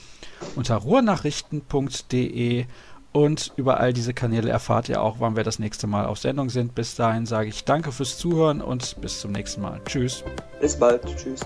unter 0.56 0.76
ruhrnachrichten.de. 0.76 2.66
Und 3.12 3.54
über 3.56 3.80
all 3.80 3.92
diese 3.92 4.14
Kanäle 4.14 4.52
erfahrt 4.52 4.88
ihr 4.88 5.02
auch, 5.02 5.16
wann 5.20 5.36
wir 5.36 5.44
das 5.44 5.58
nächste 5.58 5.88
Mal 5.88 6.06
auf 6.06 6.20
Sendung 6.20 6.50
sind. 6.50 6.76
Bis 6.76 6.96
dahin 6.96 7.26
sage 7.26 7.50
ich 7.50 7.66
danke 7.66 7.92
fürs 7.92 8.18
Zuhören 8.20 8.62
und 8.62 9.02
bis 9.02 9.20
zum 9.20 9.32
nächsten 9.32 9.62
Mal. 9.62 9.82
Tschüss. 9.86 10.24
Bis 10.62 10.78
bald. 10.78 11.04
Tschüss. 11.18 11.42